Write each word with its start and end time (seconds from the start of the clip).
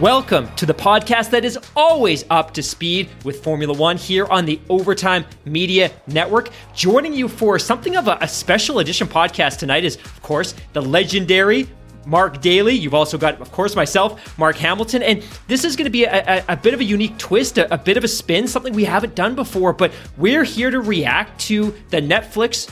Welcome 0.00 0.54
to 0.54 0.64
the 0.64 0.74
podcast 0.74 1.30
that 1.30 1.44
is 1.44 1.58
always 1.74 2.24
up 2.30 2.54
to 2.54 2.62
speed 2.62 3.08
with 3.24 3.42
Formula 3.42 3.76
One 3.76 3.96
here 3.96 4.26
on 4.26 4.44
the 4.44 4.60
Overtime 4.68 5.24
Media 5.44 5.90
Network. 6.06 6.50
Joining 6.72 7.12
you 7.12 7.26
for 7.26 7.58
something 7.58 7.96
of 7.96 8.06
a, 8.06 8.16
a 8.20 8.28
special 8.28 8.78
edition 8.78 9.08
podcast 9.08 9.58
tonight 9.58 9.82
is, 9.82 9.96
of 9.96 10.22
course, 10.22 10.54
the 10.72 10.80
legendary 10.80 11.66
Mark 12.06 12.40
Daly. 12.40 12.74
You've 12.74 12.94
also 12.94 13.18
got, 13.18 13.40
of 13.40 13.50
course, 13.50 13.74
myself, 13.74 14.38
Mark 14.38 14.54
Hamilton. 14.54 15.02
And 15.02 15.24
this 15.48 15.64
is 15.64 15.74
going 15.74 15.86
to 15.86 15.90
be 15.90 16.04
a, 16.04 16.24
a, 16.26 16.44
a, 16.50 16.56
bit 16.56 16.74
of 16.74 16.80
a 16.80 16.84
unique 16.84 17.18
twist, 17.18 17.58
a, 17.58 17.74
a 17.74 17.78
bit 17.78 17.96
of 17.96 18.04
a 18.04 18.08
spin, 18.08 18.46
something 18.46 18.74
we 18.74 18.84
haven't 18.84 19.16
done 19.16 19.34
before. 19.34 19.72
But 19.72 19.92
we're 20.16 20.44
here 20.44 20.70
to 20.70 20.80
react 20.80 21.40
to 21.42 21.74
the 21.90 22.00
Netflix 22.00 22.70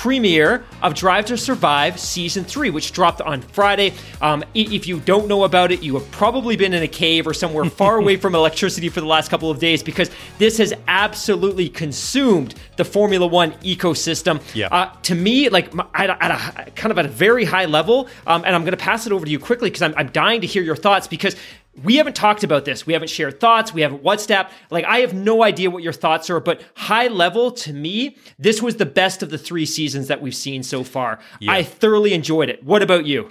premiere 0.00 0.64
of 0.80 0.94
Drive 0.94 1.26
to 1.26 1.36
Survive 1.36 2.00
Season 2.00 2.42
3, 2.42 2.70
which 2.70 2.92
dropped 2.92 3.20
on 3.20 3.42
Friday. 3.42 3.92
Um, 4.22 4.42
if 4.54 4.86
you 4.86 4.98
don't 4.98 5.28
know 5.28 5.44
about 5.44 5.72
it, 5.72 5.82
you 5.82 5.92
have 5.92 6.10
probably 6.10 6.56
been 6.56 6.72
in 6.72 6.82
a 6.82 6.88
cave 6.88 7.26
or 7.26 7.34
somewhere 7.34 7.64
far 7.66 7.98
away 7.98 8.16
from 8.16 8.34
electricity 8.34 8.88
for 8.88 9.02
the 9.02 9.06
last 9.06 9.30
couple 9.30 9.50
of 9.50 9.58
days 9.58 9.82
because 9.82 10.10
this 10.38 10.56
has 10.56 10.72
absolutely 10.88 11.68
consumed 11.68 12.54
the 12.78 12.84
Formula 12.84 13.26
One 13.26 13.52
ecosystem. 13.60 14.40
Yeah. 14.54 14.68
Uh, 14.68 14.90
to 15.02 15.14
me, 15.14 15.50
like 15.50 15.70
at 15.92 16.08
a, 16.08 16.24
at 16.24 16.30
a, 16.30 16.70
kind 16.70 16.92
of 16.92 16.98
at 16.98 17.04
a 17.04 17.08
very 17.08 17.44
high 17.44 17.66
level, 17.66 18.08
um, 18.26 18.42
and 18.46 18.54
I'm 18.56 18.62
going 18.62 18.72
to 18.72 18.82
pass 18.82 19.06
it 19.06 19.12
over 19.12 19.26
to 19.26 19.30
you 19.30 19.38
quickly 19.38 19.68
because 19.68 19.82
I'm, 19.82 19.92
I'm 19.98 20.08
dying 20.08 20.40
to 20.40 20.46
hear 20.46 20.62
your 20.62 20.76
thoughts 20.76 21.08
because 21.08 21.36
we 21.82 21.96
haven't 21.96 22.16
talked 22.16 22.44
about 22.44 22.64
this. 22.64 22.86
We 22.86 22.92
haven't 22.92 23.08
shared 23.08 23.40
thoughts. 23.40 23.72
We 23.72 23.80
haven't 23.80 24.02
WhatsApp. 24.02 24.50
Like, 24.70 24.84
I 24.84 24.98
have 24.98 25.14
no 25.14 25.42
idea 25.42 25.70
what 25.70 25.82
your 25.82 25.92
thoughts 25.92 26.30
are, 26.30 26.40
but 26.40 26.62
high 26.74 27.08
level 27.08 27.50
to 27.52 27.72
me, 27.72 28.16
this 28.38 28.62
was 28.62 28.76
the 28.76 28.86
best 28.86 29.22
of 29.22 29.30
the 29.30 29.38
three 29.38 29.66
seasons 29.66 30.08
that 30.08 30.20
we've 30.20 30.34
seen 30.34 30.62
so 30.62 30.84
far. 30.84 31.18
Yeah. 31.40 31.52
I 31.52 31.62
thoroughly 31.62 32.12
enjoyed 32.12 32.48
it. 32.48 32.64
What 32.64 32.82
about 32.82 33.06
you? 33.06 33.30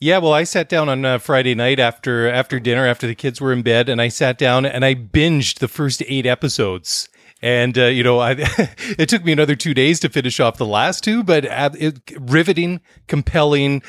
Yeah, 0.00 0.18
well, 0.18 0.32
I 0.32 0.44
sat 0.44 0.68
down 0.68 0.88
on 0.88 1.04
uh, 1.04 1.18
Friday 1.18 1.56
night 1.56 1.80
after 1.80 2.30
after 2.30 2.60
dinner, 2.60 2.86
after 2.86 3.08
the 3.08 3.16
kids 3.16 3.40
were 3.40 3.52
in 3.52 3.62
bed, 3.62 3.88
and 3.88 4.00
I 4.00 4.08
sat 4.08 4.38
down 4.38 4.64
and 4.64 4.84
I 4.84 4.94
binged 4.94 5.58
the 5.58 5.66
first 5.66 6.04
eight 6.06 6.24
episodes. 6.24 7.08
And 7.42 7.76
uh, 7.76 7.86
you 7.86 8.04
know, 8.04 8.20
I, 8.20 8.36
it 8.96 9.08
took 9.08 9.24
me 9.24 9.32
another 9.32 9.56
two 9.56 9.74
days 9.74 9.98
to 10.00 10.08
finish 10.08 10.38
off 10.38 10.56
the 10.56 10.66
last 10.66 11.02
two, 11.02 11.24
but 11.24 11.44
uh, 11.46 11.70
it, 11.76 12.00
riveting, 12.16 12.80
compelling. 13.08 13.82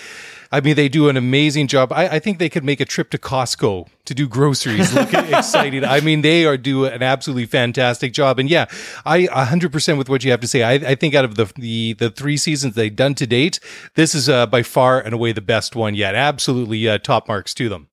I 0.51 0.61
mean, 0.61 0.75
they 0.75 0.89
do 0.89 1.09
an 1.09 1.17
amazing 1.17 1.67
job. 1.67 1.91
I, 1.93 2.07
I, 2.07 2.19
think 2.19 2.39
they 2.39 2.49
could 2.49 2.63
make 2.63 2.79
a 2.79 2.85
trip 2.85 3.11
to 3.11 3.19
Costco 3.19 3.87
to 4.05 4.13
do 4.15 4.27
groceries. 4.27 4.91
Look 4.93 5.13
exciting. 5.13 5.83
I 5.85 5.99
mean, 5.99 6.21
they 6.21 6.45
are 6.45 6.57
do 6.57 6.85
an 6.85 7.03
absolutely 7.03 7.45
fantastic 7.45 8.13
job. 8.13 8.39
And 8.39 8.49
yeah, 8.49 8.65
I 9.05 9.27
100% 9.27 9.97
with 9.97 10.09
what 10.09 10.23
you 10.23 10.31
have 10.31 10.39
to 10.39 10.47
say. 10.47 10.63
I, 10.63 10.73
I 10.73 10.95
think 10.95 11.13
out 11.13 11.23
of 11.23 11.35
the, 11.35 11.51
the, 11.55 11.93
the 11.93 12.09
three 12.09 12.35
seasons 12.35 12.73
they've 12.73 12.95
done 12.95 13.13
to 13.15 13.27
date, 13.27 13.59
this 13.93 14.15
is 14.15 14.27
uh, 14.27 14.47
by 14.47 14.63
far 14.63 14.99
and 14.99 15.13
away 15.13 15.33
the 15.33 15.41
best 15.41 15.75
one 15.75 15.93
yet. 15.93 16.15
Absolutely 16.15 16.87
uh, 16.89 16.97
top 16.97 17.27
marks 17.27 17.53
to 17.53 17.69
them. 17.69 17.89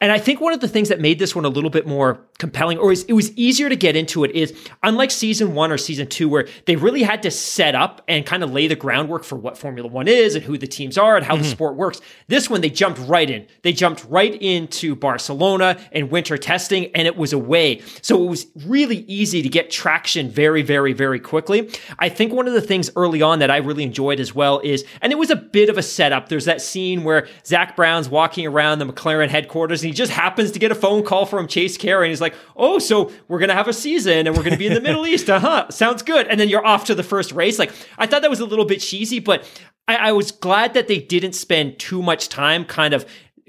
And 0.00 0.12
I 0.12 0.18
think 0.18 0.40
one 0.40 0.52
of 0.52 0.60
the 0.60 0.68
things 0.68 0.90
that 0.90 1.00
made 1.00 1.18
this 1.18 1.34
one 1.34 1.44
a 1.44 1.48
little 1.48 1.70
bit 1.70 1.84
more 1.84 2.27
compelling, 2.38 2.78
or 2.78 2.92
it 2.92 3.12
was 3.12 3.36
easier 3.36 3.68
to 3.68 3.76
get 3.76 3.96
into 3.96 4.24
it, 4.24 4.30
is 4.30 4.54
unlike 4.82 5.10
season 5.10 5.54
one 5.54 5.72
or 5.72 5.78
season 5.78 6.06
two, 6.06 6.28
where 6.28 6.46
they 6.66 6.76
really 6.76 7.02
had 7.02 7.22
to 7.24 7.30
set 7.30 7.74
up 7.74 8.02
and 8.06 8.24
kind 8.24 8.42
of 8.44 8.52
lay 8.52 8.68
the 8.68 8.76
groundwork 8.76 9.24
for 9.24 9.36
what 9.36 9.58
Formula 9.58 9.88
One 9.88 10.06
is 10.08 10.34
and 10.34 10.44
who 10.44 10.56
the 10.56 10.66
teams 10.66 10.96
are 10.96 11.16
and 11.16 11.26
how 11.26 11.34
mm-hmm. 11.34 11.42
the 11.42 11.48
sport 11.48 11.76
works. 11.76 12.00
This 12.28 12.48
one, 12.48 12.60
they 12.60 12.70
jumped 12.70 13.00
right 13.00 13.28
in. 13.28 13.46
They 13.62 13.72
jumped 13.72 14.04
right 14.08 14.40
into 14.40 14.94
Barcelona 14.94 15.78
and 15.92 16.10
winter 16.10 16.38
testing, 16.38 16.86
and 16.94 17.06
it 17.06 17.16
was 17.16 17.32
away. 17.32 17.82
So 18.02 18.22
it 18.22 18.28
was 18.28 18.46
really 18.66 18.98
easy 19.08 19.42
to 19.42 19.48
get 19.48 19.70
traction 19.70 20.30
very, 20.30 20.62
very, 20.62 20.92
very 20.92 21.18
quickly. 21.18 21.70
I 21.98 22.08
think 22.08 22.32
one 22.32 22.46
of 22.46 22.54
the 22.54 22.60
things 22.60 22.90
early 22.94 23.20
on 23.20 23.40
that 23.40 23.50
I 23.50 23.56
really 23.56 23.82
enjoyed 23.82 24.20
as 24.20 24.34
well 24.34 24.60
is, 24.60 24.84
and 25.02 25.12
it 25.12 25.18
was 25.18 25.30
a 25.30 25.36
bit 25.36 25.68
of 25.68 25.76
a 25.76 25.82
setup. 25.82 26.28
There's 26.28 26.44
that 26.44 26.60
scene 26.60 27.02
where 27.02 27.26
Zak 27.44 27.74
Brown's 27.74 28.08
walking 28.08 28.46
around 28.46 28.78
the 28.78 28.86
McLaren 28.86 29.28
headquarters 29.28 29.82
and 29.82 29.88
he 29.88 29.94
just 29.94 30.12
happens 30.12 30.52
to 30.52 30.58
get 30.58 30.70
a 30.70 30.74
phone 30.74 31.02
call 31.02 31.26
from 31.26 31.48
Chase 31.48 31.76
Carey, 31.76 32.06
and 32.06 32.10
he's 32.10 32.20
like, 32.20 32.27
"Oh, 32.56 32.78
so 32.78 33.10
we're 33.28 33.38
gonna 33.38 33.54
have 33.54 33.68
a 33.68 33.72
season, 33.72 34.26
and 34.26 34.36
we're 34.36 34.42
gonna 34.42 34.56
be 34.56 34.66
in 34.66 34.74
the 34.74 34.80
Middle 34.80 35.06
East, 35.12 35.28
uh 35.28 35.40
huh? 35.40 35.70
Sounds 35.70 36.02
good." 36.02 36.26
And 36.28 36.38
then 36.38 36.48
you're 36.48 36.64
off 36.64 36.84
to 36.86 36.94
the 36.94 37.02
first 37.02 37.32
race. 37.32 37.58
Like 37.58 37.72
I 37.98 38.06
thought 38.06 38.22
that 38.22 38.30
was 38.30 38.40
a 38.40 38.46
little 38.46 38.64
bit 38.64 38.80
cheesy, 38.80 39.18
but 39.18 39.44
I, 39.86 39.96
I 39.96 40.12
was 40.12 40.30
glad 40.30 40.74
that 40.74 40.86
they 40.86 40.98
didn't 40.98 41.32
spend 41.32 41.78
too 41.78 42.02
much 42.02 42.28
time 42.28 42.64
kind 42.64 42.94
of 42.94 43.06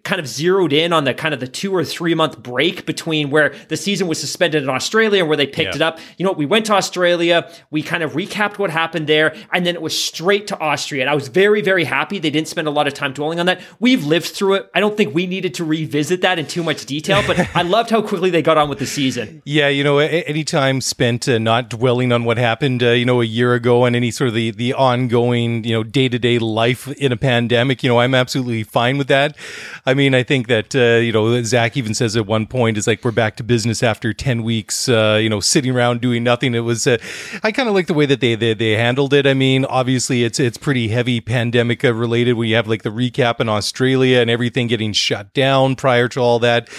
kind 0.10 0.20
of 0.20 0.28
zeroed 0.28 0.74
in 0.74 0.92
on 0.92 1.04
the 1.04 1.14
kind 1.14 1.36
of 1.36 1.40
the 1.40 1.48
two 1.48 1.74
or 1.74 1.86
three 1.86 2.16
month 2.16 2.42
break 2.42 2.88
between 2.88 3.30
where 3.30 3.54
the 3.68 3.78
season 3.78 4.08
was 4.08 4.20
suspended 4.20 4.64
in 4.64 4.70
Australia 4.70 5.20
and 5.20 5.28
where 5.28 5.38
they 5.38 5.46
picked 5.46 5.76
yeah. 5.76 5.76
it 5.76 5.82
up. 5.84 6.00
You 6.18 6.26
know, 6.26 6.32
we 6.32 6.48
went 6.48 6.66
to 6.66 6.74
Australia, 6.74 7.48
we 7.70 7.84
kind 7.84 8.02
of 8.02 8.14
recapped 8.14 8.58
what 8.58 8.72
happened 8.72 9.06
there, 9.06 9.36
and 9.54 9.68
then 9.68 9.76
it 9.76 9.84
was 9.84 9.96
straight 9.96 10.48
to 10.48 10.60
Austria. 10.60 11.04
And 11.04 11.12
I 11.12 11.14
was 11.14 11.28
very, 11.28 11.62
very 11.62 11.84
happy 11.84 12.18
they 12.18 12.32
didn't 12.32 12.48
spend 12.48 12.68
a 12.68 12.72
lot 12.72 12.88
of 12.88 12.96
time 12.96 13.14
dwelling 13.14 13.40
on 13.40 13.46
that. 13.46 13.62
We've 13.80 14.04
lived 14.04 14.26
through 14.26 14.56
it. 14.56 14.72
I 14.74 14.80
don't 14.80 14.98
think 14.98 15.14
we 15.14 15.28
needed 15.28 15.54
to 15.56 15.64
revisit 15.64 16.22
that 16.22 16.40
in 16.40 16.48
too 16.48 16.64
much 16.64 16.88
detail, 16.88 17.22
but 17.28 17.40
I 17.56 17.62
loved 17.62 17.92
how 17.92 18.02
quickly 18.02 18.32
they 18.32 18.42
got 18.42 18.58
on 18.58 18.68
with 18.68 18.80
the 18.80 18.88
season. 18.88 19.44
Yeah, 19.46 19.68
you 19.68 19.84
know, 19.84 20.00
any 20.00 20.44
time 20.44 20.82
spent 20.82 21.30
uh, 21.30 21.38
not 21.38 21.70
dwelling 21.70 22.12
on 22.12 22.24
what 22.24 22.40
happened, 22.40 22.82
uh, 22.82 22.90
you 22.90 23.06
know, 23.06 23.22
a 23.22 23.26
year 23.26 23.54
ago 23.54 23.86
and 23.86 23.96
any 23.96 24.10
sort 24.10 24.30
of 24.30 24.34
the 24.34 24.50
the 24.50 24.74
ongoing, 24.74 25.64
you 25.66 25.74
know, 25.74 25.84
day 25.84 26.10
to 26.10 26.18
day 26.18 26.40
life 26.40 26.88
in 26.94 27.12
a 27.12 27.18
pandemic, 27.18 27.84
you 27.84 27.90
know, 27.90 28.00
I'm 28.00 28.16
absolutely 28.16 28.64
fine 28.64 28.98
with 28.98 29.08
that. 29.10 29.38
I 29.86 29.94
mean, 29.94 29.99
I 30.00 30.02
mean, 30.02 30.16
I 30.16 30.24
think 30.24 30.48
that 30.48 30.74
uh, 30.74 31.02
you 31.02 31.12
know 31.12 31.44
Zak 31.44 31.76
even 31.76 31.94
says 31.94 32.16
at 32.16 32.26
one 32.26 32.48
point 32.48 32.78
is 32.78 32.88
like 32.88 33.04
we're 33.04 33.12
back 33.12 33.36
to 33.36 33.44
business 33.44 33.84
after 33.84 34.14
ten 34.14 34.44
weeks, 34.44 34.88
uh, 34.88 35.20
you 35.22 35.28
know, 35.28 35.42
sitting 35.42 35.76
around 35.76 36.00
doing 36.00 36.24
nothing. 36.24 36.56
It 36.56 36.62
was 36.62 36.88
uh, 36.88 37.00
I 37.44 37.52
kind 37.52 37.68
of 37.68 37.76
like 37.76 37.88
the 37.88 37.94
way 37.94 38.06
that 38.06 38.22
they, 38.22 38.36
they 38.36 38.54
they 38.54 38.78
handled 38.78 39.14
it. 39.14 39.28
I 39.28 39.34
mean, 39.34 39.66
obviously 39.66 40.24
it's 40.24 40.40
it's 40.40 40.58
pretty 40.58 40.88
heavy 40.88 41.20
pandemic 41.20 41.84
related 41.84 42.36
when 42.36 42.48
you 42.48 42.56
have 42.56 42.66
like 42.66 42.84
the 42.84 42.92
recap 42.92 43.42
in 43.42 43.50
Australia 43.50 44.20
and 44.22 44.30
everything 44.30 44.68
getting 44.68 44.94
shut 44.94 45.34
down 45.34 45.76
prior 45.76 46.08
to 46.08 46.22
all 46.22 46.40
that. 46.40 46.70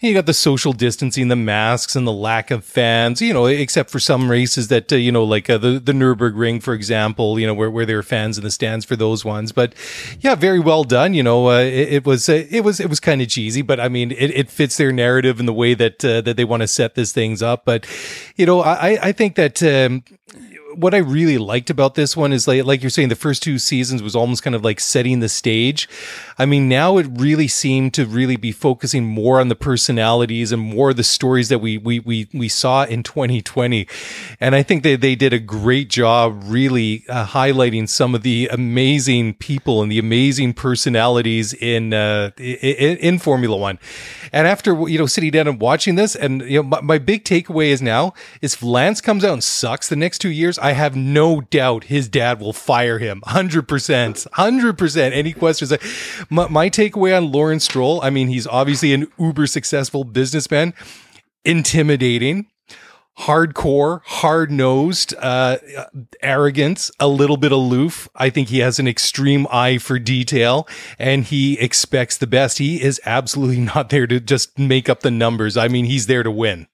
You 0.00 0.14
got 0.14 0.24
the 0.24 0.32
social 0.32 0.72
distancing, 0.72 1.28
the 1.28 1.36
masks, 1.36 1.94
and 1.94 2.06
the 2.06 2.12
lack 2.12 2.50
of 2.50 2.64
fans. 2.64 3.20
You 3.20 3.34
know, 3.34 3.44
except 3.44 3.90
for 3.90 4.00
some 4.00 4.30
races 4.30 4.68
that 4.68 4.90
uh, 4.90 4.96
you 4.96 5.12
know, 5.12 5.24
like 5.24 5.50
uh, 5.50 5.58
the 5.58 5.78
the 5.78 5.92
Nurburgring, 5.92 6.62
for 6.62 6.72
example. 6.72 7.38
You 7.38 7.46
know, 7.46 7.52
where 7.52 7.70
where 7.70 7.84
there 7.84 7.98
are 7.98 8.02
fans 8.02 8.38
in 8.38 8.44
the 8.44 8.50
stands 8.50 8.86
for 8.86 8.96
those 8.96 9.22
ones. 9.22 9.52
But 9.52 9.74
yeah, 10.20 10.34
very 10.34 10.58
well 10.58 10.84
done. 10.84 11.12
You 11.12 11.22
know, 11.22 11.50
uh, 11.50 11.58
it, 11.58 11.92
it, 11.92 12.06
was 12.06 12.30
uh, 12.30 12.46
it 12.60 12.64
was 12.64 12.78
it 12.78 12.88
was 12.88 13.00
kind 13.00 13.20
of 13.20 13.28
cheesy, 13.28 13.62
but 13.62 13.80
I 13.80 13.88
mean, 13.88 14.12
it, 14.12 14.30
it 14.30 14.50
fits 14.50 14.76
their 14.76 14.92
narrative 14.92 15.40
and 15.40 15.48
the 15.48 15.52
way 15.52 15.74
that 15.74 16.04
uh, 16.04 16.20
that 16.20 16.36
they 16.36 16.44
want 16.44 16.60
to 16.62 16.68
set 16.68 16.94
this 16.94 17.12
things 17.12 17.42
up. 17.42 17.64
But 17.64 17.86
you 18.36 18.46
know, 18.46 18.60
I 18.60 19.08
I 19.08 19.12
think 19.12 19.34
that. 19.34 19.62
Um, 19.62 20.04
what 20.74 20.94
I 20.94 20.98
really 20.98 21.38
liked 21.38 21.70
about 21.70 21.94
this 21.94 22.16
one 22.16 22.32
is 22.32 22.46
like 22.46 22.64
like 22.64 22.82
you're 22.82 22.90
saying 22.90 23.08
the 23.08 23.16
first 23.16 23.42
two 23.42 23.58
seasons 23.58 24.02
was 24.02 24.14
almost 24.14 24.42
kind 24.42 24.54
of 24.54 24.64
like 24.64 24.80
setting 24.80 25.20
the 25.20 25.28
stage. 25.28 25.88
I 26.38 26.46
mean, 26.46 26.68
now 26.68 26.98
it 26.98 27.06
really 27.10 27.48
seemed 27.48 27.94
to 27.94 28.06
really 28.06 28.36
be 28.36 28.52
focusing 28.52 29.04
more 29.04 29.40
on 29.40 29.48
the 29.48 29.54
personalities 29.54 30.52
and 30.52 30.62
more 30.62 30.90
of 30.90 30.96
the 30.96 31.04
stories 31.04 31.48
that 31.48 31.58
we 31.58 31.78
we 31.78 32.00
we 32.00 32.28
we 32.32 32.48
saw 32.48 32.84
in 32.84 33.02
2020. 33.02 33.86
And 34.38 34.54
I 34.54 34.62
think 34.62 34.82
they 34.82 34.96
they 34.96 35.14
did 35.14 35.32
a 35.32 35.38
great 35.38 35.88
job 35.88 36.42
really 36.44 37.04
uh, 37.08 37.26
highlighting 37.26 37.88
some 37.88 38.14
of 38.14 38.22
the 38.22 38.48
amazing 38.52 39.34
people 39.34 39.82
and 39.82 39.90
the 39.90 39.98
amazing 39.98 40.54
personalities 40.54 41.52
in 41.54 41.92
uh, 41.92 42.30
in, 42.38 42.96
in 42.98 43.18
Formula 43.18 43.56
1. 43.56 43.78
And 44.32 44.46
after 44.46 44.88
you 44.88 44.98
know 44.98 45.06
sitting 45.06 45.30
down 45.30 45.48
and 45.48 45.60
watching 45.60 45.96
this 45.96 46.14
and 46.14 46.42
you 46.42 46.62
know 46.62 46.68
my, 46.68 46.80
my 46.80 46.98
big 46.98 47.24
takeaway 47.24 47.66
is 47.66 47.82
now 47.82 48.14
is 48.40 48.54
if 48.54 48.62
Lance 48.62 49.00
comes 49.00 49.24
out 49.24 49.32
and 49.32 49.44
sucks 49.44 49.88
the 49.88 49.96
next 49.96 50.18
2 50.18 50.28
years 50.28 50.58
I 50.60 50.72
have 50.72 50.96
no 50.96 51.40
doubt 51.40 51.84
his 51.84 52.08
dad 52.08 52.40
will 52.40 52.52
fire 52.52 52.98
him. 52.98 53.20
100%. 53.26 54.28
100%. 54.28 55.12
Any 55.12 55.32
questions? 55.32 55.72
My, 56.28 56.48
my 56.48 56.70
takeaway 56.70 57.16
on 57.16 57.32
Lawrence 57.32 57.64
Stroll, 57.64 58.00
I 58.02 58.10
mean, 58.10 58.28
he's 58.28 58.46
obviously 58.46 58.92
an 58.92 59.10
uber 59.18 59.46
successful 59.46 60.04
businessman, 60.04 60.74
intimidating, 61.44 62.46
hardcore, 63.20 64.00
hard 64.04 64.50
nosed, 64.50 65.14
uh, 65.18 65.58
arrogant, 66.22 66.90
a 66.98 67.08
little 67.08 67.36
bit 67.36 67.52
aloof. 67.52 68.08
I 68.14 68.30
think 68.30 68.48
he 68.48 68.60
has 68.60 68.78
an 68.78 68.88
extreme 68.88 69.46
eye 69.50 69.78
for 69.78 69.98
detail 69.98 70.66
and 70.98 71.24
he 71.24 71.58
expects 71.58 72.16
the 72.16 72.26
best. 72.26 72.58
He 72.58 72.82
is 72.82 73.00
absolutely 73.04 73.60
not 73.74 73.90
there 73.90 74.06
to 74.06 74.20
just 74.20 74.58
make 74.58 74.88
up 74.88 75.00
the 75.00 75.10
numbers. 75.10 75.56
I 75.56 75.68
mean, 75.68 75.84
he's 75.84 76.06
there 76.06 76.22
to 76.22 76.30
win. 76.30 76.66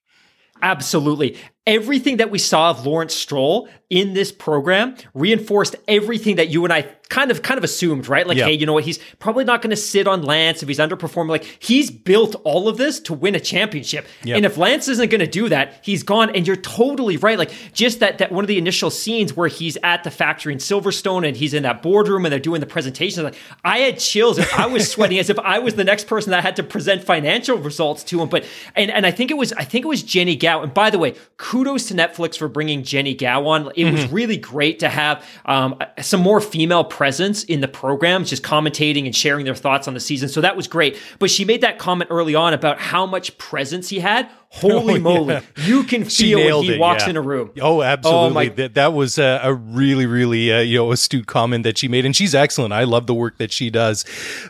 Absolutely 0.62 1.36
everything 1.66 2.18
that 2.18 2.30
we 2.30 2.38
saw 2.38 2.70
of 2.70 2.86
Lawrence 2.86 3.14
Stroll 3.14 3.68
in 3.88 4.14
this 4.14 4.32
program 4.32 4.96
reinforced 5.14 5.76
everything 5.86 6.36
that 6.36 6.48
you 6.48 6.64
and 6.64 6.72
I 6.72 6.82
kind 7.08 7.30
of 7.30 7.42
kind 7.42 7.56
of 7.56 7.62
assumed, 7.62 8.08
right? 8.08 8.26
Like, 8.26 8.36
hey, 8.46 8.52
you 8.54 8.66
know 8.66 8.72
what? 8.72 8.82
He's 8.84 8.98
probably 9.20 9.44
not 9.44 9.62
going 9.62 9.70
to 9.70 9.76
sit 9.76 10.08
on 10.08 10.22
Lance 10.22 10.60
if 10.60 10.68
he's 10.68 10.80
underperforming. 10.80 11.28
Like, 11.28 11.44
he's 11.60 11.88
built 11.88 12.34
all 12.42 12.68
of 12.68 12.78
this 12.78 12.98
to 13.00 13.14
win 13.14 13.36
a 13.36 13.40
championship. 13.40 14.06
And 14.36 14.44
if 14.44 14.58
Lance 14.58 14.88
isn't 14.88 15.08
going 15.08 15.20
to 15.20 15.26
do 15.28 15.48
that, 15.50 15.80
he's 15.82 16.02
gone. 16.02 16.34
And 16.34 16.46
you're 16.46 16.56
totally 16.56 17.16
right. 17.16 17.38
Like, 17.38 17.52
just 17.72 18.00
that 18.00 18.18
that 18.18 18.32
one 18.32 18.42
of 18.42 18.48
the 18.48 18.58
initial 18.58 18.90
scenes 18.90 19.36
where 19.36 19.46
he's 19.46 19.78
at 19.84 20.02
the 20.02 20.10
factory 20.10 20.52
in 20.52 20.58
Silverstone 20.58 21.26
and 21.26 21.36
he's 21.36 21.54
in 21.54 21.62
that 21.62 21.80
boardroom 21.80 22.24
and 22.26 22.32
they're 22.32 22.40
doing 22.40 22.60
the 22.60 22.66
presentation. 22.66 23.22
Like, 23.22 23.36
I 23.64 23.78
had 23.78 24.00
chills. 24.00 24.40
I 24.40 24.66
was 24.66 24.90
sweating 24.96 25.20
as 25.20 25.30
if 25.30 25.38
I 25.38 25.60
was 25.60 25.74
the 25.74 25.84
next 25.84 26.08
person 26.08 26.32
that 26.32 26.42
had 26.42 26.56
to 26.56 26.64
present 26.64 27.04
financial 27.04 27.56
results 27.56 28.02
to 28.04 28.20
him. 28.20 28.28
But 28.28 28.44
and 28.74 28.90
and 28.90 29.06
I 29.06 29.12
think 29.12 29.30
it 29.30 29.36
was 29.36 29.52
I 29.52 29.62
think 29.62 29.84
it 29.84 29.88
was 29.88 30.02
Jennie 30.02 30.36
Gow. 30.36 30.62
And 30.62 30.74
by 30.74 30.90
the 30.90 30.98
way, 30.98 31.14
kudos 31.56 31.88
to 31.88 31.94
Netflix 31.94 32.36
for 32.36 32.48
bringing 32.48 32.82
Jennie 32.82 33.14
Gow 33.14 33.46
on. 33.46 33.68
It 33.68 33.84
mm-hmm. 33.84 33.92
was 33.92 34.12
really 34.12 34.36
great 34.36 34.78
to 34.80 34.90
have 34.90 35.24
um, 35.46 35.78
some 36.02 36.20
more 36.20 36.38
female 36.38 36.84
presence 36.84 37.44
in 37.44 37.62
the 37.62 37.68
program, 37.68 38.26
just 38.26 38.42
commentating 38.42 39.06
and 39.06 39.16
sharing 39.16 39.46
their 39.46 39.54
thoughts 39.54 39.88
on 39.88 39.94
the 39.94 40.00
season. 40.00 40.28
So 40.28 40.42
that 40.42 40.54
was 40.54 40.68
great. 40.68 40.98
But 41.18 41.30
she 41.30 41.46
made 41.46 41.62
that 41.62 41.78
comment 41.78 42.10
early 42.10 42.34
on 42.34 42.52
about 42.52 42.78
how 42.78 43.06
much 43.06 43.38
presence 43.38 43.88
he 43.88 44.00
had. 44.00 44.28
Holy 44.56 44.94
oh, 44.94 45.00
moly! 45.00 45.34
Yeah. 45.34 45.40
You 45.56 45.82
can 45.82 46.04
feel 46.04 46.38
when 46.38 46.64
he 46.64 46.74
it, 46.74 46.80
walks 46.80 47.04
yeah. 47.04 47.10
in 47.10 47.16
a 47.16 47.20
room. 47.20 47.50
Oh, 47.60 47.82
absolutely! 47.82 48.50
Oh, 48.50 48.54
that 48.54 48.74
that 48.74 48.92
was 48.94 49.18
a, 49.18 49.40
a 49.42 49.52
really, 49.52 50.06
really 50.06 50.52
uh, 50.52 50.60
you 50.60 50.78
know 50.78 50.92
astute 50.92 51.26
comment 51.26 51.64
that 51.64 51.76
she 51.76 51.88
made, 51.88 52.06
and 52.06 52.14
she's 52.14 52.34
excellent. 52.34 52.72
I 52.72 52.84
love 52.84 53.06
the 53.06 53.12
work 53.12 53.38
that 53.38 53.52
she 53.52 53.70
does. 53.70 54.04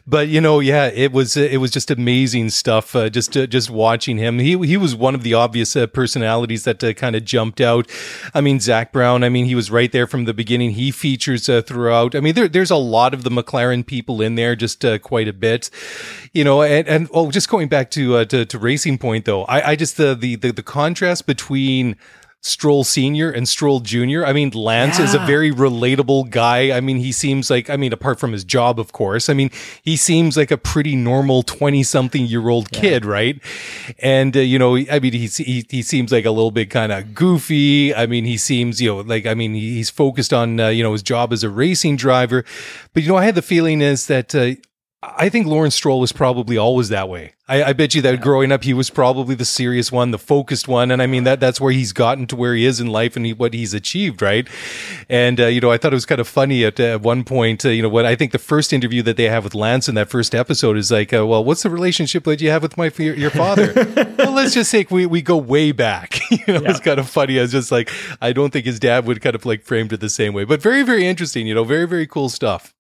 But 0.07 0.29
you 0.29 0.41
know, 0.41 0.61
yeah, 0.61 0.87
it 0.87 1.13
was 1.13 1.37
uh, 1.37 1.41
it 1.41 1.57
was 1.57 1.71
just 1.71 1.91
amazing 1.91 2.51
stuff. 2.51 2.95
Uh, 2.95 3.09
just 3.09 3.37
uh, 3.37 3.47
just 3.47 3.71
watching 3.71 4.19
him, 4.19 4.39
he 4.39 4.57
he 4.67 4.77
was 4.77 4.95
one 4.95 5.15
of 5.15 5.23
the 5.23 5.35
obvious 5.35 5.75
uh, 5.75 5.87
personalities 5.87 6.65
that 6.65 6.85
uh, 6.85 6.93
kind 6.93 7.17
of 7.17 7.25
jumped 7.25 7.61
out. 7.61 7.91
I 8.35 8.41
mean, 8.43 8.61
Zak 8.61 8.93
Brown. 8.93 9.25
I 9.25 9.29
mean, 9.29 9.47
he 9.47 9.55
was 9.55 9.71
right 9.71 9.91
there 9.91 10.07
from 10.07 10.27
the 10.27 10.35
beginning. 10.35 10.73
He 10.73 10.91
features 10.91 11.47
throughout. 11.47 12.15
I 12.15 12.21
mean, 12.21 12.35
there, 12.35 12.49
there's 12.49 12.71
a 12.71 12.77
lot 12.77 13.15
of 13.15 13.25
the 13.25 13.31
McLaren 13.31 13.85
people 13.85 14.21
in 14.21 14.35
there, 14.35 14.55
just 14.55 14.85
quite 15.03 15.27
a 15.27 15.33
bit. 15.33 15.71
You 16.33 16.45
know, 16.45 16.63
and, 16.63 16.87
and 16.87 17.09
oh, 17.13 17.31
just 17.31 17.49
going 17.49 17.69
back 17.69 17.91
to 17.93 18.25
to, 18.27 18.45
to 18.45 18.59
Racing 18.59 18.99
Point 18.99 19.25
though, 19.25 19.45
I, 19.45 19.71
I 19.71 19.77
just 19.77 19.86
the, 19.95 20.15
the 20.15 20.37
the 20.37 20.53
the 20.53 20.63
contrast 20.63 21.27
between 21.27 21.97
Stroll 22.47 22.85
Senior 22.85 23.29
and 23.29 23.49
Stroll 23.49 23.81
Junior. 23.81 24.25
I 24.25 24.33
mean, 24.33 24.51
Lance 24.51 24.99
yeah. 24.99 25.07
is 25.07 25.15
a 25.15 25.19
very 25.21 25.51
relatable 25.51 26.31
guy. 26.31 26.77
I 26.77 26.81
mean, 26.81 26.99
he 26.99 27.11
seems 27.11 27.51
like 27.51 27.69
I 27.69 27.77
mean, 27.77 27.93
apart 27.93 28.21
from 28.21 28.33
his 28.33 28.45
job, 28.45 28.79
of 28.79 28.93
course. 28.93 29.29
I 29.29 29.35
mean, 29.35 29.51
he 29.83 29.97
seems 29.97 30.37
like 30.37 30.53
a 30.53 30.57
pretty 30.57 30.95
normal 30.95 31.43
twenty 31.43 31.83
something 31.83 32.25
year 32.25 32.49
old 32.49 32.69
yeah. 32.73 32.81
kid, 32.81 33.05
right? 33.05 33.43
And 33.99 34.37
uh, 34.37 34.41
you 34.41 34.61
know, 34.61 34.77
I 34.77 35.01
mean, 35.01 35.13
he 35.13 35.27
he, 35.27 35.67
he 35.69 35.83
seems 35.83 36.13
like 36.13 36.25
a 36.25 36.31
little 36.31 36.53
bit 36.53 36.71
kind 36.71 36.93
of 36.93 37.15
goofy. 37.15 37.93
I 37.93 38.07
mean, 38.07 38.25
he 38.25 38.37
seems 38.37 38.81
you 38.81 38.91
know 38.91 39.01
like 39.01 39.27
I 39.27 39.35
mean, 39.35 39.55
he's 39.55 39.91
focused 39.91 40.33
on 40.33 40.61
uh, 40.61 40.69
you 40.69 40.85
know 40.85 40.93
his 40.93 41.03
job 41.03 41.33
as 41.33 41.43
a 41.43 41.51
racing 41.51 41.97
driver. 41.97 42.45
But 42.95 43.03
you 43.03 43.09
know, 43.09 43.17
I 43.17 43.25
had 43.25 43.35
the 43.35 43.43
feeling 43.43 43.81
is 43.81 44.07
that. 44.07 44.35
Uh, 44.35 44.53
I 45.03 45.29
think 45.29 45.47
Lawrence 45.47 45.75
Stroll 45.75 46.01
was 46.01 46.13
probably 46.13 46.57
always 46.57 46.89
that 46.89 47.09
way. 47.09 47.35
I, 47.49 47.65
I 47.65 47.73
bet 47.75 47.95
you 47.95 48.03
that 48.03 48.15
yeah. 48.15 48.21
growing 48.21 48.51
up, 48.51 48.65
he 48.65 48.73
was 48.75 48.91
probably 48.91 49.35
the 49.35 49.45
serious 49.45 49.93
one, 49.93 50.11
the 50.11 50.19
focused 50.19 50.67
one, 50.67 50.91
and 50.91 51.01
I 51.01 51.07
mean 51.07 51.25
that 51.25 51.39
that's 51.39 51.61
where 51.61 51.71
he's 51.71 51.93
gotten 51.93 52.27
to 52.29 52.37
where 52.37 52.55
he 52.55 52.65
is 52.65 52.81
in 52.81 52.89
life 52.89 53.15
and 53.15 53.25
he, 53.25 53.33
what 53.33 53.55
he's 53.55 53.73
achieved, 53.73 54.21
right? 54.21 54.49
And 55.09 55.39
uh, 55.39 55.47
you 55.47 55.61
know, 55.61 55.71
I 55.71 55.77
thought 55.77 55.93
it 55.93 55.97
was 55.97 56.07
kind 56.07 56.21
of 56.21 56.27
funny 56.27 56.65
at, 56.65 56.81
at 56.81 57.03
one 57.03 57.25
point. 57.25 57.65
Uh, 57.65 57.69
you 57.69 57.83
know, 57.83 57.89
what 57.89 58.07
I 58.07 58.17
think 58.17 58.33
the 58.33 58.39
first 58.39 58.73
interview 58.73 59.03
that 59.03 59.17
they 59.17 59.25
have 59.25 59.45
with 59.45 59.55
Lance 59.55 59.89
in 59.89 59.95
that 59.95 60.09
first 60.09 60.35
episode 60.35 60.77
is 60.77 60.91
like, 60.91 61.13
uh, 61.13 61.27
"Well, 61.27 61.45
what's 61.45 61.63
the 61.63 61.71
relationship 61.71 62.25
that 62.25 62.41
you 62.41 62.51
have 62.51 62.63
with 62.63 62.77
my 62.77 62.91
your 62.97 63.31
father?" 63.31 63.73
well, 64.19 64.33
let's 64.33 64.55
just 64.55 64.71
say 64.71 64.87
we 64.91 65.07
we 65.07 65.23
go 65.23 65.37
way 65.37 65.73
back. 65.73 66.19
you 66.31 66.39
know, 66.49 66.63
yeah. 66.63 66.71
it's 66.71 66.81
kind 66.81 66.99
of 66.99 67.09
funny. 67.09 67.39
I 67.39 67.43
was 67.43 67.53
just 67.53 67.71
like, 67.71 67.93
I 68.21 68.33
don't 68.33 68.51
think 68.51 68.65
his 68.65 68.81
dad 68.81 69.07
would 69.07 69.21
kind 69.21 69.37
of 69.37 69.45
like 69.47 69.63
framed 69.63 69.93
it 69.93 70.01
the 70.01 70.11
same 70.11 70.33
way, 70.33 70.45
but 70.45 70.63
very 70.63 70.83
very 70.83 71.07
interesting. 71.07 71.47
You 71.47 71.55
know, 71.55 71.65
very 71.65 71.87
very 71.87 72.07
cool 72.07 72.29
stuff. 72.29 72.73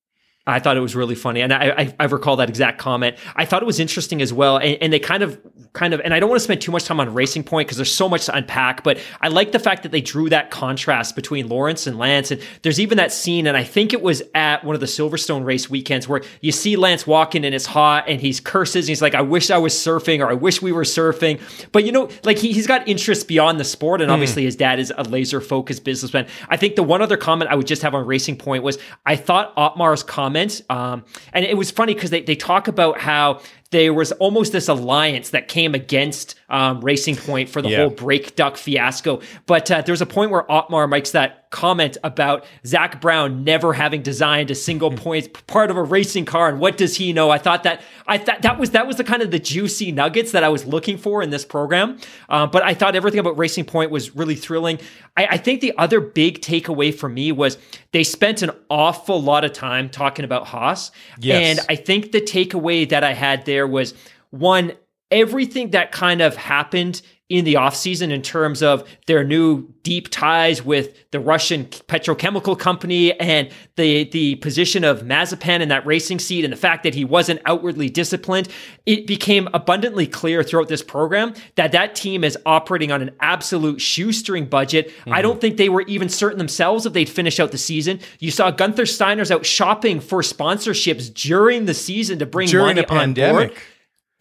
I 0.48 0.60
thought 0.60 0.76
it 0.76 0.80
was 0.80 0.94
really 0.94 1.16
funny, 1.16 1.40
and 1.40 1.52
I, 1.52 1.70
I, 1.70 1.94
I, 1.98 2.04
recall 2.04 2.36
that 2.36 2.48
exact 2.48 2.78
comment. 2.78 3.16
I 3.34 3.44
thought 3.44 3.62
it 3.62 3.66
was 3.66 3.80
interesting 3.80 4.22
as 4.22 4.32
well, 4.32 4.58
and, 4.58 4.78
and, 4.80 4.92
they 4.92 5.00
kind 5.00 5.24
of, 5.24 5.40
kind 5.72 5.92
of, 5.92 6.00
and 6.00 6.14
I 6.14 6.20
don't 6.20 6.28
want 6.28 6.38
to 6.38 6.44
spend 6.44 6.60
too 6.60 6.70
much 6.70 6.84
time 6.84 7.00
on 7.00 7.12
Racing 7.12 7.42
Point 7.42 7.66
because 7.66 7.78
there's 7.78 7.92
so 7.92 8.08
much 8.08 8.26
to 8.26 8.36
unpack. 8.36 8.84
But 8.84 9.00
I 9.20 9.26
like 9.26 9.50
the 9.50 9.58
fact 9.58 9.82
that 9.82 9.90
they 9.90 10.00
drew 10.00 10.28
that 10.28 10.52
contrast 10.52 11.16
between 11.16 11.48
Lawrence 11.48 11.88
and 11.88 11.98
Lance, 11.98 12.30
and 12.30 12.40
there's 12.62 12.78
even 12.78 12.96
that 12.98 13.10
scene, 13.10 13.48
and 13.48 13.56
I 13.56 13.64
think 13.64 13.92
it 13.92 14.02
was 14.02 14.22
at 14.36 14.62
one 14.62 14.76
of 14.76 14.80
the 14.80 14.86
Silverstone 14.86 15.44
race 15.44 15.68
weekends 15.68 16.06
where 16.06 16.22
you 16.40 16.52
see 16.52 16.76
Lance 16.76 17.08
walking 17.08 17.44
and 17.44 17.52
it's 17.52 17.66
hot, 17.66 18.04
and 18.06 18.20
he's 18.20 18.38
curses, 18.38 18.84
and 18.84 18.90
he's 18.90 19.02
like, 19.02 19.16
"I 19.16 19.22
wish 19.22 19.50
I 19.50 19.58
was 19.58 19.74
surfing," 19.74 20.20
or 20.20 20.30
"I 20.30 20.34
wish 20.34 20.62
we 20.62 20.70
were 20.70 20.84
surfing." 20.84 21.40
But 21.72 21.84
you 21.84 21.90
know, 21.90 22.08
like 22.22 22.38
he, 22.38 22.52
he's 22.52 22.68
got 22.68 22.86
interests 22.86 23.24
beyond 23.24 23.58
the 23.58 23.64
sport, 23.64 24.00
and 24.00 24.10
hmm. 24.10 24.14
obviously 24.14 24.42
mm. 24.42 24.46
his 24.46 24.54
dad 24.54 24.78
is 24.78 24.92
a 24.96 25.02
laser 25.02 25.40
focused 25.40 25.82
businessman. 25.82 26.28
I 26.48 26.56
think 26.56 26.76
the 26.76 26.84
one 26.84 27.02
other 27.02 27.16
comment 27.16 27.50
I 27.50 27.56
would 27.56 27.66
just 27.66 27.82
have 27.82 27.96
on 27.96 28.06
Racing 28.06 28.36
Point 28.36 28.62
was 28.62 28.78
I 29.04 29.16
thought 29.16 29.52
Otmar's 29.56 30.04
comment. 30.04 30.35
Um, 30.68 31.04
and 31.32 31.44
it 31.44 31.56
was 31.56 31.70
funny 31.70 31.94
because 31.94 32.10
they, 32.10 32.22
they 32.22 32.36
talk 32.36 32.68
about 32.68 33.00
how 33.00 33.40
there 33.70 33.92
was 33.92 34.12
almost 34.12 34.52
this 34.52 34.68
alliance 34.68 35.30
that 35.30 35.48
came 35.48 35.74
against 35.74 36.34
um, 36.48 36.80
Racing 36.80 37.16
Point 37.16 37.48
for 37.48 37.60
the 37.60 37.70
yeah. 37.70 37.78
whole 37.78 37.90
brake 37.90 38.36
duct 38.36 38.56
fiasco. 38.56 39.20
But 39.46 39.70
uh, 39.70 39.82
there's 39.82 40.00
a 40.00 40.06
point 40.06 40.30
where 40.30 40.50
Otmar 40.50 40.86
makes 40.86 41.10
that 41.10 41.50
comment 41.50 41.96
about 42.04 42.44
Zak 42.66 43.00
Brown 43.00 43.44
never 43.44 43.72
having 43.72 44.02
designed 44.02 44.50
a 44.50 44.54
single 44.54 44.90
point 45.06 45.46
part 45.46 45.70
of 45.70 45.76
a 45.76 45.82
racing 45.82 46.24
car, 46.24 46.48
and 46.48 46.60
what 46.60 46.76
does 46.76 46.96
he 46.96 47.12
know? 47.12 47.30
I 47.30 47.38
thought 47.38 47.62
that 47.64 47.82
I 48.06 48.18
thought 48.18 48.42
that 48.42 48.58
was 48.58 48.70
that 48.72 48.86
was 48.86 48.96
the 48.96 49.04
kind 49.04 49.22
of 49.22 49.30
the 49.30 49.38
juicy 49.38 49.90
nuggets 49.90 50.32
that 50.32 50.44
I 50.44 50.48
was 50.48 50.64
looking 50.66 50.98
for 50.98 51.22
in 51.22 51.30
this 51.30 51.44
program. 51.44 51.98
Uh, 52.28 52.46
but 52.46 52.62
I 52.62 52.74
thought 52.74 52.94
everything 52.94 53.20
about 53.20 53.38
Racing 53.38 53.64
Point 53.64 53.90
was 53.90 54.14
really 54.14 54.34
thrilling. 54.34 54.78
I, 55.16 55.26
I 55.32 55.36
think 55.38 55.60
the 55.60 55.76
other 55.78 56.00
big 56.00 56.40
takeaway 56.40 56.94
for 56.94 57.08
me 57.08 57.32
was 57.32 57.58
they 57.92 58.04
spent 58.04 58.42
an 58.42 58.50
awful 58.68 59.20
lot 59.20 59.44
of 59.44 59.52
time 59.52 59.88
talking 59.88 60.24
about 60.24 60.46
Haas, 60.46 60.90
yes. 61.18 61.58
and 61.58 61.66
I 61.68 61.76
think 61.76 62.12
the 62.12 62.20
takeaway 62.20 62.88
that 62.88 63.02
I 63.02 63.14
had 63.14 63.46
there 63.46 63.65
there 63.66 63.72
was 63.72 63.94
one 64.30 64.72
everything 65.10 65.70
that 65.70 65.92
kind 65.92 66.20
of 66.20 66.36
happened 66.36 67.02
in 67.28 67.44
the 67.44 67.54
offseason 67.54 68.12
in 68.12 68.22
terms 68.22 68.62
of 68.62 68.88
their 69.06 69.24
new 69.24 69.66
deep 69.82 70.08
ties 70.10 70.64
with 70.64 71.10
the 71.10 71.18
Russian 71.18 71.64
petrochemical 71.64 72.56
company 72.56 73.18
and 73.18 73.50
the 73.74 74.04
the 74.10 74.36
position 74.36 74.84
of 74.84 75.02
Mazepin 75.02 75.60
in 75.60 75.68
that 75.70 75.84
racing 75.84 76.20
seat 76.20 76.44
and 76.44 76.52
the 76.52 76.56
fact 76.56 76.84
that 76.84 76.94
he 76.94 77.04
wasn't 77.04 77.40
outwardly 77.44 77.88
disciplined 77.88 78.48
it 78.84 79.08
became 79.08 79.48
abundantly 79.52 80.06
clear 80.06 80.44
throughout 80.44 80.68
this 80.68 80.84
program 80.84 81.34
that 81.56 81.72
that 81.72 81.96
team 81.96 82.22
is 82.22 82.38
operating 82.46 82.92
on 82.92 83.02
an 83.02 83.10
absolute 83.18 83.80
shoestring 83.80 84.46
budget 84.46 84.88
mm-hmm. 84.88 85.12
I 85.12 85.20
don't 85.20 85.40
think 85.40 85.56
they 85.56 85.68
were 85.68 85.82
even 85.82 86.08
certain 86.08 86.38
themselves 86.38 86.86
if 86.86 86.92
they'd 86.92 87.08
finish 87.08 87.40
out 87.40 87.50
the 87.50 87.58
season 87.58 87.98
you 88.20 88.30
saw 88.30 88.52
Gunther 88.52 88.86
Steiner's 88.86 89.32
out 89.32 89.44
shopping 89.44 89.98
for 89.98 90.22
sponsorships 90.22 91.12
during 91.12 91.66
the 91.66 91.74
season 91.74 92.20
to 92.20 92.26
bring 92.26 92.48
during 92.48 92.76
money 92.76 92.80
a 92.82 92.84
pandemic 92.84 93.48
board. 93.48 93.62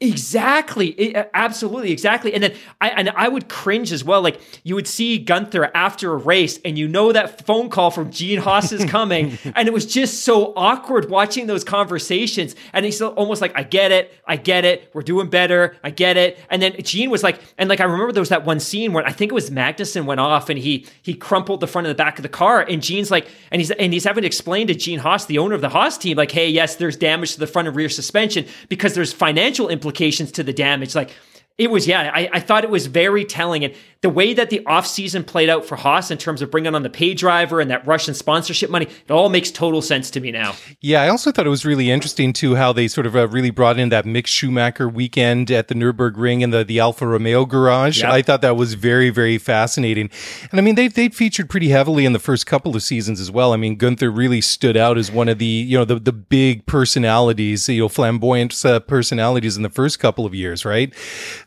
Exactly, 0.01 0.87
it, 0.89 1.29
absolutely, 1.33 1.93
exactly. 1.93 2.33
And 2.33 2.43
then 2.43 2.53
I 2.81 2.89
and 2.89 3.09
I 3.11 3.29
would 3.29 3.47
cringe 3.47 3.93
as 3.93 4.03
well. 4.03 4.21
Like 4.21 4.41
you 4.65 4.75
would 4.75 4.87
see 4.87 5.17
Gunther 5.17 5.71
after 5.73 6.11
a 6.11 6.17
race, 6.17 6.59
and 6.65 6.77
you 6.77 6.89
know 6.89 7.13
that 7.13 7.45
phone 7.45 7.69
call 7.69 7.91
from 7.91 8.11
Gene 8.11 8.39
Haas 8.39 8.73
is 8.73 8.83
coming, 8.83 9.37
and 9.55 9.69
it 9.69 9.73
was 9.73 9.85
just 9.85 10.25
so 10.25 10.51
awkward 10.57 11.09
watching 11.09 11.47
those 11.47 11.63
conversations. 11.63 12.57
And 12.73 12.83
he's 12.83 13.01
almost 13.01 13.41
like, 13.41 13.53
"I 13.57 13.63
get 13.63 13.93
it, 13.93 14.13
I 14.27 14.35
get 14.35 14.65
it, 14.65 14.89
we're 14.93 15.01
doing 15.01 15.29
better, 15.29 15.77
I 15.81 15.91
get 15.91 16.17
it." 16.17 16.39
And 16.49 16.61
then 16.61 16.75
Gene 16.83 17.09
was 17.09 17.23
like, 17.23 17.39
and 17.57 17.69
like 17.69 17.79
I 17.79 17.85
remember 17.85 18.11
there 18.11 18.19
was 18.19 18.29
that 18.29 18.43
one 18.43 18.59
scene 18.59 18.91
where 18.91 19.05
I 19.05 19.13
think 19.13 19.31
it 19.31 19.35
was 19.35 19.49
Magnussen 19.49 20.03
went 20.03 20.19
off, 20.19 20.49
and 20.49 20.59
he 20.59 20.87
he 21.03 21.13
crumpled 21.13 21.61
the 21.61 21.67
front 21.67 21.87
of 21.87 21.89
the 21.89 21.95
back 21.95 22.19
of 22.19 22.23
the 22.23 22.27
car, 22.27 22.59
and 22.59 22.83
Gene's 22.83 23.11
like, 23.11 23.29
and 23.49 23.61
he's 23.61 23.71
and 23.71 23.93
he's 23.93 24.03
having 24.03 24.23
to 24.23 24.27
explain 24.27 24.67
to 24.67 24.75
Gene 24.75 24.99
Haas, 24.99 25.25
the 25.25 25.37
owner 25.37 25.55
of 25.55 25.61
the 25.61 25.69
Haas 25.69 25.97
team, 25.97 26.17
like, 26.17 26.31
"Hey, 26.31 26.49
yes, 26.49 26.75
there's 26.75 26.97
damage 26.97 27.35
to 27.35 27.39
the 27.39 27.47
front 27.47 27.69
and 27.69 27.77
rear 27.77 27.87
suspension 27.87 28.45
because 28.67 28.93
there's 28.93 29.13
financial 29.13 29.69
implications." 29.69 29.84
Implications 29.85 30.31
to 30.33 30.43
the 30.43 30.53
damage. 30.53 30.95
Like 30.95 31.11
it 31.57 31.71
was, 31.71 31.87
yeah, 31.87 32.11
I, 32.13 32.29
I 32.33 32.39
thought 32.41 32.65
it 32.65 32.69
was 32.69 32.87
very 32.87 33.23
telling. 33.23 33.63
And 33.63 33.73
the 34.01 34.09
way 34.09 34.33
that 34.33 34.49
the 34.49 34.59
offseason 34.67 35.25
played 35.25 35.49
out 35.49 35.65
for 35.65 35.77
Haas 35.77 36.11
in 36.11 36.17
terms 36.17 36.41
of 36.41 36.51
bringing 36.51 36.75
on 36.75 36.83
the 36.83 36.89
pay 36.89 37.13
driver 37.13 37.61
and 37.61 37.71
that 37.71 37.87
Russian 37.87 38.13
sponsorship 38.13 38.69
money, 38.69 38.85
it 38.85 39.11
all 39.11 39.29
makes 39.29 39.51
total 39.51 39.81
sense 39.81 40.11
to 40.11 40.19
me 40.19 40.31
now. 40.31 40.53
Yeah, 40.81 41.01
I 41.01 41.09
also 41.09 41.31
thought 41.31 41.47
it 41.47 41.49
was 41.49 41.65
really 41.65 41.89
interesting, 41.89 42.33
too, 42.33 42.55
how 42.55 42.73
they 42.73 42.89
sort 42.89 43.07
of 43.07 43.15
uh, 43.15 43.27
really 43.29 43.51
brought 43.51 43.79
in 43.79 43.89
that 43.89 44.03
Mick 44.05 44.27
Schumacher 44.27 44.89
weekend 44.89 45.49
at 45.49 45.69
the 45.69 45.75
Nürburgring 45.75 46.43
and 46.43 46.53
the, 46.53 46.65
the 46.65 46.79
Alfa 46.79 47.07
Romeo 47.07 47.45
garage. 47.45 48.01
Yep. 48.01 48.11
I 48.11 48.21
thought 48.21 48.41
that 48.41 48.57
was 48.57 48.73
very, 48.73 49.09
very 49.09 49.37
fascinating. 49.37 50.09
And 50.51 50.59
I 50.59 50.61
mean, 50.61 50.75
they 50.75 50.89
they 50.89 51.09
featured 51.09 51.49
pretty 51.49 51.69
heavily 51.69 52.05
in 52.05 52.13
the 52.13 52.19
first 52.19 52.45
couple 52.45 52.75
of 52.75 52.83
seasons 52.83 53.19
as 53.19 53.31
well. 53.31 53.53
I 53.53 53.57
mean, 53.57 53.77
Gunther 53.77 54.11
really 54.11 54.41
stood 54.41 54.75
out 54.75 54.97
as 54.97 55.09
one 55.09 55.29
of 55.29 55.39
the, 55.39 55.45
you 55.45 55.77
know, 55.77 55.85
the, 55.85 55.99
the 55.99 56.11
big 56.11 56.65
personalities, 56.65 57.69
you 57.69 57.79
know, 57.79 57.89
flamboyant 57.89 58.63
uh, 58.65 58.81
personalities 58.81 59.55
in 59.55 59.63
the 59.63 59.69
first 59.69 59.99
couple 59.99 60.25
of 60.25 60.35
years, 60.35 60.65
right? 60.65 60.93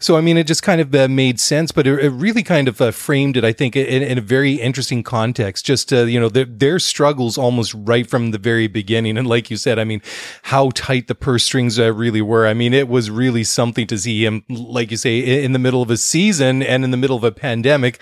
So, 0.01 0.17
I 0.17 0.21
mean, 0.21 0.37
it 0.37 0.47
just 0.47 0.63
kind 0.63 0.81
of 0.81 0.95
uh, 0.95 1.09
made 1.09 1.41
sense, 1.41 1.73
but 1.73 1.85
it, 1.87 1.99
it 1.99 2.11
really 2.11 2.45
kind 2.45 2.69
of 2.69 2.81
uh, 2.81 2.93
framed 2.93 3.37
it, 3.37 3.45
I 3.45 3.53
think, 3.53 3.75
in, 3.75 4.03
in, 4.03 4.17
a 4.17 4.21
very 4.21 4.53
interesting 4.53 5.03
context. 5.03 5.67
Just, 5.67 5.93
uh, 5.93 6.05
you 6.05 6.21
know, 6.21 6.29
their, 6.29 6.79
struggles 6.79 7.37
almost 7.37 7.75
right 7.75 8.09
from 8.09 8.31
the 8.31 8.39
very 8.39 8.69
beginning. 8.69 9.19
And 9.19 9.27
like 9.27 9.51
you 9.51 9.57
said, 9.57 9.79
I 9.79 9.85
mean, 9.85 10.01
how 10.45 10.71
tight 10.75 11.09
the 11.09 11.15
purse 11.17 11.43
strings 11.43 11.81
uh, 11.81 11.93
really 11.93 12.23
were. 12.23 12.47
I 12.47 12.55
mean, 12.55 12.73
it 12.73 12.87
was 12.89 13.11
really 13.11 13.43
something 13.43 13.89
to 13.89 13.99
see 13.99 14.25
him, 14.25 14.45
like 14.49 14.93
you 14.93 14.97
say, 14.97 15.43
in 15.43 15.53
the 15.53 15.59
middle 15.59 15.83
of 15.83 15.91
a 15.91 15.97
season 15.97 16.63
and 16.63 16.85
in 16.85 16.93
the 16.93 16.97
middle 16.97 17.17
of 17.17 17.25
a 17.25 17.33
pandemic, 17.33 18.01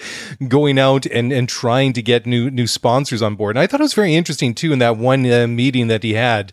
going 0.49 0.79
out 0.79 1.07
and, 1.07 1.33
and 1.33 1.49
trying 1.49 1.95
to 1.95 2.03
get 2.03 2.27
new, 2.27 2.51
new 2.51 2.67
sponsors 2.67 3.23
on 3.23 3.37
board. 3.37 3.57
And 3.57 3.63
I 3.63 3.67
thought 3.67 3.81
it 3.81 3.85
was 3.85 3.95
very 3.95 4.15
interesting, 4.15 4.55
too, 4.55 4.73
in 4.73 4.79
that 4.81 4.99
one 4.99 5.25
uh, 5.33 5.47
meeting 5.47 5.87
that 5.87 6.03
he 6.03 6.13
had, 6.13 6.53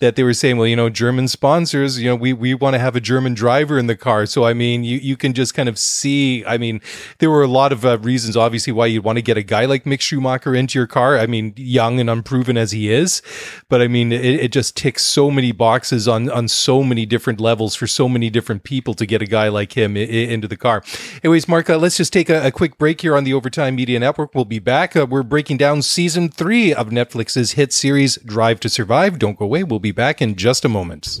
that 0.00 0.16
they 0.16 0.22
were 0.22 0.34
saying, 0.34 0.58
well, 0.58 0.66
you 0.66 0.76
know, 0.76 0.90
German 0.90 1.28
sponsors, 1.28 1.98
you 1.98 2.06
know, 2.10 2.16
we, 2.16 2.34
we 2.34 2.52
want 2.52 2.74
to 2.74 2.78
have 2.78 2.94
a 2.94 3.00
German 3.00 3.32
driver 3.32 3.78
in 3.78 3.86
the 3.86 3.96
car. 3.96 4.26
So, 4.26 4.44
I 4.44 4.52
mean, 4.52 4.81
you, 4.84 4.98
you 4.98 5.16
can 5.16 5.32
just 5.32 5.54
kind 5.54 5.68
of 5.68 5.78
see. 5.78 6.44
I 6.44 6.58
mean, 6.58 6.80
there 7.18 7.30
were 7.30 7.42
a 7.42 7.48
lot 7.48 7.72
of 7.72 7.84
uh, 7.84 7.98
reasons, 7.98 8.36
obviously, 8.36 8.72
why 8.72 8.86
you'd 8.86 9.04
want 9.04 9.16
to 9.16 9.22
get 9.22 9.36
a 9.36 9.42
guy 9.42 9.64
like 9.64 9.84
Mick 9.84 10.00
Schumacher 10.00 10.54
into 10.54 10.78
your 10.78 10.86
car. 10.86 11.18
I 11.18 11.26
mean, 11.26 11.52
young 11.56 12.00
and 12.00 12.10
unproven 12.10 12.56
as 12.56 12.72
he 12.72 12.90
is, 12.90 13.22
but 13.68 13.80
I 13.80 13.88
mean, 13.88 14.12
it, 14.12 14.24
it 14.24 14.52
just 14.52 14.76
ticks 14.76 15.02
so 15.02 15.30
many 15.30 15.52
boxes 15.52 16.08
on 16.08 16.30
on 16.30 16.48
so 16.48 16.82
many 16.82 17.06
different 17.06 17.40
levels 17.40 17.74
for 17.74 17.86
so 17.86 18.08
many 18.08 18.30
different 18.30 18.64
people 18.64 18.94
to 18.94 19.06
get 19.06 19.22
a 19.22 19.26
guy 19.26 19.48
like 19.48 19.76
him 19.76 19.96
I- 19.96 20.00
into 20.00 20.48
the 20.48 20.56
car. 20.56 20.82
Anyways, 21.22 21.48
Mark, 21.48 21.68
uh, 21.70 21.76
let's 21.76 21.96
just 21.96 22.12
take 22.12 22.30
a, 22.30 22.46
a, 22.46 22.50
quick 22.50 22.78
break 22.78 23.00
here 23.00 23.16
on 23.16 23.24
the 23.24 23.34
Overtime 23.34 23.76
Media 23.76 23.98
Network. 23.98 24.34
We'll 24.34 24.44
be 24.44 24.58
back. 24.58 24.96
Uh, 24.96 25.06
we're 25.06 25.22
breaking 25.22 25.56
down 25.58 25.82
season 25.82 26.28
three 26.28 26.72
of 26.72 26.88
Netflix's 26.90 27.52
hit 27.52 27.72
series 27.72 28.16
Drive 28.16 28.60
to 28.60 28.68
Survive. 28.68 29.18
Don't 29.18 29.38
go 29.38 29.44
away. 29.44 29.64
We'll 29.64 29.78
be 29.78 29.92
back 29.92 30.22
in 30.22 30.36
just 30.36 30.64
a 30.64 30.68
moment. 30.68 31.20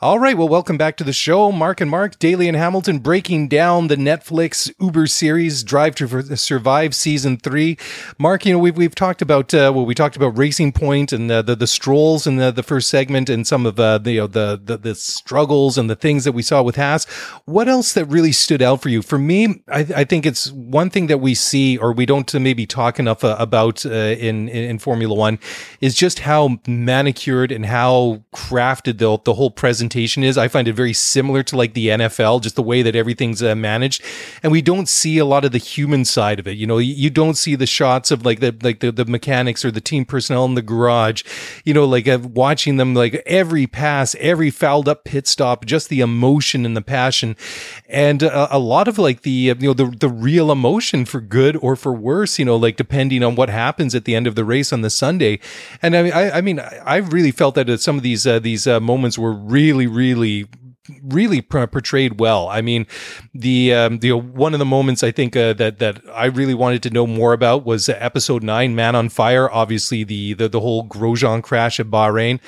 All 0.00 0.20
right. 0.20 0.38
Well, 0.38 0.48
welcome 0.48 0.78
back 0.78 0.96
to 0.98 1.02
the 1.02 1.12
show. 1.12 1.50
Mark 1.50 1.80
and 1.80 1.90
Mark, 1.90 2.20
Daly 2.20 2.46
and 2.46 2.56
Hamilton 2.56 3.00
breaking 3.00 3.48
down 3.48 3.88
the 3.88 3.96
Netflix 3.96 4.72
Uber 4.80 5.08
series 5.08 5.64
Drive 5.64 5.96
to 5.96 6.36
Survive 6.36 6.94
season 6.94 7.36
three. 7.36 7.76
Mark, 8.16 8.46
you 8.46 8.52
know, 8.52 8.60
we've, 8.60 8.76
we've 8.76 8.94
talked 8.94 9.22
about, 9.22 9.52
uh, 9.52 9.72
well, 9.74 9.84
we 9.84 9.96
talked 9.96 10.14
about 10.14 10.38
Racing 10.38 10.70
Point 10.70 11.12
and 11.12 11.28
the, 11.28 11.42
the, 11.42 11.56
the 11.56 11.66
strolls 11.66 12.28
in 12.28 12.36
the, 12.36 12.52
the 12.52 12.62
first 12.62 12.88
segment 12.88 13.28
and 13.28 13.44
some 13.44 13.66
of 13.66 13.80
uh, 13.80 13.98
the, 13.98 14.12
you 14.12 14.20
know, 14.20 14.28
the, 14.28 14.60
the, 14.64 14.76
the 14.76 14.94
struggles 14.94 15.76
and 15.76 15.90
the 15.90 15.96
things 15.96 16.22
that 16.22 16.30
we 16.30 16.42
saw 16.42 16.62
with 16.62 16.76
Haas. 16.76 17.04
What 17.44 17.66
else 17.66 17.92
that 17.94 18.04
really 18.04 18.30
stood 18.30 18.62
out 18.62 18.80
for 18.80 18.90
you? 18.90 19.02
For 19.02 19.18
me, 19.18 19.64
I, 19.66 19.80
I 19.96 20.04
think 20.04 20.26
it's 20.26 20.52
one 20.52 20.90
thing 20.90 21.08
that 21.08 21.18
we 21.18 21.34
see 21.34 21.76
or 21.76 21.92
we 21.92 22.06
don't 22.06 22.32
maybe 22.34 22.66
talk 22.66 23.00
enough 23.00 23.24
uh, 23.24 23.34
about 23.36 23.84
uh, 23.84 23.88
in, 23.90 24.48
in, 24.48 24.70
in 24.70 24.78
Formula 24.78 25.12
One 25.12 25.40
is 25.80 25.96
just 25.96 26.20
how 26.20 26.60
manicured 26.68 27.50
and 27.50 27.66
how 27.66 28.22
crafted 28.32 28.98
the, 28.98 29.18
the 29.24 29.34
whole 29.34 29.50
presentation 29.50 29.87
is. 29.96 30.38
I 30.38 30.48
find 30.48 30.68
it 30.68 30.74
very 30.74 30.92
similar 30.92 31.42
to 31.44 31.56
like 31.56 31.74
the 31.74 31.88
NFL, 31.88 32.42
just 32.42 32.56
the 32.56 32.62
way 32.62 32.82
that 32.82 32.96
everything's 32.96 33.42
uh, 33.42 33.54
managed, 33.54 34.02
and 34.42 34.52
we 34.52 34.62
don't 34.62 34.88
see 34.88 35.18
a 35.18 35.24
lot 35.24 35.44
of 35.44 35.52
the 35.52 35.58
human 35.58 36.04
side 36.04 36.38
of 36.38 36.46
it. 36.46 36.56
You 36.56 36.66
know, 36.66 36.78
you 36.78 37.10
don't 37.10 37.34
see 37.34 37.54
the 37.54 37.66
shots 37.66 38.10
of 38.10 38.24
like 38.24 38.40
the 38.40 38.54
like 38.62 38.80
the, 38.80 38.92
the 38.92 39.04
mechanics 39.04 39.64
or 39.64 39.70
the 39.70 39.80
team 39.80 40.04
personnel 40.04 40.44
in 40.44 40.54
the 40.54 40.62
garage. 40.62 41.22
You 41.64 41.74
know, 41.74 41.84
like 41.84 42.08
uh, 42.08 42.18
watching 42.22 42.76
them 42.76 42.94
like 42.94 43.22
every 43.26 43.66
pass, 43.66 44.14
every 44.18 44.50
fouled 44.50 44.88
up 44.88 45.04
pit 45.04 45.26
stop, 45.26 45.64
just 45.64 45.88
the 45.88 46.00
emotion 46.00 46.64
and 46.64 46.76
the 46.76 46.82
passion, 46.82 47.36
and 47.88 48.22
uh, 48.22 48.48
a 48.50 48.58
lot 48.58 48.88
of 48.88 48.98
like 48.98 49.22
the 49.22 49.30
you 49.30 49.54
know 49.54 49.74
the 49.74 49.86
the 49.86 50.08
real 50.08 50.50
emotion 50.50 51.04
for 51.04 51.20
good 51.20 51.56
or 51.56 51.76
for 51.76 51.92
worse. 51.92 52.38
You 52.38 52.44
know, 52.44 52.56
like 52.56 52.76
depending 52.76 53.22
on 53.22 53.34
what 53.34 53.48
happens 53.50 53.94
at 53.94 54.04
the 54.04 54.14
end 54.14 54.26
of 54.26 54.34
the 54.34 54.44
race 54.44 54.72
on 54.72 54.82
the 54.82 54.90
Sunday. 54.90 55.40
And 55.82 55.96
I 55.96 56.02
mean, 56.02 56.12
I, 56.12 56.30
I 56.30 56.40
mean, 56.40 56.60
I 56.60 56.96
really 56.96 57.30
felt 57.30 57.54
that 57.54 57.80
some 57.80 57.96
of 57.96 58.02
these 58.02 58.26
uh, 58.26 58.38
these 58.38 58.66
uh, 58.66 58.80
moments 58.80 59.18
were 59.18 59.32
really, 59.32 59.77
really 59.86 60.48
really 61.02 61.42
portrayed 61.42 62.18
well. 62.18 62.48
I 62.48 62.60
mean, 62.60 62.86
the 63.34 63.74
um, 63.74 63.98
the 63.98 64.12
one 64.12 64.54
of 64.54 64.58
the 64.58 64.64
moments 64.64 65.02
I 65.02 65.10
think 65.10 65.36
uh, 65.36 65.52
that 65.54 65.78
that 65.78 66.00
I 66.12 66.26
really 66.26 66.54
wanted 66.54 66.82
to 66.84 66.90
know 66.90 67.06
more 67.06 67.32
about 67.32 67.64
was 67.64 67.88
episode 67.88 68.42
nine, 68.42 68.74
Man 68.74 68.94
on 68.94 69.08
Fire. 69.08 69.50
Obviously, 69.50 70.04
the 70.04 70.34
the 70.34 70.48
the 70.48 70.60
whole 70.60 70.86
Grosjean 70.86 71.42
crash 71.42 71.78
at 71.78 71.86
Bahrain. 71.86 72.40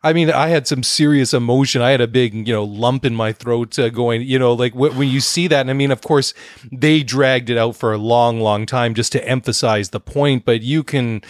I 0.00 0.12
mean, 0.12 0.30
I 0.30 0.48
had 0.48 0.68
some 0.68 0.84
serious 0.84 1.34
emotion. 1.34 1.82
I 1.82 1.90
had 1.90 2.00
a 2.00 2.06
big, 2.06 2.46
you 2.46 2.54
know, 2.54 2.62
lump 2.62 3.04
in 3.04 3.16
my 3.16 3.32
throat 3.32 3.76
uh, 3.80 3.88
going, 3.88 4.22
you 4.22 4.38
know, 4.38 4.52
like 4.52 4.72
wh- 4.72 4.96
when 4.96 5.08
you 5.08 5.18
see 5.18 5.48
that. 5.48 5.62
And 5.62 5.70
I 5.70 5.72
mean, 5.72 5.90
of 5.90 6.02
course, 6.02 6.34
they 6.70 7.02
dragged 7.02 7.50
it 7.50 7.58
out 7.58 7.74
for 7.74 7.92
a 7.92 7.98
long, 7.98 8.40
long 8.40 8.64
time 8.64 8.94
just 8.94 9.10
to 9.12 9.28
emphasize 9.28 9.90
the 9.90 9.98
point. 9.98 10.44
But 10.44 10.62
you 10.62 10.84
can, 10.84 11.22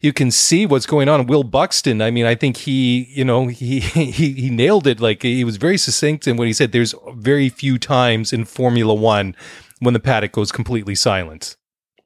you 0.00 0.12
can 0.12 0.30
see 0.30 0.64
what's 0.64 0.86
going 0.86 1.08
on. 1.08 1.26
Will 1.26 1.42
Buxton, 1.42 2.00
I 2.00 2.12
mean, 2.12 2.24
I 2.24 2.36
think 2.36 2.58
he, 2.58 3.08
you 3.10 3.24
know, 3.24 3.48
he 3.48 3.80
he 3.80 4.32
he 4.32 4.50
nailed 4.50 4.86
it. 4.86 5.00
Like 5.00 5.22
he 5.22 5.42
was 5.42 5.56
very 5.56 5.76
succinct 5.76 6.28
in 6.28 6.36
what 6.36 6.46
he 6.46 6.52
said. 6.52 6.70
There's 6.70 6.94
very 7.14 7.48
few 7.48 7.78
times 7.78 8.32
in 8.32 8.44
Formula 8.44 8.94
One 8.94 9.34
when 9.80 9.92
the 9.92 10.00
paddock 10.00 10.32
goes 10.32 10.52
completely 10.52 10.94
silent. 10.94 11.56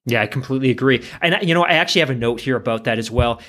Yeah, 0.06 0.22
I 0.22 0.26
completely 0.26 0.70
agree. 0.70 1.04
And 1.20 1.36
you 1.46 1.52
know, 1.52 1.64
I 1.64 1.72
actually 1.72 2.00
have 2.00 2.10
a 2.10 2.14
note 2.14 2.40
here 2.40 2.56
about 2.56 2.84
that 2.84 2.98
as 2.98 3.10
well. 3.10 3.42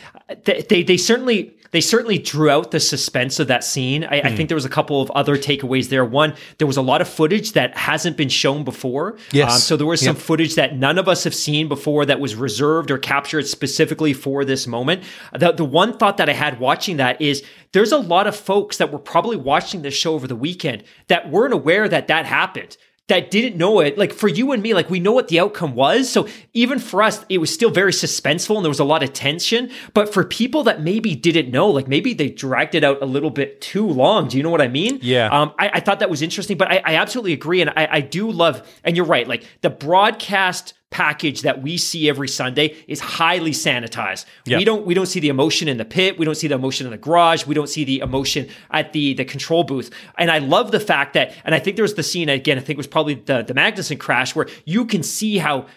They 0.43 0.61
they, 0.61 0.83
they 0.83 0.97
certainly 0.97 1.55
they 1.71 1.81
certainly 1.81 2.17
drew 2.17 2.49
out 2.49 2.71
the 2.71 2.79
suspense 2.79 3.39
of 3.39 3.47
that 3.47 3.63
scene. 3.63 4.03
I, 4.03 4.07
mm. 4.07 4.25
I, 4.25 4.29
hmm. 4.29 4.35
think 4.35 4.49
there 4.49 4.55
was 4.55 4.65
a 4.65 4.69
couple 4.69 5.01
of 5.01 5.11
other 5.11 5.37
takeaways 5.37 5.89
there. 5.89 6.03
One, 6.03 6.35
there 6.57 6.67
was 6.67 6.77
a 6.77 6.81
lot 6.81 7.01
of 7.01 7.07
footage 7.07 7.53
that 7.53 7.77
hasn't 7.77 8.17
been 8.17 8.29
shown 8.29 8.63
before. 8.63 9.17
Yes. 9.31 9.53
Um, 9.53 9.59
so 9.59 9.77
there 9.77 9.87
was 9.87 10.01
some 10.01 10.15
yep. 10.15 10.23
footage 10.23 10.55
that 10.55 10.75
none 10.75 10.97
of 10.97 11.07
us 11.07 11.23
have 11.23 11.35
seen 11.35 11.67
before 11.67 12.05
that 12.05 12.19
was 12.19 12.35
reserved 12.35 12.91
or 12.91 12.97
captured 12.97 13.47
specifically 13.47 14.13
for 14.13 14.45
this 14.45 14.67
moment. 14.67 15.03
The, 15.37 15.51
the 15.51 15.65
one 15.65 15.97
thought 15.97 16.17
that 16.17 16.29
I 16.29 16.33
had 16.33 16.59
watching 16.59 16.97
that 16.97 17.21
is 17.21 17.43
there's 17.71 17.91
a 17.91 17.97
lot 17.97 18.27
of 18.27 18.35
folks 18.35 18.77
that 18.77 18.91
were 18.91 18.99
probably 18.99 19.37
watching 19.37 19.81
this 19.81 19.93
show 19.93 20.13
over 20.13 20.27
the 20.27 20.35
weekend 20.35 20.83
that 21.07 21.29
weren't 21.29 21.53
aware 21.53 21.87
that 21.87 22.07
that 22.07 22.25
happened 22.25 22.77
that 23.09 23.29
didn't 23.29 23.57
know 23.57 23.79
it, 23.81 23.97
like 23.97 24.13
for 24.13 24.27
you 24.27 24.51
and 24.51 24.63
me, 24.63 24.73
like 24.73 24.89
we 24.89 24.99
know 24.99 25.11
what 25.11 25.27
the 25.27 25.39
outcome 25.39 25.75
was. 25.75 26.09
So 26.09 26.27
even 26.53 26.79
for 26.79 27.03
us, 27.03 27.25
it 27.29 27.39
was 27.39 27.53
still 27.53 27.69
very 27.69 27.91
suspenseful 27.91 28.55
and 28.55 28.63
there 28.63 28.69
was 28.69 28.79
a 28.79 28.85
lot 28.85 29.03
of 29.03 29.13
tension. 29.13 29.69
But 29.93 30.13
for 30.13 30.23
people 30.23 30.63
that 30.63 30.81
maybe 30.81 31.15
didn't 31.15 31.51
know, 31.51 31.69
like 31.69 31.87
maybe 31.87 32.13
they 32.13 32.29
dragged 32.29 32.75
it 32.75 32.83
out 32.83 33.01
a 33.01 33.05
little 33.05 33.29
bit 33.29 33.61
too 33.61 33.87
long. 33.87 34.27
Do 34.27 34.37
you 34.37 34.43
know 34.43 34.49
what 34.49 34.61
I 34.61 34.67
mean? 34.67 34.99
Yeah. 35.01 35.27
Um, 35.29 35.53
I, 35.59 35.71
I 35.75 35.79
thought 35.79 35.99
that 35.99 36.09
was 36.09 36.21
interesting, 36.21 36.57
but 36.57 36.71
I, 36.71 36.81
I 36.85 36.95
absolutely 36.95 37.33
agree. 37.33 37.61
And 37.61 37.69
I, 37.71 37.87
I 37.91 38.01
do 38.01 38.31
love, 38.31 38.67
and 38.83 38.95
you're 38.95 39.05
right, 39.05 39.27
like 39.27 39.45
the 39.61 39.69
broadcast 39.69 40.73
package 40.91 41.43
that 41.43 41.61
we 41.61 41.77
see 41.77 42.09
every 42.09 42.27
Sunday 42.27 42.75
is 42.87 42.99
highly 42.99 43.51
sanitized. 43.51 44.25
We 44.45 44.63
don't 44.65 44.85
we 44.85 44.93
don't 44.93 45.05
see 45.05 45.19
the 45.19 45.29
emotion 45.29 45.67
in 45.67 45.77
the 45.77 45.85
pit, 45.85 46.17
we 46.17 46.25
don't 46.25 46.35
see 46.35 46.47
the 46.47 46.55
emotion 46.55 46.87
in 46.87 46.91
the 46.91 46.97
garage, 46.97 47.45
we 47.45 47.53
don't 47.53 47.69
see 47.69 47.83
the 47.83 47.99
emotion 47.99 48.49
at 48.71 48.93
the 48.93 49.13
the 49.13 49.25
control 49.25 49.63
booth. 49.63 49.91
And 50.17 50.31
I 50.31 50.39
love 50.39 50.71
the 50.71 50.79
fact 50.79 51.13
that 51.13 51.33
and 51.43 51.53
I 51.53 51.59
think 51.59 51.75
there 51.75 51.83
was 51.83 51.93
the 51.93 52.03
scene 52.03 52.29
again, 52.29 52.57
I 52.57 52.61
think 52.61 52.75
it 52.75 52.77
was 52.77 52.87
probably 52.87 53.15
the 53.15 53.43
the 53.43 53.53
Magnussen 53.53 53.99
crash 53.99 54.35
where 54.35 54.47
you 54.65 54.85
can 54.85 55.03
see 55.03 55.37
how 55.37 55.67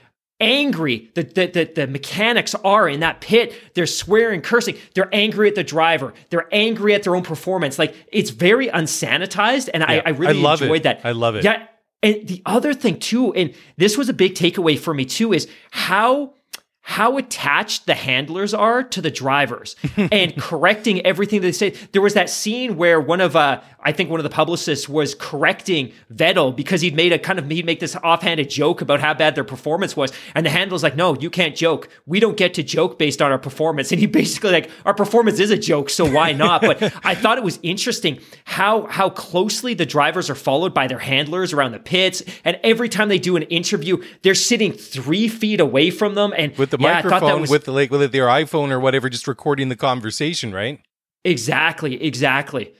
angry 0.41 1.09
the, 1.15 1.23
the, 1.23 1.47
the, 1.47 1.73
the, 1.73 1.87
mechanics 1.87 2.55
are 2.65 2.89
in 2.89 3.01
that 3.01 3.21
pit. 3.21 3.55
They're 3.75 3.87
swearing, 3.87 4.41
cursing. 4.41 4.77
They're 4.95 5.09
angry 5.15 5.49
at 5.49 5.55
the 5.55 5.63
driver. 5.63 6.13
They're 6.31 6.49
angry 6.51 6.95
at 6.95 7.05
their 7.05 7.15
own 7.15 7.23
performance. 7.23 7.79
Like 7.79 7.95
it's 8.11 8.31
very 8.31 8.67
unsanitized. 8.67 9.71
And 9.73 9.83
yeah, 9.83 10.03
I, 10.05 10.07
I 10.07 10.09
really 10.11 10.45
I 10.45 10.53
enjoyed 10.53 10.81
it. 10.81 10.83
that. 10.83 11.01
I 11.05 11.13
love 11.13 11.37
it. 11.37 11.45
Yeah. 11.45 11.67
And 12.03 12.27
the 12.27 12.43
other 12.45 12.75
thing 12.75 12.99
too, 12.99 13.33
and 13.35 13.55
this 13.77 13.97
was 13.97 14.09
a 14.09 14.13
big 14.13 14.35
takeaway 14.35 14.79
for 14.79 14.93
me 14.93 15.05
too, 15.05 15.33
is 15.33 15.49
how 15.71 16.35
how 16.85 17.17
attached 17.17 17.87
the 17.87 17.95
handlers 17.95 18.53
are 18.53 18.83
to 18.83 19.01
the 19.01 19.11
drivers 19.11 19.77
and 19.97 20.37
correcting 20.37 21.05
everything 21.07 21.41
they 21.41 21.53
say. 21.53 21.71
There 21.93 22.03
was 22.03 22.15
that 22.15 22.29
scene 22.29 22.77
where 22.77 23.01
one 23.01 23.21
of, 23.21 23.37
uh, 23.37 23.61
I 23.83 23.93
think 23.93 24.11
one 24.11 24.21
of 24.21 24.25
the 24.25 24.31
publicists 24.31 24.89
was 24.89 25.15
correcting 25.15 25.93
Vettel 26.13 26.55
because 26.55 26.81
he'd 26.81 26.95
made 26.95 27.13
a 27.13 27.19
kind 27.19 27.39
of, 27.39 27.49
he'd 27.49 27.67
make 27.67 27.81
this 27.81 27.97
offhanded 27.97 28.51
joke 28.51 28.81
about 28.81 29.01
how 29.01 29.15
bad 29.15 29.35
their 29.35 29.45
performance 29.45 29.97
was. 29.97 30.13
And 30.35 30.47
the 30.47 30.51
handler's 30.51 30.83
like, 30.83 30.97
no, 30.97 31.17
you 31.17 31.31
can't 31.31 31.57
joke. 31.57 31.89
We 32.07 32.21
don't 32.21 32.37
get 32.37 32.55
to 32.55 32.63
joke 32.63 32.99
based 32.99 33.21
on 33.21 33.33
our 33.33 33.39
performance. 33.39 33.93
And 33.93 34.01
he 34.01 34.07
basically 34.23 34.53
like, 34.53 34.71
our 34.85 34.95
performance 34.95 35.41
is 35.41 35.51
a 35.51 35.59
joke, 35.59 35.91
so 35.91 36.11
why 36.11 36.33
not? 36.33 36.61
But 36.61 36.83
I 37.05 37.15
thought 37.15 37.39
it 37.39 37.45
was 37.45 37.59
interesting 37.63 38.21
how, 38.45 38.87
how 38.87 39.11
closely 39.11 39.75
the 39.75 39.87
drivers 39.87 40.31
are 40.31 40.35
followed 40.35 40.75
by 40.75 40.87
their 40.87 40.99
handlers 40.99 41.53
around 41.53 41.73
the 41.73 41.79
pits. 41.79 42.23
And 42.45 42.59
every 42.63 42.89
time 42.89 43.09
they 43.09 43.19
do 43.19 43.37
an 43.37 43.43
interview, 43.45 44.03
they're 44.23 44.35
sitting 44.35 44.73
three 44.73 45.29
feet 45.29 45.61
away 45.61 45.91
from 45.91 46.15
them. 46.15 46.33
And 46.37 46.57
With 46.57 46.71
the 46.71 46.79
yeah, 46.79 46.95
microphone 46.95 47.41
was, 47.41 47.51
with 47.51 47.65
the 47.65 47.73
like 47.73 47.91
with 47.91 48.13
their 48.13 48.27
iPhone 48.27 48.71
or 48.71 48.81
whatever, 48.81 49.09
just 49.09 49.27
recording 49.27 49.69
the 49.69 49.77
conversation, 49.77 50.53
right? 50.53 50.81
Exactly, 51.25 52.03
exactly. 52.03 52.75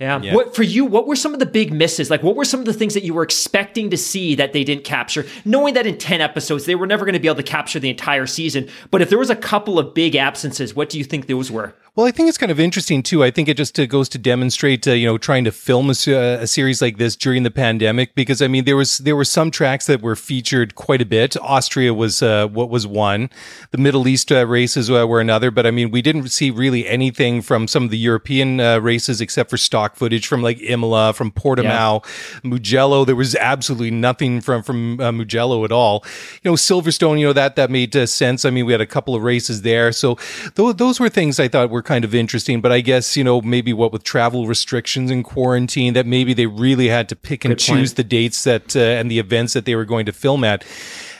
Yeah. 0.00 0.20
yeah. 0.20 0.34
What 0.34 0.56
for 0.56 0.64
you? 0.64 0.84
What 0.84 1.06
were 1.06 1.14
some 1.14 1.34
of 1.34 1.38
the 1.38 1.46
big 1.46 1.72
misses? 1.72 2.10
Like, 2.10 2.22
what 2.22 2.34
were 2.34 2.44
some 2.44 2.60
of 2.60 2.66
the 2.66 2.72
things 2.72 2.94
that 2.94 3.04
you 3.04 3.14
were 3.14 3.22
expecting 3.22 3.90
to 3.90 3.96
see 3.96 4.34
that 4.34 4.52
they 4.52 4.64
didn't 4.64 4.84
capture? 4.84 5.24
Knowing 5.44 5.74
that 5.74 5.86
in 5.86 5.98
ten 5.98 6.20
episodes 6.20 6.66
they 6.66 6.74
were 6.74 6.86
never 6.86 7.04
going 7.04 7.12
to 7.14 7.20
be 7.20 7.28
able 7.28 7.36
to 7.36 7.44
capture 7.44 7.78
the 7.78 7.90
entire 7.90 8.26
season, 8.26 8.68
but 8.90 9.02
if 9.02 9.08
there 9.08 9.18
was 9.18 9.30
a 9.30 9.36
couple 9.36 9.78
of 9.78 9.94
big 9.94 10.16
absences, 10.16 10.74
what 10.74 10.88
do 10.88 10.98
you 10.98 11.04
think 11.04 11.26
those 11.26 11.50
were? 11.50 11.74
Well, 11.96 12.08
I 12.08 12.10
think 12.10 12.28
it's 12.28 12.38
kind 12.38 12.50
of 12.50 12.58
interesting 12.58 13.04
too. 13.04 13.22
I 13.22 13.30
think 13.30 13.48
it 13.48 13.56
just 13.56 13.78
uh, 13.78 13.86
goes 13.86 14.08
to 14.08 14.18
demonstrate, 14.18 14.88
uh, 14.88 14.94
you 14.94 15.06
know, 15.06 15.16
trying 15.16 15.44
to 15.44 15.52
film 15.52 15.90
a, 15.90 15.92
uh, 15.92 16.42
a, 16.42 16.46
series 16.48 16.82
like 16.82 16.98
this 16.98 17.14
during 17.14 17.44
the 17.44 17.52
pandemic. 17.52 18.16
Because 18.16 18.42
I 18.42 18.48
mean, 18.48 18.64
there 18.64 18.76
was 18.76 18.98
there 18.98 19.14
were 19.14 19.24
some 19.24 19.52
tracks 19.52 19.86
that 19.86 20.02
were 20.02 20.16
featured 20.16 20.74
quite 20.74 21.00
a 21.00 21.06
bit. 21.06 21.36
Austria 21.36 21.94
was 21.94 22.20
uh, 22.20 22.48
what 22.48 22.68
was 22.68 22.84
one, 22.84 23.30
the 23.70 23.78
Middle 23.78 24.08
East 24.08 24.32
uh, 24.32 24.44
races 24.44 24.90
uh, 24.90 25.06
were 25.06 25.20
another. 25.20 25.52
But 25.52 25.68
I 25.68 25.70
mean, 25.70 25.92
we 25.92 26.02
didn't 26.02 26.26
see 26.30 26.50
really 26.50 26.84
anything 26.88 27.42
from 27.42 27.68
some 27.68 27.84
of 27.84 27.90
the 27.90 27.98
European 27.98 28.58
races 28.82 29.20
except 29.20 29.48
for 29.48 29.56
stock 29.56 29.94
footage 29.94 30.26
from 30.26 30.42
like 30.42 30.60
Imola, 30.62 31.12
from 31.12 31.30
Portimao, 31.30 32.04
yeah. 32.04 32.40
Mugello. 32.42 33.04
There 33.04 33.14
was 33.14 33.36
absolutely 33.36 33.92
nothing 33.92 34.40
from 34.40 34.64
from 34.64 34.96
Mugello 34.96 35.64
at 35.64 35.70
all. 35.70 36.04
You 36.42 36.50
know, 36.50 36.56
Silverstone. 36.56 37.20
You 37.20 37.26
know 37.26 37.32
that 37.34 37.54
that 37.54 37.70
made 37.70 37.94
sense. 38.08 38.44
I 38.44 38.50
mean, 38.50 38.66
we 38.66 38.72
had 38.72 38.80
a 38.80 38.86
couple 38.86 39.14
of 39.14 39.22
races 39.22 39.62
there, 39.62 39.92
so 39.92 40.16
th- 40.56 40.76
those 40.76 40.98
were 40.98 41.08
things 41.08 41.38
I 41.38 41.46
thought 41.46 41.70
were 41.70 41.83
kind 41.84 42.04
of 42.04 42.14
interesting. 42.14 42.60
But 42.60 42.72
I 42.72 42.80
guess, 42.80 43.16
you 43.16 43.24
know, 43.24 43.40
maybe 43.40 43.72
what 43.72 43.92
with 43.92 44.02
travel 44.04 44.46
restrictions 44.46 45.10
and 45.10 45.24
quarantine, 45.24 45.94
that 45.94 46.06
maybe 46.06 46.34
they 46.34 46.46
really 46.46 46.88
had 46.88 47.08
to 47.10 47.16
pick 47.16 47.44
and 47.44 47.52
Good 47.52 47.58
choose 47.58 47.90
point. 47.90 47.96
the 47.96 48.04
dates 48.04 48.44
that 48.44 48.74
uh, 48.74 48.80
and 48.80 49.10
the 49.10 49.18
events 49.18 49.52
that 49.52 49.64
they 49.64 49.74
were 49.76 49.84
going 49.84 50.06
to 50.06 50.12
film 50.12 50.44
at. 50.44 50.64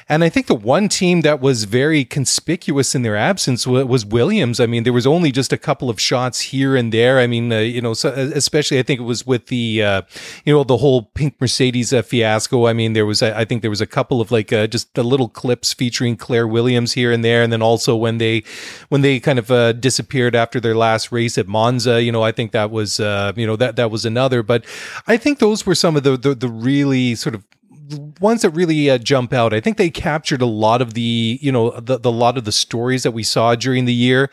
And 0.08 0.22
I 0.22 0.28
think 0.28 0.46
the 0.46 0.54
one 0.54 0.88
team 0.88 1.22
that 1.22 1.40
was 1.40 1.64
very 1.64 2.04
conspicuous 2.04 2.94
in 2.94 3.02
their 3.02 3.16
absence 3.16 3.66
was 3.66 4.04
Williams. 4.04 4.60
I 4.60 4.66
mean, 4.66 4.82
there 4.82 4.92
was 4.92 5.06
only 5.06 5.32
just 5.32 5.52
a 5.52 5.56
couple 5.56 5.88
of 5.88 5.98
shots 5.98 6.40
here 6.40 6.76
and 6.76 6.92
there. 6.92 7.18
I 7.18 7.26
mean, 7.26 7.50
uh, 7.52 7.60
you 7.60 7.80
know, 7.80 7.94
so 7.94 8.10
uh, 8.10 8.30
especially 8.34 8.78
I 8.78 8.82
think 8.82 9.00
it 9.00 9.04
was 9.04 9.26
with 9.26 9.46
the, 9.46 9.82
uh, 9.82 10.02
you 10.44 10.52
know, 10.52 10.62
the 10.62 10.76
whole 10.76 11.02
pink 11.02 11.40
Mercedes 11.40 11.92
uh, 11.92 12.02
fiasco. 12.02 12.66
I 12.66 12.74
mean, 12.74 12.92
there 12.92 13.06
was, 13.06 13.22
I 13.22 13.44
think 13.44 13.62
there 13.62 13.70
was 13.70 13.80
a 13.80 13.86
couple 13.86 14.20
of 14.20 14.30
like 14.30 14.52
uh, 14.52 14.66
just 14.66 14.92
the 14.94 15.02
little 15.02 15.28
clips 15.28 15.72
featuring 15.72 16.16
Claire 16.16 16.46
Williams 16.46 16.92
here 16.92 17.10
and 17.10 17.24
there. 17.24 17.42
And 17.42 17.52
then 17.52 17.62
also 17.62 17.96
when 17.96 18.18
they, 18.18 18.44
when 18.90 19.00
they 19.00 19.20
kind 19.20 19.38
of 19.38 19.50
uh, 19.50 19.72
disappeared 19.72 20.34
after 20.34 20.60
their 20.60 20.74
last 20.74 21.12
race 21.12 21.38
at 21.38 21.48
Monza, 21.48 22.02
you 22.02 22.12
know, 22.12 22.22
I 22.22 22.32
think 22.32 22.52
that 22.52 22.70
was, 22.70 22.98
you 22.98 23.46
know, 23.46 23.56
that, 23.56 23.76
that 23.76 23.90
was 23.90 24.04
another. 24.04 24.42
But 24.42 24.66
I 25.06 25.16
think 25.16 25.38
those 25.38 25.64
were 25.64 25.74
some 25.74 25.96
of 25.96 26.02
the, 26.02 26.16
the, 26.16 26.34
the 26.34 26.48
really 26.48 27.14
sort 27.14 27.34
of 27.34 27.44
ones 28.20 28.42
that 28.42 28.50
really 28.50 28.88
uh, 28.88 28.98
jump 28.98 29.32
out. 29.32 29.52
I 29.52 29.60
think 29.60 29.76
they 29.76 29.90
captured 29.90 30.40
a 30.40 30.46
lot 30.46 30.80
of 30.80 30.94
the, 30.94 31.38
you 31.40 31.52
know, 31.52 31.78
the, 31.80 31.98
the 31.98 32.12
lot 32.12 32.38
of 32.38 32.44
the 32.44 32.52
stories 32.52 33.02
that 33.02 33.10
we 33.12 33.22
saw 33.22 33.54
during 33.54 33.84
the 33.84 33.94
year. 33.94 34.30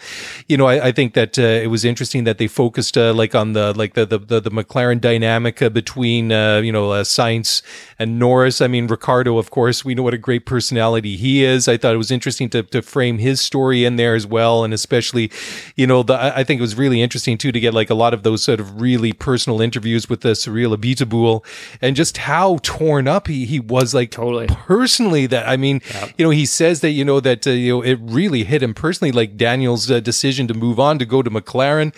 You 0.48 0.58
know, 0.58 0.68
I, 0.68 0.88
I 0.88 0.92
think 0.92 1.14
that 1.14 1.38
uh, 1.38 1.42
it 1.42 1.68
was 1.68 1.84
interesting 1.84 2.24
that 2.26 2.38
they 2.38 2.48
focused 2.48 2.98
uh, 2.98 3.14
like 3.14 3.36
on 3.36 3.54
the 3.54 3.74
like 3.74 3.94
the 3.94 4.06
the, 4.06 4.20
the, 4.20 4.40
the 4.40 4.52
McLaren 4.52 5.02
dynamic 5.02 5.62
uh, 5.62 5.70
between 5.70 6.32
uh, 6.32 6.60
you 6.60 6.72
know 6.72 6.92
uh, 6.92 7.04
Sainz 7.04 7.62
and 8.00 8.20
Norris. 8.20 8.62
I 8.62 8.68
mean, 8.68 8.88
Ricciardo, 8.88 9.38
of 9.38 9.50
course, 9.50 9.84
we 9.84 9.96
know 9.96 10.04
what 10.04 10.14
a 10.14 10.18
great 10.18 10.46
personality 10.46 11.18
he 11.18 11.44
is. 11.44 11.68
I 11.68 11.78
thought 11.78 11.94
it 11.94 11.98
was 11.98 12.12
interesting 12.12 12.50
to 12.52 12.64
to 12.64 12.82
frame 12.82 13.18
his 13.18 13.42
story 13.42 13.86
in 13.86 13.96
there 13.96 14.16
as 14.16 14.26
well, 14.26 14.64
and 14.64 14.74
especially, 14.74 15.32
you 15.76 15.88
know, 15.88 16.04
the, 16.04 16.16
I 16.16 16.44
think 16.44 16.60
it 16.60 16.62
was 16.62 16.76
really 16.76 17.02
interesting 17.02 17.38
too 17.38 17.52
to 17.52 17.60
get 17.60 17.74
like 17.74 17.90
a 17.90 17.96
lot 17.96 18.14
of 18.14 18.24
those 18.24 18.44
sort 18.44 18.60
of 18.60 18.82
really 18.82 19.14
personal 19.14 19.62
interviews 19.62 20.10
with 20.10 20.22
the 20.22 20.36
Cyril 20.36 20.76
Abiteboul 20.76 21.44
and 21.82 21.96
just 21.96 22.18
how 22.18 22.60
torn 22.64 23.08
up 23.08 23.28
he 23.28 23.41
he 23.46 23.60
was 23.60 23.94
like 23.94 24.12
totally. 24.12 24.48
personally 24.48 25.26
that 25.28 25.48
I 25.48 25.58
mean 25.58 25.82
you 26.18 26.26
know 26.26 26.32
he 26.32 26.46
says 26.46 26.82
that 26.82 26.92
you 26.92 27.06
know 27.06 27.20
that 27.20 27.46
uh, 27.48 27.52
you 27.52 27.76
know 27.76 27.82
it 27.82 28.00
really 28.02 28.44
hit 28.44 28.64
him 28.64 28.74
personally 28.74 29.12
like 29.12 29.38
Daniel's 29.38 29.90
uh, 29.90 30.00
decision 30.00 30.48
to 30.48 30.54
move 30.54 30.80
on 30.80 31.00
to 31.00 31.06
go 31.06 31.22
to 31.22 31.30
McLaren 31.30 31.94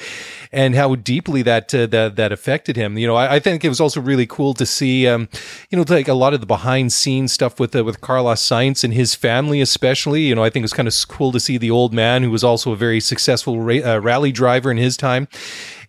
and 0.52 0.76
how 0.76 0.96
deeply 0.96 1.42
that 1.42 1.74
uh, 1.74 1.88
that 1.88 2.16
that 2.16 2.32
affected 2.32 2.76
him. 2.76 2.98
You 2.98 3.08
know 3.08 3.16
I, 3.16 3.36
I, 3.36 3.40
think 3.40 3.66
it 3.66 3.70
was 3.70 3.82
also 3.82 4.00
really 4.00 4.28
cool 4.28 4.54
to 4.54 4.66
see 4.66 5.08
um, 5.08 5.28
you 5.70 5.78
know 5.78 5.86
like 5.88 6.08
a 6.08 6.14
lot 6.14 6.34
of 6.34 6.40
the 6.40 6.46
behind 6.46 6.94
scenes 6.94 7.34
stuff 7.34 7.60
with 7.60 7.76
uh, 7.76 7.84
with 7.84 8.02
Carlos 8.02 8.42
Sainz 8.42 8.84
and 8.84 8.94
his 8.94 9.16
family 9.16 9.62
especially. 9.62 10.22
You 10.22 10.36
know 10.36 10.44
I 10.44 10.50
think 10.50 10.64
it 10.64 10.66
was 10.66 10.74
kind 10.74 10.88
of 10.88 10.96
cool 11.08 11.32
to 11.32 11.40
see 11.40 11.58
the 11.58 11.72
old 11.72 11.94
man 11.94 12.24
who 12.24 12.32
was 12.32 12.44
also 12.44 12.72
a 12.72 12.76
very 12.76 13.00
successful 13.00 13.60
ra- 13.60 13.84
uh, 13.84 14.00
rally 14.00 14.32
driver 14.32 14.72
in 14.72 14.78
his 14.78 14.98
time 14.98 15.28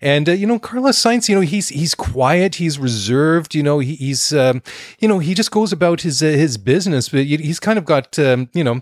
and 0.04 0.28
uh, 0.28 0.32
you 0.32 0.46
know, 0.46 0.58
Carlos 0.58 1.02
Sainz, 1.02 1.30
you 1.30 1.34
know, 1.34 1.40
he's 1.40 1.70
he's 1.70 1.94
quiet, 1.94 2.56
he's 2.56 2.78
reserved. 2.78 3.54
You 3.54 3.62
know, 3.62 3.78
he, 3.78 3.94
he's 3.94 4.34
um, 4.34 4.62
you 5.00 5.08
know, 5.08 5.18
he 5.18 5.32
just 5.32 5.50
goes 5.50 5.73
about 5.73 6.02
his 6.02 6.23
uh, 6.23 6.26
his 6.26 6.58
business, 6.58 7.08
but 7.08 7.25
he's 7.25 7.58
kind 7.58 7.78
of 7.78 7.87
got 7.87 8.18
um, 8.18 8.50
you 8.52 8.62
know. 8.62 8.81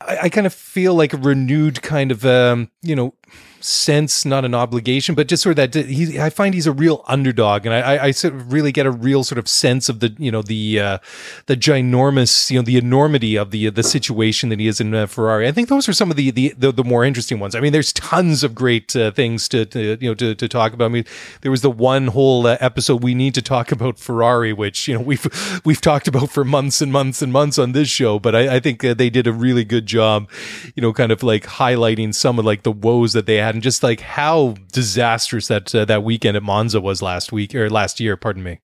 I, 0.00 0.28
kind 0.28 0.46
of 0.46 0.54
feel 0.54 0.94
like 0.94 1.12
a 1.12 1.16
renewed 1.16 1.82
kind 1.82 2.12
of 2.12 2.24
um, 2.24 2.70
you 2.82 2.94
know 2.94 3.14
sense, 3.60 4.24
not 4.24 4.44
an 4.44 4.54
obligation, 4.54 5.14
but 5.14 5.28
just 5.28 5.42
sort 5.42 5.58
of 5.58 5.72
that 5.72 5.86
he, 5.86 6.18
I 6.18 6.30
find 6.30 6.54
he's 6.54 6.66
a 6.66 6.72
real 6.72 7.04
underdog, 7.06 7.66
and 7.66 7.74
I, 7.74 8.06
I, 8.06 8.10
sort 8.12 8.34
of 8.34 8.52
really 8.52 8.72
get 8.72 8.86
a 8.86 8.90
real 8.90 9.24
sort 9.24 9.38
of 9.38 9.48
sense 9.48 9.88
of 9.88 10.00
the, 10.00 10.14
you 10.18 10.30
know, 10.30 10.42
the 10.42 10.80
uh, 10.80 10.98
the 11.46 11.56
ginormous, 11.56 12.50
you 12.50 12.58
know, 12.58 12.62
the 12.62 12.76
enormity 12.76 13.36
of 13.36 13.50
the 13.50 13.70
the 13.70 13.82
situation 13.82 14.48
that 14.48 14.60
he 14.60 14.66
is 14.66 14.80
in 14.80 14.94
uh, 14.94 15.06
Ferrari. 15.06 15.48
I 15.48 15.52
think 15.52 15.68
those 15.68 15.88
are 15.88 15.92
some 15.92 16.10
of 16.10 16.16
the, 16.16 16.30
the 16.30 16.54
the, 16.56 16.72
the 16.72 16.84
more 16.84 17.04
interesting 17.04 17.40
ones. 17.40 17.54
I 17.54 17.60
mean, 17.60 17.72
there's 17.72 17.92
tons 17.92 18.44
of 18.44 18.54
great 18.54 18.94
uh, 18.94 19.10
things 19.10 19.48
to, 19.48 19.64
to, 19.66 19.98
you 20.00 20.10
know 20.10 20.14
to, 20.14 20.34
to 20.34 20.48
talk 20.48 20.72
about. 20.72 20.86
I 20.86 20.88
mean, 20.88 21.04
there 21.42 21.50
was 21.50 21.62
the 21.62 21.70
one 21.70 22.08
whole 22.08 22.46
uh, 22.46 22.56
episode 22.60 23.02
we 23.02 23.14
need 23.14 23.34
to 23.34 23.42
talk 23.42 23.72
about 23.72 23.98
Ferrari, 23.98 24.52
which 24.52 24.88
you 24.88 24.94
know 24.94 25.00
we've 25.00 25.26
we've 25.64 25.80
talked 25.80 26.08
about 26.08 26.30
for 26.30 26.44
months 26.44 26.80
and 26.80 26.92
months 26.92 27.22
and 27.22 27.32
months 27.32 27.58
on 27.58 27.72
this 27.72 27.88
show, 27.88 28.18
but 28.18 28.34
I, 28.34 28.56
I 28.56 28.60
think 28.60 28.84
uh, 28.84 28.94
they 28.94 29.10
did 29.10 29.26
a 29.26 29.32
really 29.32 29.64
good 29.64 29.86
job, 29.86 30.28
you 30.74 30.80
know, 30.80 30.92
kind 30.92 31.12
of 31.12 31.22
like 31.22 31.44
highlighting 31.44 32.14
some 32.14 32.38
of 32.38 32.44
like 32.44 32.62
the 32.62 32.72
woes 32.72 33.12
that 33.18 33.26
they 33.26 33.36
had 33.36 33.54
and 33.54 33.62
just 33.62 33.82
like 33.82 34.00
how 34.00 34.54
disastrous 34.72 35.48
that 35.48 35.74
uh, 35.74 35.84
that 35.84 36.04
weekend 36.04 36.36
at 36.36 36.42
Monza 36.42 36.80
was 36.80 37.02
last 37.02 37.32
week 37.32 37.54
or 37.54 37.68
last 37.68 37.98
year. 38.00 38.16
Pardon 38.16 38.42
me. 38.42 38.60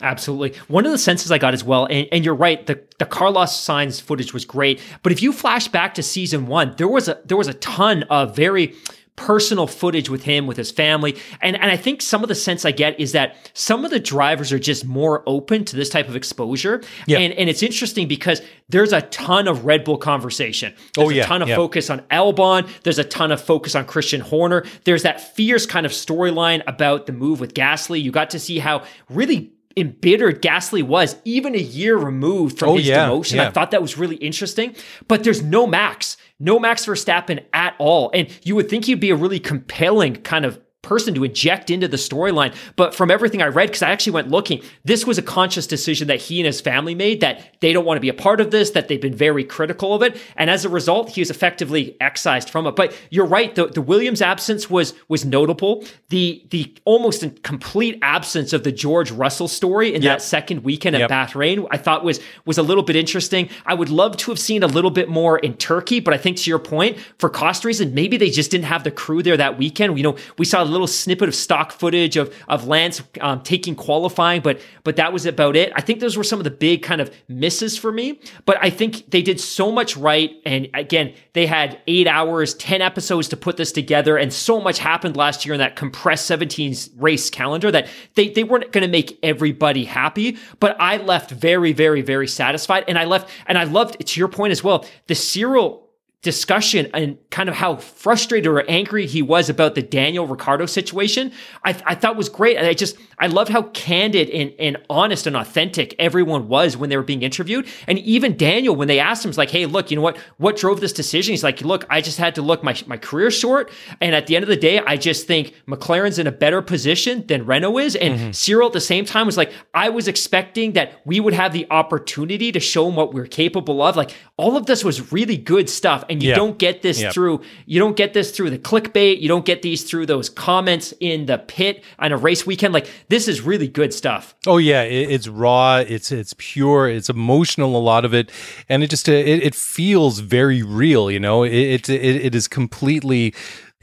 Absolutely. 0.00 0.58
One 0.68 0.84
of 0.84 0.92
the 0.92 0.98
senses 0.98 1.30
I 1.30 1.38
got 1.38 1.54
as 1.54 1.62
well, 1.62 1.86
and, 1.86 2.08
and, 2.10 2.24
you're 2.24 2.34
right, 2.34 2.66
the, 2.66 2.82
the 2.98 3.06
Carlos 3.06 3.52
Sainz 3.52 4.02
footage 4.02 4.34
was 4.34 4.44
great. 4.44 4.80
But 5.04 5.12
if 5.12 5.22
you 5.22 5.32
flash 5.32 5.68
back 5.68 5.94
to 5.94 6.02
season 6.02 6.46
one, 6.46 6.74
there 6.78 6.88
was 6.88 7.08
a 7.08 7.20
there 7.24 7.36
was 7.36 7.46
a 7.46 7.54
ton 7.54 8.02
of 8.04 8.34
very 8.34 8.74
personal 9.16 9.66
footage 9.66 10.10
with 10.10 10.24
him, 10.24 10.46
with 10.46 10.56
his 10.56 10.70
family. 10.70 11.16
And, 11.40 11.56
and 11.56 11.70
I 11.70 11.76
think 11.76 12.02
some 12.02 12.22
of 12.22 12.28
the 12.28 12.34
sense 12.34 12.64
I 12.64 12.72
get 12.72 12.98
is 12.98 13.12
that 13.12 13.36
some 13.54 13.84
of 13.84 13.90
the 13.90 14.00
drivers 14.00 14.52
are 14.52 14.58
just 14.58 14.84
more 14.84 15.22
open 15.26 15.64
to 15.66 15.76
this 15.76 15.88
type 15.88 16.08
of 16.08 16.16
exposure. 16.16 16.82
Yeah. 17.06 17.18
And, 17.18 17.32
and 17.34 17.48
it's 17.48 17.62
interesting 17.62 18.08
because 18.08 18.42
there's 18.68 18.92
a 18.92 19.02
ton 19.02 19.46
of 19.46 19.64
Red 19.64 19.84
Bull 19.84 19.98
conversation. 19.98 20.74
There's 20.94 21.08
oh, 21.08 21.10
yeah. 21.10 21.22
a 21.22 21.26
ton 21.26 21.42
of 21.42 21.48
yeah. 21.48 21.56
focus 21.56 21.90
on 21.90 22.00
Albon. 22.10 22.68
There's 22.82 22.98
a 22.98 23.04
ton 23.04 23.30
of 23.30 23.40
focus 23.40 23.74
on 23.74 23.86
Christian 23.86 24.20
Horner. 24.20 24.64
There's 24.84 25.04
that 25.04 25.34
fierce 25.34 25.64
kind 25.64 25.86
of 25.86 25.92
storyline 25.92 26.62
about 26.66 27.06
the 27.06 27.12
move 27.12 27.40
with 27.40 27.54
Gasly. 27.54 28.02
You 28.02 28.10
got 28.10 28.30
to 28.30 28.40
see 28.40 28.58
how 28.58 28.84
really 29.08 29.53
embittered 29.76 30.42
Gasly 30.42 30.82
was, 30.82 31.16
even 31.24 31.54
a 31.54 31.58
year 31.58 31.96
removed 31.96 32.58
from 32.58 32.70
oh, 32.70 32.76
his 32.76 32.86
yeah, 32.86 33.08
demotion. 33.08 33.36
Yeah. 33.36 33.48
I 33.48 33.50
thought 33.50 33.70
that 33.72 33.82
was 33.82 33.98
really 33.98 34.16
interesting. 34.16 34.74
But 35.08 35.24
there's 35.24 35.42
no 35.42 35.66
Max, 35.66 36.16
no 36.38 36.58
Max 36.58 36.86
Verstappen 36.86 37.44
at 37.52 37.74
all. 37.78 38.10
And 38.14 38.28
you 38.44 38.54
would 38.56 38.68
think 38.68 38.84
he'd 38.84 39.00
be 39.00 39.10
a 39.10 39.16
really 39.16 39.40
compelling 39.40 40.16
kind 40.16 40.44
of 40.44 40.60
person 40.84 41.14
to 41.14 41.24
inject 41.24 41.70
into 41.70 41.88
the 41.88 41.96
storyline. 41.96 42.54
But 42.76 42.94
from 42.94 43.10
everything 43.10 43.42
I 43.42 43.46
read, 43.46 43.68
because 43.68 43.82
I 43.82 43.90
actually 43.90 44.12
went 44.12 44.30
looking, 44.30 44.62
this 44.84 45.04
was 45.06 45.18
a 45.18 45.22
conscious 45.22 45.66
decision 45.66 46.08
that 46.08 46.20
he 46.20 46.38
and 46.38 46.46
his 46.46 46.60
family 46.60 46.94
made 46.94 47.20
that 47.20 47.60
they 47.60 47.72
don't 47.72 47.84
want 47.84 47.96
to 47.96 48.00
be 48.00 48.08
a 48.08 48.14
part 48.14 48.40
of 48.40 48.50
this, 48.50 48.70
that 48.70 48.88
they've 48.88 49.00
been 49.00 49.14
very 49.14 49.44
critical 49.44 49.94
of 49.94 50.02
it. 50.02 50.16
And 50.36 50.50
as 50.50 50.64
a 50.64 50.68
result, 50.68 51.10
he 51.10 51.20
was 51.20 51.30
effectively 51.30 51.96
excised 52.00 52.50
from 52.50 52.66
it. 52.66 52.76
But 52.76 52.94
you're 53.10 53.26
right, 53.26 53.54
the, 53.54 53.66
the 53.66 53.82
Williams 53.82 54.22
absence 54.22 54.70
was 54.70 54.94
was 55.08 55.24
notable. 55.24 55.84
The 56.10 56.44
the 56.50 56.74
almost 56.84 57.24
complete 57.42 57.98
absence 58.02 58.52
of 58.52 58.64
the 58.64 58.72
George 58.72 59.10
Russell 59.10 59.48
story 59.48 59.94
in 59.94 60.02
yep. 60.02 60.18
that 60.18 60.22
second 60.22 60.64
weekend 60.64 60.96
at 60.96 61.00
yep. 61.00 61.10
Bahrain, 61.10 61.66
I 61.70 61.78
thought 61.78 62.04
was 62.04 62.20
was 62.44 62.58
a 62.58 62.62
little 62.62 62.82
bit 62.82 62.96
interesting. 62.96 63.48
I 63.66 63.74
would 63.74 63.88
love 63.88 64.16
to 64.18 64.30
have 64.30 64.38
seen 64.38 64.62
a 64.62 64.66
little 64.66 64.90
bit 64.90 65.08
more 65.08 65.38
in 65.38 65.54
Turkey, 65.54 66.00
but 66.00 66.12
I 66.14 66.18
think 66.18 66.36
to 66.38 66.50
your 66.50 66.58
point, 66.58 66.98
for 67.18 67.28
cost 67.28 67.64
reason, 67.64 67.94
maybe 67.94 68.16
they 68.16 68.30
just 68.30 68.50
didn't 68.50 68.66
have 68.66 68.84
the 68.84 68.90
crew 68.90 69.22
there 69.22 69.36
that 69.36 69.58
weekend. 69.58 69.96
You 69.96 70.04
know, 70.04 70.16
we 70.38 70.44
saw 70.44 70.62
little 70.74 70.86
snippet 70.86 71.28
of 71.28 71.34
stock 71.34 71.72
footage 71.72 72.16
of 72.16 72.34
of 72.48 72.66
Lance 72.66 73.02
um, 73.20 73.40
taking 73.42 73.74
qualifying, 73.74 74.42
but 74.42 74.60
but 74.82 74.96
that 74.96 75.12
was 75.12 75.24
about 75.24 75.56
it. 75.56 75.72
I 75.74 75.80
think 75.80 76.00
those 76.00 76.16
were 76.16 76.24
some 76.24 76.38
of 76.40 76.44
the 76.44 76.50
big 76.50 76.82
kind 76.82 77.00
of 77.00 77.14
misses 77.28 77.78
for 77.78 77.90
me. 77.90 78.20
But 78.44 78.58
I 78.60 78.70
think 78.70 79.10
they 79.10 79.22
did 79.22 79.40
so 79.40 79.72
much 79.72 79.96
right, 79.96 80.30
and 80.44 80.68
again, 80.74 81.14
they 81.32 81.46
had 81.46 81.80
eight 81.86 82.06
hours, 82.06 82.54
ten 82.54 82.82
episodes 82.82 83.28
to 83.28 83.36
put 83.36 83.56
this 83.56 83.72
together, 83.72 84.16
and 84.16 84.32
so 84.32 84.60
much 84.60 84.78
happened 84.78 85.16
last 85.16 85.46
year 85.46 85.54
in 85.54 85.58
that 85.60 85.76
compressed 85.76 86.26
17 86.26 86.74
race 86.96 87.30
calendar 87.30 87.70
that 87.70 87.88
they 88.14 88.28
they 88.28 88.44
weren't 88.44 88.72
going 88.72 88.82
to 88.82 88.90
make 88.90 89.18
everybody 89.22 89.84
happy. 89.84 90.36
But 90.60 90.76
I 90.80 90.98
left 90.98 91.30
very 91.30 91.72
very 91.72 92.02
very 92.02 92.28
satisfied, 92.28 92.84
and 92.88 92.98
I 92.98 93.04
left 93.04 93.30
and 93.46 93.56
I 93.56 93.64
loved 93.64 93.96
it 94.00 94.08
to 94.08 94.20
your 94.20 94.28
point 94.28 94.50
as 94.50 94.62
well. 94.62 94.84
The 95.06 95.14
Cyril 95.14 95.83
discussion 96.24 96.88
and 96.94 97.18
kind 97.30 97.48
of 97.48 97.54
how 97.54 97.76
frustrated 97.76 98.48
or 98.48 98.68
angry 98.68 99.06
he 99.06 99.22
was 99.22 99.48
about 99.48 99.74
the 99.76 99.82
Daniel 99.82 100.26
Ricciardo 100.26 100.66
situation, 100.66 101.30
I, 101.64 101.76
I 101.84 101.94
thought 101.94 102.16
was 102.16 102.28
great. 102.28 102.56
And 102.56 102.66
I 102.66 102.72
just, 102.72 102.96
I 103.18 103.28
loved 103.28 103.52
how 103.52 103.62
candid 103.62 104.30
and, 104.30 104.52
and 104.58 104.78
honest 104.88 105.26
and 105.26 105.36
authentic 105.36 105.94
everyone 105.98 106.48
was 106.48 106.76
when 106.76 106.90
they 106.90 106.96
were 106.96 107.02
being 107.02 107.22
interviewed. 107.22 107.68
And 107.86 107.98
even 108.00 108.36
Daniel, 108.36 108.74
when 108.74 108.88
they 108.88 108.98
asked 108.98 109.24
him, 109.24 109.28
was 109.28 109.38
like, 109.38 109.50
Hey, 109.50 109.66
look, 109.66 109.90
you 109.90 109.96
know 109.96 110.02
what, 110.02 110.16
what 110.38 110.56
drove 110.56 110.80
this 110.80 110.94
decision? 110.94 111.32
He's 111.32 111.44
like, 111.44 111.60
look, 111.60 111.84
I 111.90 112.00
just 112.00 112.18
had 112.18 112.34
to 112.36 112.42
look 112.42 112.64
my, 112.64 112.74
my 112.86 112.96
career 112.96 113.30
short. 113.30 113.70
And 114.00 114.14
at 114.14 114.26
the 114.26 114.34
end 114.34 114.42
of 114.42 114.48
the 114.48 114.56
day, 114.56 114.78
I 114.80 114.96
just 114.96 115.26
think 115.26 115.54
McLaren's 115.68 116.18
in 116.18 116.26
a 116.26 116.32
better 116.32 116.62
position 116.62 117.26
than 117.26 117.44
Renault 117.44 117.78
is. 117.78 117.96
And 117.96 118.18
mm-hmm. 118.18 118.32
Cyril 118.32 118.68
at 118.68 118.72
the 118.72 118.80
same 118.80 119.04
time 119.04 119.26
was 119.26 119.36
like, 119.36 119.52
I 119.74 119.90
was 119.90 120.08
expecting 120.08 120.72
that 120.72 121.02
we 121.04 121.20
would 121.20 121.34
have 121.34 121.52
the 121.52 121.66
opportunity 121.70 122.50
to 122.50 122.60
show 122.60 122.88
him 122.88 122.96
what 122.96 123.12
we're 123.12 123.26
capable 123.26 123.82
of. 123.82 123.94
Like 123.94 124.12
all 124.38 124.56
of 124.56 124.64
this 124.64 124.82
was 124.82 125.12
really 125.12 125.36
good 125.36 125.68
stuff 125.68 126.02
and 126.08 126.13
you 126.22 126.34
don't 126.34 126.58
get 126.58 126.82
this 126.82 127.00
yep. 127.00 127.12
through 127.12 127.42
you 127.66 127.80
don't 127.80 127.96
get 127.96 128.12
this 128.12 128.30
through 128.30 128.50
the 128.50 128.58
clickbait. 128.58 129.20
You 129.20 129.28
don't 129.28 129.44
get 129.44 129.62
these 129.62 129.84
through 129.84 130.06
those 130.06 130.28
comments 130.28 130.92
in 131.00 131.26
the 131.26 131.38
pit 131.38 131.84
on 131.98 132.12
a 132.12 132.16
race 132.16 132.46
weekend. 132.46 132.74
Like 132.74 132.90
this 133.08 133.28
is 133.28 133.40
really 133.40 133.68
good 133.68 133.94
stuff. 133.94 134.34
Oh 134.46 134.58
yeah. 134.58 134.82
It, 134.82 135.10
it's 135.10 135.28
raw. 135.28 135.76
It's 135.76 136.12
it's 136.12 136.34
pure. 136.38 136.88
It's 136.88 137.08
emotional 137.08 137.76
a 137.76 137.78
lot 137.78 138.04
of 138.04 138.12
it. 138.14 138.30
And 138.68 138.82
it 138.82 138.90
just 138.90 139.08
it, 139.08 139.42
it 139.42 139.54
feels 139.54 140.18
very 140.18 140.62
real 140.62 141.10
you 141.10 141.20
know? 141.20 141.44
It, 141.44 141.88
it, 141.88 141.90
it 141.90 142.34
is 142.34 142.48
completely 142.48 143.34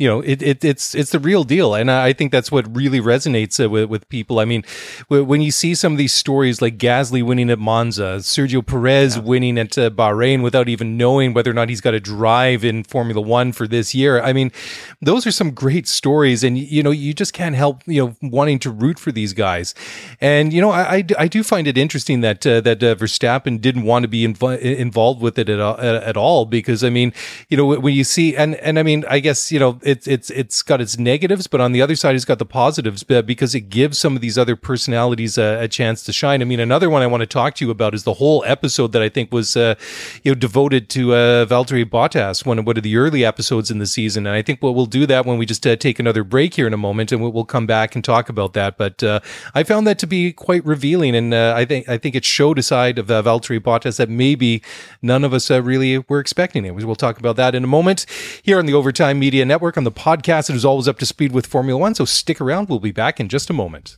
you 0.02 0.08
know, 0.08 0.22
it, 0.22 0.42
it, 0.42 0.66
it's 0.66 0.96
it's 0.96 1.12
the 1.12 1.20
real 1.20 1.44
deal, 1.44 1.76
and 1.76 1.92
I 1.92 2.12
think 2.12 2.32
that's 2.32 2.52
what 2.52 2.76
really 2.76 3.00
resonates 3.00 3.64
uh, 3.64 3.70
with, 3.70 3.88
with 3.88 4.10
people. 4.10 4.40
I 4.40 4.46
mean, 4.46 4.64
when 5.10 5.42
you 5.44 5.52
see 5.52 5.76
some 5.76 5.92
of 5.92 6.00
these 6.00 6.12
stories 6.12 6.60
like 6.60 6.80
Gasly 6.80 7.22
winning 7.22 7.52
at 7.52 7.60
Monza, 7.60 8.18
Sergio 8.18 8.66
Perez 8.66 9.18
yeah. 9.18 9.22
winning 9.22 9.60
at 9.60 9.78
uh, 9.78 9.92
Bahrain 9.92 10.42
without 10.42 10.68
even 10.68 10.98
knowing 10.98 11.36
whether 11.36 11.52
or 11.52 11.54
not 11.54 11.70
he's 11.70 11.82
got 11.82 11.92
to 11.92 12.00
drive 12.00 12.66
in 12.66 12.84
Formula 12.84 13.22
One 13.22 13.52
for 13.52 13.68
this 13.68 13.94
year, 13.94 14.20
I 14.20 14.34
mean, 14.34 14.52
those 15.04 15.28
are 15.28 15.32
some 15.32 15.52
great 15.52 15.88
stories, 15.88 16.44
and 16.44 16.58
you 16.58 16.82
know, 16.82 16.90
you 16.90 17.14
just 17.14 17.34
can't 17.34 17.56
help 17.56 17.84
you 17.86 18.04
know 18.04 18.16
wanting 18.24 18.58
to 18.58 18.72
root 18.72 18.98
for 18.98 19.12
these 19.12 19.34
guys. 19.34 19.76
And 20.20 20.52
you 20.52 20.62
know, 20.62 20.72
I 20.72 20.96
I, 20.96 21.06
I 21.20 21.28
do 21.28 21.44
find 21.44 21.68
it 21.68 21.78
interesting 21.78 22.22
that 22.22 22.48
uh, 22.48 22.60
that 22.62 22.82
uh, 22.82 22.96
Verstappen 22.96 23.62
didn't 23.62 23.84
want 23.84 24.02
to 24.02 24.08
be 24.08 24.26
inv- 24.26 24.60
involved 24.60 25.22
with 25.22 25.38
it 25.38 25.48
at, 25.48 25.60
at 25.60 26.18
all 26.18 26.48
because 26.48 26.84
I 26.84 26.90
mean, 26.90 27.14
you 27.50 27.58
know, 27.58 27.68
when 27.68 27.94
you 27.94 28.04
see 28.04 28.36
and 28.36 28.56
and 28.56 28.80
I 28.80 28.84
mean, 28.84 29.06
I 29.08 29.20
guess 29.20 29.52
you 29.52 29.60
know 29.60 29.80
it's 29.91 30.08
it's 30.08 30.30
it's 30.30 30.62
got 30.62 30.82
its 30.82 30.97
negatives, 30.97 31.47
but 31.47 31.62
on 31.62 31.71
the 31.71 31.82
other 31.82 31.95
side, 31.95 32.15
it's 32.15 32.25
got 32.25 32.39
the 32.39 32.45
positives 32.45 33.04
because 33.04 33.54
it 33.54 33.69
gives 33.69 33.97
some 33.97 34.15
of 34.15 34.21
these 34.21 34.38
other 34.38 34.56
personalities 34.56 35.38
a, 35.38 35.60
a 35.62 35.67
chance 35.67 36.04
to 36.04 36.13
shine. 36.13 36.41
I 36.41 36.45
mean, 36.45 36.60
another 36.60 36.89
one 36.89 37.01
I 37.01 37.08
want 37.08 37.21
to 37.21 37.27
talk 37.27 37.56
to 37.56 37.65
you 37.65 37.71
about 37.71 37.93
is 37.93 38.04
the 38.04 38.15
whole 38.15 38.43
episode 38.47 38.93
that 38.93 39.01
I 39.01 39.10
think 39.10 39.32
was 39.32 39.56
uh, 39.56 39.75
you 40.23 40.32
know 40.32 40.36
devoted 40.36 40.89
to 40.89 41.13
uh, 41.13 41.45
Valtteri 41.45 41.86
Bottas, 41.86 42.45
one 42.45 42.58
of 42.58 42.65
one 42.65 42.77
of 42.77 42.84
the 42.84 42.95
early 42.95 43.25
episodes 43.25 43.69
in 43.69 43.80
the 43.80 43.86
season. 43.86 44.25
And 44.25 44.36
I 44.36 44.41
think 44.41 44.62
what 44.62 44.75
we'll 44.75 44.86
do 44.86 45.06
that 45.08 45.25
when 45.25 45.38
we 45.38 45.45
just 45.45 45.67
uh, 45.67 45.75
take 45.75 45.99
another 45.99 46.23
break 46.23 46.54
here 46.54 46.67
in 46.67 46.73
a 46.73 46.77
moment, 46.77 47.12
and 47.12 47.21
we'll, 47.21 47.41
come 47.51 47.65
back 47.65 47.95
and 47.95 48.04
talk 48.04 48.30
about 48.30 48.54
that. 48.54 48.77
But 48.77 49.04
uh, 49.04 49.19
I 49.56 49.63
found 49.63 49.88
that 49.88 49.97
to 49.99 50.08
be 50.08 50.32
quite 50.32 50.63
revealing, 50.63 51.15
and 51.15 51.34
uh, 51.34 51.54
I 51.58 51.65
think 51.65 51.89
I 51.89 51.97
think 51.97 52.15
it 52.15 52.23
showed 52.23 52.60
a 52.60 52.63
side 52.63 52.99
of 52.99 53.10
uh, 53.10 53.21
Valtteri 53.23 53.60
Bottas 53.60 53.97
that 53.97 54.10
maybe 54.10 54.62
none 55.01 55.23
of 55.23 55.34
us 55.34 55.49
uh, 55.49 55.62
really 55.62 55.97
were 56.08 56.19
expecting 56.19 56.63
it. 56.63 56.75
We'll 56.75 56.95
talk 56.95 57.17
about 57.17 57.36
that 57.38 57.56
in 57.56 57.63
a 57.63 57.67
moment 57.67 58.06
here 58.43 58.60
on 58.60 58.67
the 58.67 58.73
Overtime 58.73 59.19
Media 59.19 59.43
Network 59.43 59.70
on 59.77 59.84
the 59.84 59.91
podcast. 59.91 60.49
It 60.49 60.55
is 60.55 60.65
always 60.65 60.88
up 60.88 60.99
to 60.99 61.05
speed 61.05 61.31
with 61.31 61.47
Formula 61.47 61.79
One, 61.79 61.95
so 61.95 62.05
stick 62.05 62.41
around. 62.41 62.69
We'll 62.69 62.79
be 62.79 62.91
back 62.91 63.19
in 63.19 63.29
just 63.29 63.49
a 63.49 63.53
moment. 63.53 63.97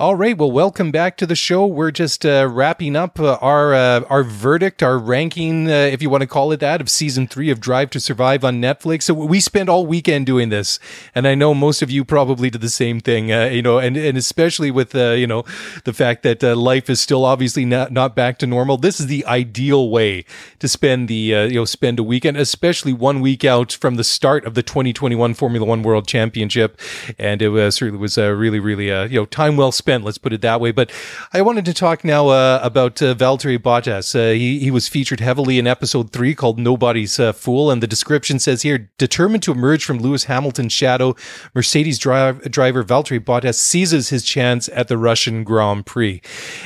All 0.00 0.14
right. 0.14 0.38
Well, 0.38 0.52
welcome 0.52 0.92
back 0.92 1.16
to 1.16 1.26
the 1.26 1.34
show. 1.34 1.66
We're 1.66 1.90
just 1.90 2.24
uh, 2.24 2.46
wrapping 2.48 2.94
up 2.94 3.18
uh, 3.18 3.36
our 3.40 3.74
uh, 3.74 4.02
our 4.08 4.22
verdict, 4.22 4.80
our 4.80 4.96
ranking, 4.96 5.68
uh, 5.68 5.72
if 5.72 6.00
you 6.00 6.08
want 6.08 6.20
to 6.20 6.28
call 6.28 6.52
it 6.52 6.60
that, 6.60 6.80
of 6.80 6.88
season 6.88 7.26
three 7.26 7.50
of 7.50 7.58
Drive 7.58 7.90
to 7.90 7.98
Survive 7.98 8.44
on 8.44 8.62
Netflix. 8.62 9.02
So 9.02 9.14
we 9.14 9.40
spent 9.40 9.68
all 9.68 9.86
weekend 9.86 10.24
doing 10.24 10.50
this, 10.50 10.78
and 11.16 11.26
I 11.26 11.34
know 11.34 11.52
most 11.52 11.82
of 11.82 11.90
you 11.90 12.04
probably 12.04 12.48
did 12.48 12.60
the 12.60 12.68
same 12.68 13.00
thing. 13.00 13.32
Uh, 13.32 13.46
you 13.46 13.60
know, 13.60 13.80
and 13.80 13.96
and 13.96 14.16
especially 14.16 14.70
with 14.70 14.94
uh, 14.94 15.14
you 15.14 15.26
know 15.26 15.42
the 15.82 15.92
fact 15.92 16.22
that 16.22 16.44
life 16.44 16.88
is 16.88 17.00
still 17.00 17.24
obviously 17.24 17.64
not 17.64 17.90
not 17.90 18.14
back 18.14 18.38
to 18.38 18.46
normal. 18.46 18.76
This 18.76 19.00
is 19.00 19.08
the 19.08 19.26
ideal 19.26 19.90
way 19.90 20.24
to 20.60 20.68
spend 20.68 21.08
the 21.08 21.16
you 21.16 21.54
know 21.54 21.64
spend 21.64 21.98
a 21.98 22.04
weekend, 22.04 22.36
especially 22.36 22.92
one 22.92 23.20
week 23.20 23.44
out 23.44 23.72
from 23.72 23.96
the 23.96 24.04
start 24.04 24.44
of 24.44 24.54
the 24.54 24.62
2021 24.62 25.34
Formula 25.34 25.66
One 25.66 25.82
World 25.82 26.06
Championship, 26.06 26.80
and 27.18 27.42
it 27.42 27.48
was 27.48 27.74
certainly 27.74 28.00
was 28.00 28.16
really 28.16 28.60
really 28.60 28.86
you 28.86 29.18
know 29.18 29.26
time 29.26 29.56
well 29.56 29.72
spent 29.72 29.87
spent. 29.88 30.04
Let's 30.04 30.18
put 30.18 30.34
it 30.34 30.42
that 30.42 30.60
way. 30.60 30.70
But 30.70 30.92
I 31.32 31.40
wanted 31.40 31.64
to 31.64 31.72
talk 31.72 32.04
now 32.04 32.28
uh, 32.28 32.60
about 32.62 33.00
uh, 33.00 33.14
Valtteri 33.14 33.58
Bottas. 33.58 34.14
Uh, 34.14 34.34
he, 34.34 34.58
he 34.58 34.70
was 34.70 34.86
featured 34.86 35.20
heavily 35.20 35.58
in 35.58 35.66
episode 35.66 36.12
three 36.12 36.34
called 36.34 36.58
Nobody's 36.58 37.18
uh, 37.18 37.32
Fool. 37.32 37.70
And 37.70 37.82
the 37.82 37.86
description 37.86 38.38
says 38.38 38.60
here 38.60 38.90
determined 38.98 39.42
to 39.44 39.52
emerge 39.52 39.86
from 39.86 39.98
Lewis 39.98 40.24
Hamilton's 40.24 40.74
shadow, 40.74 41.16
Mercedes 41.54 41.98
drive, 41.98 42.50
driver 42.50 42.84
Valtteri 42.84 43.18
Bottas 43.18 43.54
seizes 43.54 44.10
his 44.10 44.24
chance 44.24 44.68
at 44.74 44.88
the 44.88 44.98
Russian 44.98 45.42
Grand 45.42 45.86
Prix. 45.86 46.20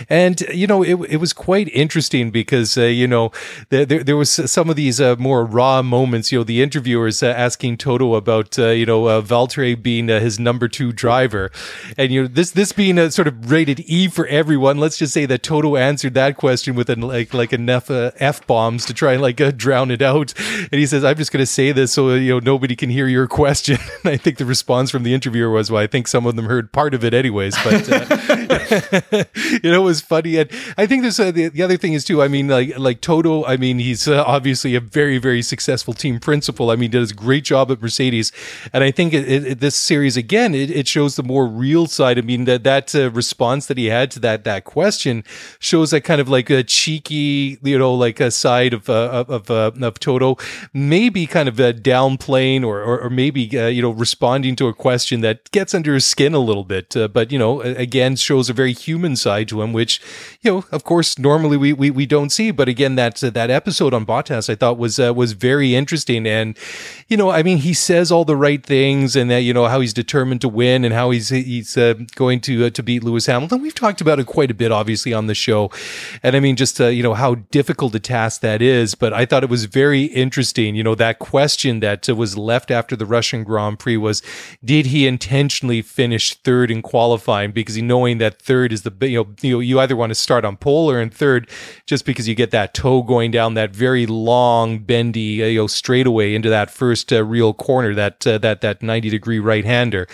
And, 0.09 0.41
you 0.53 0.67
know, 0.67 0.83
it, 0.83 0.97
it 1.09 1.19
was 1.19 1.33
quite 1.33 1.69
interesting 1.69 2.33
because, 2.33 2.77
uh, 2.77 2.87
you 2.87 3.07
know, 3.07 3.31
there, 3.69 3.87
there, 3.87 4.03
there, 4.03 4.17
was 4.17 4.31
some 4.51 4.69
of 4.69 4.75
these 4.75 5.01
uh, 5.01 5.15
more 5.21 5.45
raw 5.45 5.81
moments. 5.81 6.33
You 6.33 6.39
know, 6.39 6.45
the 6.45 6.61
interviewers 6.61 7.23
asking 7.23 7.77
Toto 7.77 8.17
about, 8.17 8.59
you 8.59 8.85
know, 8.85 9.05
Valtteri 9.23 9.81
being 9.81 10.09
his 10.09 10.41
number 10.41 10.67
two 10.67 10.91
driver. 10.91 11.53
And, 11.97 12.11
you 12.11 12.23
know, 12.23 12.29
this, 12.29 12.51
this 12.51 12.73
being 12.73 12.99
a 12.99 13.12
sort 13.13 13.29
of 13.29 13.51
rated 13.51 13.81
E 13.81 14.09
for 14.09 14.27
everyone. 14.27 14.79
Let's 14.79 14.97
just 14.97 15.13
say 15.13 15.27
that 15.27 15.43
Toto 15.43 15.77
answered 15.77 16.15
that 16.15 16.37
question 16.37 16.75
with 16.75 16.89
an, 16.91 17.01
like 17.01 17.35
like 17.35 17.53
enough 17.53 17.91
uh, 17.91 18.13
f 18.17 18.47
bombs 18.47 18.87
to 18.87 18.95
try 18.95 19.13
and 19.13 19.23
like 19.23 19.41
uh, 19.41 19.51
drown 19.51 19.91
it 19.91 20.03
out. 20.03 20.35
And 20.39 20.79
he 20.79 20.87
says, 20.87 21.05
"I'm 21.05 21.17
just 21.17 21.33
going 21.33 21.43
to 21.43 21.47
say 21.47 21.73
this 21.73 21.93
so 21.93 22.15
you 22.15 22.33
know 22.33 22.39
nobody 22.39 22.77
can 22.77 22.91
hear 22.91 23.07
your 23.07 23.27
question." 23.27 23.79
and 24.05 24.13
I 24.13 24.17
think 24.17 24.39
the 24.39 24.47
response 24.47 24.91
from 24.91 25.03
the 25.03 25.15
interviewer 25.15 25.51
was, 25.51 25.71
"Well, 25.71 25.83
I 25.83 25.87
think 25.87 26.09
some 26.09 26.27
of 26.27 26.37
them 26.37 26.47
heard 26.47 26.73
part 26.73 26.95
of 26.95 27.05
it 27.05 27.15
anyways." 27.15 27.57
But 27.63 27.89
uh, 27.91 29.25
you 29.63 29.71
know, 29.71 29.83
it 29.83 29.85
was 29.85 30.01
funny. 30.01 30.39
And 30.39 30.51
I 30.77 30.87
think 30.87 31.03
there's 31.03 31.21
uh, 31.21 31.31
the, 31.31 31.49
the 31.49 31.63
other 31.63 31.77
thing 31.77 31.93
is 31.93 32.05
too. 32.05 32.23
I 32.23 32.29
mean, 32.29 32.49
like 32.49 32.79
like 32.79 33.01
Toto. 33.01 33.45
I 33.45 33.57
mean, 33.57 33.79
he's 33.79 34.09
uh, 34.09 34.25
obviously 34.27 34.75
a 34.75 34.81
very 34.81 35.19
very 35.19 35.43
successful 35.43 35.95
team 35.95 36.21
principal. 36.21 36.71
I 36.71 36.77
mean, 36.77 36.91
does 36.91 37.11
a 37.11 37.15
great 37.15 37.45
job 37.45 37.71
at 37.71 37.83
Mercedes. 37.83 38.33
And 38.73 38.85
I 38.85 38.91
think 38.91 39.13
it, 39.13 39.29
it, 39.29 39.61
this 39.61 39.75
series 39.75 40.17
again, 40.17 40.55
it, 40.55 40.71
it, 40.71 40.89
shows 40.89 41.17
the 41.17 41.23
more 41.23 41.47
real 41.47 41.87
side. 41.87 42.19
I 42.19 42.23
mean, 42.23 42.45
that 42.45 42.65
that 42.65 42.95
uh, 43.03 43.11
response 43.11 43.67
that 43.67 43.79
he 43.79 43.87
had 43.87 44.11
to 44.13 44.21
that 44.21 44.45
that 44.45 44.65
question 44.65 45.25
shows 45.59 45.91
that 45.91 46.03
kind 46.03 46.21
of 46.21 46.29
like 46.29 46.51
a 46.51 46.63
cheeky, 46.63 47.59
you 47.63 47.79
know, 47.79 47.93
like 47.95 48.21
a 48.21 48.31
side 48.31 48.73
of 48.73 48.89
uh, 48.89 49.25
of 49.29 49.51
uh, 49.51 49.73
of 49.81 49.99
Toto, 50.01 50.37
maybe 50.73 51.27
kind 51.27 51.49
of 51.49 51.61
uh, 51.61 51.73
downplaying 51.73 52.65
or, 52.65 52.83
or, 52.83 53.01
or 53.01 53.11
maybe 53.11 53.59
uh, 53.59 53.67
you 53.67 53.83
know 53.83 53.91
responding 53.91 54.57
to 54.57 54.69
a 54.69 54.75
question 54.75 55.21
that 55.21 55.51
gets 55.51 55.75
under 55.75 55.95
his 55.95 56.05
skin 56.05 56.35
a 56.35 56.39
little 56.39 56.65
bit, 56.65 56.97
uh, 56.97 57.09
but 57.09 57.33
you 57.33 57.39
know, 57.39 57.61
again 57.61 58.17
shows 58.17 58.49
a 58.49 58.53
very 58.53 58.73
human 58.73 59.17
side 59.17 59.49
to 59.49 59.63
him, 59.63 59.73
which 59.73 60.01
you 60.41 60.51
know, 60.51 60.65
of 60.73 60.85
course, 60.85 61.19
normally 61.19 61.57
we 61.57 61.73
we, 61.73 61.91
we 61.91 62.07
don't 62.07 62.31
see. 62.31 62.51
But 62.51 62.69
again, 62.69 62.95
that 62.97 63.17
that 63.17 63.51
episode 63.51 63.95
on 63.95 64.07
Bottas 64.07 64.49
I 64.49 64.55
thought 64.55 64.79
was 64.79 64.99
was 64.99 65.33
very 65.33 65.75
interesting, 65.75 66.27
and 66.27 66.57
you 67.09 67.17
know, 67.17 67.31
I 67.31 67.43
mean, 67.43 67.59
he 67.59 67.75
says 67.75 68.11
all 68.11 68.25
the 68.25 68.37
right 68.37 68.65
things, 68.65 69.17
and 69.17 69.31
that 69.31 69.41
you 69.41 69.55
know 69.55 69.67
how 69.67 69.81
he's 69.81 69.95
determined 69.95 70.41
to 70.43 70.49
win, 70.49 70.85
and 70.85 70.95
how 70.95 71.11
he's 71.11 71.29
he's 71.29 71.75
going 72.15 72.41
to 72.41 72.71
to 72.71 72.82
beat 72.83 73.05
Lewis 73.05 73.27
Hamilton. 73.27 73.63
We've 73.63 73.75
talked 73.75 74.01
about 74.01 74.19
it 74.19 74.27
quite 74.27 74.51
a 74.51 74.55
bit, 74.55 74.73
obviously, 74.73 75.13
on 75.13 75.27
the 75.27 75.35
show. 75.35 75.71
And 76.23 76.35
I 76.35 76.41
mean, 76.41 76.57
just, 76.57 76.81
uh, 76.81 76.87
you 76.87 77.03
know, 77.03 77.15
how 77.15 77.37
difficult 77.51 77.95
a 77.95 78.01
task 78.01 78.41
that 78.41 78.61
is. 78.61 78.95
But 78.95 79.13
I 79.13 79.27
thought 79.27 79.43
it 79.45 79.51
was 79.51 79.67
very 79.67 80.05
interesting. 80.05 80.75
You 80.75 80.83
know, 80.83 80.95
that 80.95 81.19
question 81.19 81.81
that 81.81 82.09
was 82.09 82.37
left 82.37 82.71
after 82.71 82.97
the 82.97 83.07
Russian 83.07 83.45
Grand 83.45 83.79
Prix 83.79 83.97
was 83.97 84.23
did 84.65 84.87
he 84.87 85.07
intentionally 85.07 85.83
finish 85.83 86.35
third 86.35 86.71
in 86.71 86.83
qualifying? 86.83 87.53
Because 87.53 87.75
he 87.75 87.83
knowing 87.83 88.19
that 88.19 88.41
third 88.41 88.73
is 88.73 88.83
the, 88.83 89.07
you 89.07 89.25
know, 89.43 89.61
you, 89.61 89.81
either 89.81 89.97
want 89.97 90.11
to 90.11 90.15
start 90.15 90.45
on 90.45 90.57
pole 90.57 90.91
or 90.91 91.01
in 91.01 91.11
third 91.11 91.49
just 91.87 92.05
because 92.05 92.29
you 92.29 92.35
get 92.35 92.51
that 92.53 92.73
toe 92.73 93.03
going 93.03 93.31
down 93.31 93.55
that 93.55 93.75
very 93.75 94.07
long, 94.07 94.79
bendy, 94.79 95.43
uh, 95.43 95.47
you 95.47 95.59
know, 95.59 95.67
straightaway 95.67 96.35
into 96.35 96.49
that 96.49 96.71
first 96.71 97.13
uh, 97.13 97.25
real 97.25 97.53
corner, 97.53 97.95
that, 97.95 98.27
uh, 98.27 98.39
that, 98.39 98.61
that 98.61 98.83
90 98.83 99.11
degree 99.11 99.39
right 99.39 99.65
hander. 99.65 100.07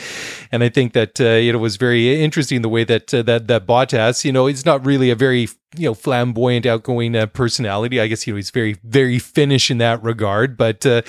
And 0.50 0.64
I 0.64 0.68
think 0.68 0.92
that, 0.94 1.20
uh, 1.20 1.24
it 1.24 1.56
was 1.56 1.76
very 1.76 2.22
interesting 2.22 2.57
the 2.62 2.68
way 2.68 2.84
that 2.84 3.12
uh, 3.12 3.22
that 3.22 3.46
that 3.48 3.66
Bottas, 3.66 4.24
you 4.24 4.32
know, 4.32 4.46
he's 4.46 4.64
not 4.66 4.84
really 4.84 5.10
a 5.10 5.14
very 5.14 5.48
you 5.76 5.88
know 5.88 5.94
flamboyant, 5.94 6.66
outgoing 6.66 7.14
uh, 7.14 7.26
personality. 7.26 8.00
I 8.00 8.06
guess 8.06 8.26
you 8.26 8.32
know 8.32 8.36
he's 8.36 8.50
very 8.50 8.76
very 8.84 9.18
Finnish 9.18 9.70
in 9.70 9.78
that 9.78 10.02
regard. 10.02 10.56
But 10.56 10.86
uh, 10.86 11.02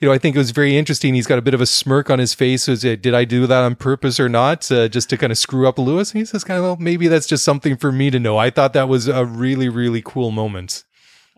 you 0.00 0.08
know, 0.08 0.14
I 0.14 0.18
think 0.18 0.36
it 0.36 0.38
was 0.38 0.50
very 0.50 0.76
interesting. 0.76 1.14
He's 1.14 1.26
got 1.26 1.38
a 1.38 1.42
bit 1.42 1.54
of 1.54 1.60
a 1.60 1.66
smirk 1.66 2.10
on 2.10 2.18
his 2.18 2.34
face. 2.34 2.68
Was 2.68 2.84
it, 2.84 3.02
did 3.02 3.14
I 3.14 3.24
do 3.24 3.46
that 3.46 3.62
on 3.62 3.74
purpose 3.74 4.18
or 4.18 4.28
not, 4.28 4.70
uh, 4.70 4.88
just 4.88 5.10
to 5.10 5.16
kind 5.16 5.32
of 5.32 5.38
screw 5.38 5.68
up 5.68 5.78
Lewis? 5.78 6.12
And 6.12 6.18
he 6.20 6.24
says, 6.24 6.44
kind 6.44 6.58
of, 6.58 6.64
well, 6.64 6.76
maybe 6.78 7.08
that's 7.08 7.26
just 7.26 7.44
something 7.44 7.76
for 7.76 7.92
me 7.92 8.10
to 8.10 8.18
know. 8.18 8.38
I 8.38 8.50
thought 8.50 8.72
that 8.72 8.88
was 8.88 9.08
a 9.08 9.24
really 9.24 9.68
really 9.68 10.02
cool 10.04 10.30
moment. 10.30 10.84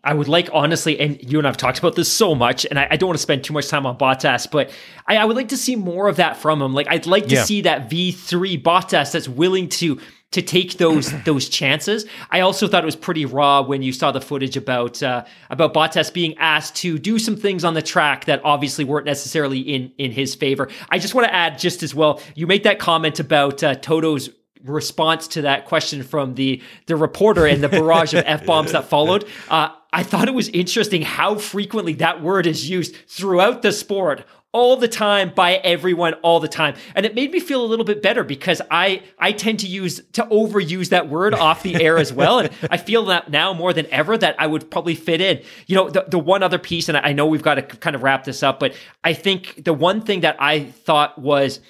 I 0.05 0.15
would 0.15 0.29
like, 0.29 0.49
honestly, 0.53 0.99
and 1.01 1.21
you 1.31 1.39
and 1.39 1.47
I've 1.47 1.57
talked 1.57 1.79
about 1.79 1.97
this 1.97 2.11
so 2.11 2.35
much, 2.35 2.65
and 2.65 2.79
I, 2.79 2.89
I 2.93 2.97
don't 2.97 3.09
want 3.09 3.19
to 3.19 3.23
spend 3.23 3.45
too 3.45 3.53
much 3.53 3.69
time 3.69 3.85
on 3.85 3.99
Bottas, 3.99 4.51
but 4.51 4.71
I, 5.07 5.17
I, 5.17 5.25
would 5.25 5.37
like 5.37 5.49
to 5.49 5.57
see 5.57 5.75
more 5.75 6.09
of 6.09 6.17
that 6.17 6.37
from 6.37 6.63
him. 6.63 6.73
Like, 6.73 6.87
I'd 6.89 7.07
like 7.07 7.27
to 7.27 7.35
yeah. 7.35 7.45
see 7.45 7.63
that 7.63 7.91
V3 7.91 8.63
Bottas 8.63 9.13
that's 9.13 9.29
willing 9.29 9.69
to 9.71 10.01
to 10.31 10.43
take 10.43 10.79
those 10.79 11.13
those 11.25 11.49
chances. 11.49 12.07
I 12.31 12.41
also 12.41 12.69
thought 12.69 12.85
it 12.85 12.87
was 12.87 12.97
pretty 12.97 13.25
raw 13.25 13.63
when 13.63 13.83
you 13.83 13.93
saw 13.93 14.13
the 14.13 14.21
footage 14.21 14.57
about 14.57 15.03
uh, 15.03 15.25
about 15.51 15.75
Bottas 15.75 16.13
being 16.13 16.37
asked 16.39 16.77
to 16.77 16.99
do 16.99 17.19
some 17.19 17.37
things 17.37 17.65
on 17.65 17.75
the 17.75 17.83
track 17.83 18.27
that 18.27 18.41
obviously 18.45 18.85
weren't 18.85 19.07
necessarily 19.07 19.61
in 19.61 19.93
in 19.99 20.13
his 20.13 20.35
favor. 20.35 20.69
I 20.91 20.99
just 20.99 21.15
want 21.15 21.27
to 21.27 21.35
add 21.35 21.59
just 21.59 21.83
as 21.83 21.95
well. 21.95 22.21
You 22.35 22.47
make 22.47 22.63
that 22.65 22.79
comment 22.79 23.21
about 23.21 23.63
uh, 23.63 23.75
Toto's 23.75 24.31
response 24.65 25.29
to 25.29 25.43
that 25.43 25.67
question 25.67 26.03
from 26.03 26.35
the 26.35 26.63
the 26.87 26.97
reporter 26.97 27.47
and 27.47 27.63
the 27.63 27.69
barrage 27.69 28.15
of 28.15 28.25
f 28.27 28.45
bombs 28.47 28.73
that 28.73 28.85
followed. 28.85 29.27
Uh, 29.49 29.71
I 29.93 30.03
thought 30.03 30.29
it 30.29 30.35
was 30.35 30.49
interesting 30.51 31.03
how 31.03 31.37
frequently 31.37 31.95
that 31.95 32.23
word 32.23 32.47
is 32.47 32.69
used 32.69 32.95
throughout 33.07 33.63
the 33.63 33.73
sport 33.73 34.25
all 34.53 34.77
the 34.77 34.89
time 34.89 35.31
by 35.35 35.55
everyone 35.57 36.15
all 36.15 36.41
the 36.41 36.49
time. 36.49 36.75
And 36.95 37.05
it 37.05 37.15
made 37.15 37.31
me 37.31 37.41
feel 37.41 37.63
a 37.63 37.67
little 37.67 37.85
bit 37.85 38.03
better 38.03 38.25
because 38.25 38.63
i 38.71 39.03
i 39.19 39.31
tend 39.31 39.61
to 39.61 39.67
use 39.67 40.01
to 40.13 40.23
overuse 40.25 40.89
that 40.89 41.09
word 41.09 41.35
off 41.35 41.63
the 41.63 41.83
air 41.83 41.99
as 41.99 42.13
well. 42.13 42.39
And 42.39 42.51
i 42.71 42.77
feel 42.79 43.05
that 43.07 43.31
now 43.31 43.53
more 43.53 43.73
than 43.73 43.87
ever 43.87 44.17
that 44.17 44.37
i 44.39 44.47
would 44.47 44.71
probably 44.71 44.95
fit 44.95 45.21
in. 45.21 45.43
You 45.67 45.77
know 45.77 45.91
the, 45.91 46.07
the 46.09 46.19
one 46.19 46.43
other 46.43 46.59
piece 46.59 46.89
and 46.89 46.97
i 46.97 47.13
know 47.13 47.27
we've 47.27 47.43
got 47.43 47.57
to 47.57 47.63
kind 47.63 47.95
of 47.95 48.03
wrap 48.03 48.25
this 48.25 48.43
up 48.43 48.59
but 48.59 48.75
i 49.05 49.13
think 49.13 49.63
the 49.65 49.75
one 49.75 50.01
thing 50.01 50.21
that 50.21 50.37
i 50.41 50.65
thought 50.65 51.19
was 51.19 51.61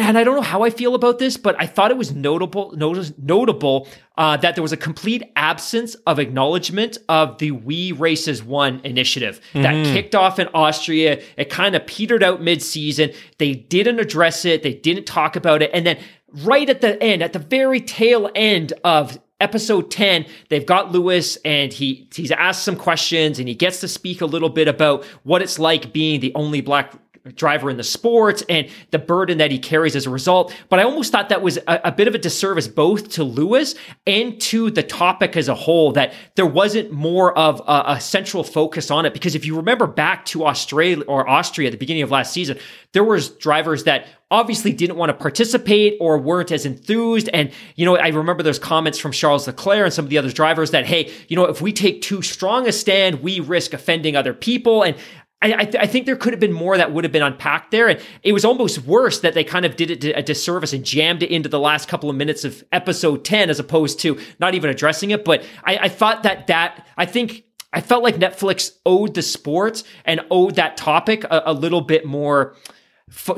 and 0.00 0.18
I 0.18 0.24
don't 0.24 0.36
know 0.36 0.42
how 0.42 0.62
I 0.62 0.70
feel 0.70 0.94
about 0.94 1.18
this, 1.18 1.36
but 1.36 1.56
I 1.58 1.66
thought 1.66 1.90
it 1.90 1.96
was 1.96 2.12
notable, 2.12 2.72
notice, 2.76 3.12
notable 3.18 3.88
uh, 4.16 4.36
that 4.38 4.54
there 4.54 4.62
was 4.62 4.72
a 4.72 4.76
complete 4.76 5.22
absence 5.36 5.94
of 6.06 6.18
acknowledgement 6.18 6.98
of 7.08 7.38
the 7.38 7.50
We 7.50 7.92
Race 7.92 8.28
As 8.28 8.42
One 8.42 8.80
initiative 8.84 9.40
mm-hmm. 9.52 9.62
that 9.62 9.92
kicked 9.92 10.14
off 10.14 10.38
in 10.38 10.48
Austria. 10.54 11.22
It 11.36 11.50
kind 11.50 11.74
of 11.74 11.86
petered 11.86 12.22
out 12.22 12.42
mid-season. 12.42 13.12
They 13.38 13.54
didn't 13.54 14.00
address 14.00 14.44
it. 14.44 14.62
They 14.62 14.74
didn't 14.74 15.06
talk 15.06 15.36
about 15.36 15.62
it, 15.62 15.70
and 15.72 15.86
then 15.86 15.98
right 16.44 16.68
at 16.68 16.80
the 16.80 17.02
end, 17.02 17.22
at 17.22 17.32
the 17.32 17.38
very 17.38 17.80
tail 17.80 18.30
end 18.34 18.72
of 18.84 19.18
episode 19.40 19.90
10 19.90 20.24
they've 20.50 20.66
got 20.66 20.92
lewis 20.92 21.36
and 21.44 21.72
he 21.72 22.08
he's 22.14 22.30
asked 22.30 22.62
some 22.62 22.76
questions 22.76 23.40
and 23.40 23.48
he 23.48 23.56
gets 23.56 23.80
to 23.80 23.88
speak 23.88 24.20
a 24.20 24.24
little 24.24 24.48
bit 24.48 24.68
about 24.68 25.04
what 25.24 25.42
it's 25.42 25.58
like 25.58 25.92
being 25.92 26.20
the 26.20 26.32
only 26.36 26.60
black 26.60 26.92
driver 27.30 27.70
in 27.70 27.76
the 27.76 27.84
sports 27.84 28.42
and 28.48 28.68
the 28.90 28.98
burden 28.98 29.38
that 29.38 29.50
he 29.50 29.58
carries 29.58 29.94
as 29.94 30.06
a 30.06 30.10
result. 30.10 30.54
But 30.68 30.80
I 30.80 30.82
almost 30.82 31.12
thought 31.12 31.28
that 31.28 31.40
was 31.40 31.56
a, 31.68 31.80
a, 31.84 31.92
bit 31.92 32.08
of 32.08 32.14
a 32.14 32.18
disservice 32.18 32.66
both 32.66 33.10
to 33.10 33.24
Lewis 33.24 33.76
and 34.06 34.40
to 34.42 34.70
the 34.70 34.82
topic 34.82 35.36
as 35.36 35.48
a 35.48 35.54
whole, 35.54 35.92
that 35.92 36.14
there 36.34 36.46
wasn't 36.46 36.90
more 36.90 37.36
of 37.38 37.60
a, 37.68 37.92
a 37.92 38.00
central 38.00 38.42
focus 38.42 38.90
on 38.90 39.06
it. 39.06 39.12
Because 39.12 39.36
if 39.36 39.46
you 39.46 39.56
remember 39.56 39.86
back 39.86 40.24
to 40.26 40.46
Australia 40.46 41.04
or 41.04 41.28
Austria 41.28 41.68
at 41.68 41.72
the 41.72 41.78
beginning 41.78 42.02
of 42.02 42.10
last 42.10 42.32
season, 42.32 42.58
there 42.92 43.04
was 43.04 43.30
drivers 43.30 43.84
that 43.84 44.06
obviously 44.32 44.72
didn't 44.72 44.96
want 44.96 45.10
to 45.10 45.14
participate 45.14 45.96
or 46.00 46.16
weren't 46.16 46.50
as 46.50 46.64
enthused. 46.64 47.28
And, 47.34 47.52
you 47.76 47.84
know, 47.84 47.96
I 47.98 48.08
remember 48.08 48.42
those 48.42 48.58
comments 48.58 48.98
from 48.98 49.12
Charles 49.12 49.46
Leclerc 49.46 49.84
and 49.84 49.92
some 49.92 50.06
of 50.06 50.10
the 50.10 50.16
other 50.16 50.32
drivers 50.32 50.70
that, 50.70 50.86
hey, 50.86 51.12
you 51.28 51.36
know, 51.36 51.44
if 51.44 51.60
we 51.60 51.72
take 51.72 52.00
too 52.00 52.22
strong 52.22 52.66
a 52.66 52.72
stand, 52.72 53.22
we 53.22 53.40
risk 53.40 53.74
offending 53.74 54.16
other 54.16 54.32
people. 54.32 54.82
And 54.82 54.96
I, 55.42 55.54
I, 55.58 55.64
th- 55.64 55.82
I, 55.82 55.86
think 55.86 56.06
there 56.06 56.16
could 56.16 56.32
have 56.32 56.40
been 56.40 56.52
more 56.52 56.76
that 56.76 56.92
would 56.92 57.04
have 57.04 57.12
been 57.12 57.22
unpacked 57.22 57.72
there. 57.72 57.88
And 57.88 58.00
it 58.22 58.32
was 58.32 58.44
almost 58.44 58.84
worse 58.84 59.20
that 59.20 59.34
they 59.34 59.44
kind 59.44 59.64
of 59.64 59.76
did 59.76 59.90
it 59.90 60.04
a 60.16 60.22
disservice 60.22 60.72
and 60.72 60.84
jammed 60.84 61.22
it 61.22 61.30
into 61.30 61.48
the 61.48 61.58
last 61.58 61.88
couple 61.88 62.08
of 62.08 62.16
minutes 62.16 62.44
of 62.44 62.62
episode 62.70 63.24
10 63.24 63.50
as 63.50 63.58
opposed 63.58 63.98
to 64.00 64.18
not 64.38 64.54
even 64.54 64.70
addressing 64.70 65.10
it. 65.10 65.24
But 65.24 65.44
I, 65.64 65.78
I 65.78 65.88
thought 65.88 66.22
that 66.22 66.46
that, 66.46 66.86
I 66.96 67.06
think 67.06 67.44
I 67.72 67.80
felt 67.80 68.02
like 68.02 68.16
Netflix 68.16 68.72
owed 68.86 69.14
the 69.14 69.22
sports 69.22 69.82
and 70.04 70.20
owed 70.30 70.54
that 70.56 70.76
topic 70.76 71.24
a, 71.24 71.42
a 71.46 71.52
little 71.52 71.80
bit 71.80 72.06
more 72.06 72.54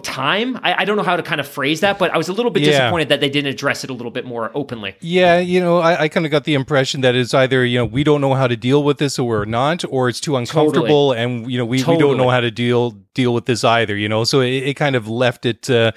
time. 0.02 0.58
I, 0.62 0.82
I, 0.82 0.84
don't 0.84 0.96
know 0.96 1.02
how 1.02 1.16
to 1.16 1.22
kind 1.22 1.40
of 1.40 1.48
phrase 1.48 1.80
that, 1.80 1.98
but 1.98 2.10
I 2.10 2.16
was 2.16 2.28
a 2.28 2.32
little 2.32 2.50
bit 2.50 2.62
yeah. 2.62 2.70
disappointed 2.70 3.08
that 3.10 3.20
they 3.20 3.28
didn't 3.28 3.52
address 3.52 3.84
it 3.84 3.90
a 3.90 3.92
little 3.92 4.10
bit 4.10 4.24
more 4.24 4.50
openly. 4.54 4.94
Yeah, 5.00 5.38
you 5.38 5.60
know, 5.60 5.78
I, 5.78 6.02
I 6.02 6.08
kind 6.08 6.24
of 6.24 6.32
got 6.32 6.44
the 6.44 6.54
impression 6.54 7.00
that 7.02 7.14
it's 7.14 7.34
either 7.34 7.64
you 7.64 7.78
know 7.78 7.84
we 7.84 8.04
don't 8.04 8.20
know 8.20 8.34
how 8.34 8.46
to 8.46 8.56
deal 8.56 8.82
with 8.82 8.98
this 8.98 9.18
or 9.18 9.28
we're 9.28 9.44
not, 9.44 9.84
or 9.88 10.08
it's 10.08 10.20
too 10.20 10.36
uncomfortable, 10.36 11.10
totally. 11.10 11.18
and 11.18 11.50
you 11.50 11.58
know 11.58 11.64
we, 11.64 11.78
totally. 11.78 11.96
we 11.96 12.00
don't 12.00 12.16
know 12.16 12.30
how 12.30 12.40
to 12.40 12.50
deal 12.50 12.92
deal 13.14 13.34
with 13.34 13.46
this 13.46 13.64
either. 13.64 13.96
You 13.96 14.08
know, 14.08 14.24
so 14.24 14.40
it, 14.40 14.50
it 14.50 14.74
kind 14.74 14.96
of 14.96 15.08
left 15.08 15.46
it. 15.46 15.68
Uh, 15.68 15.92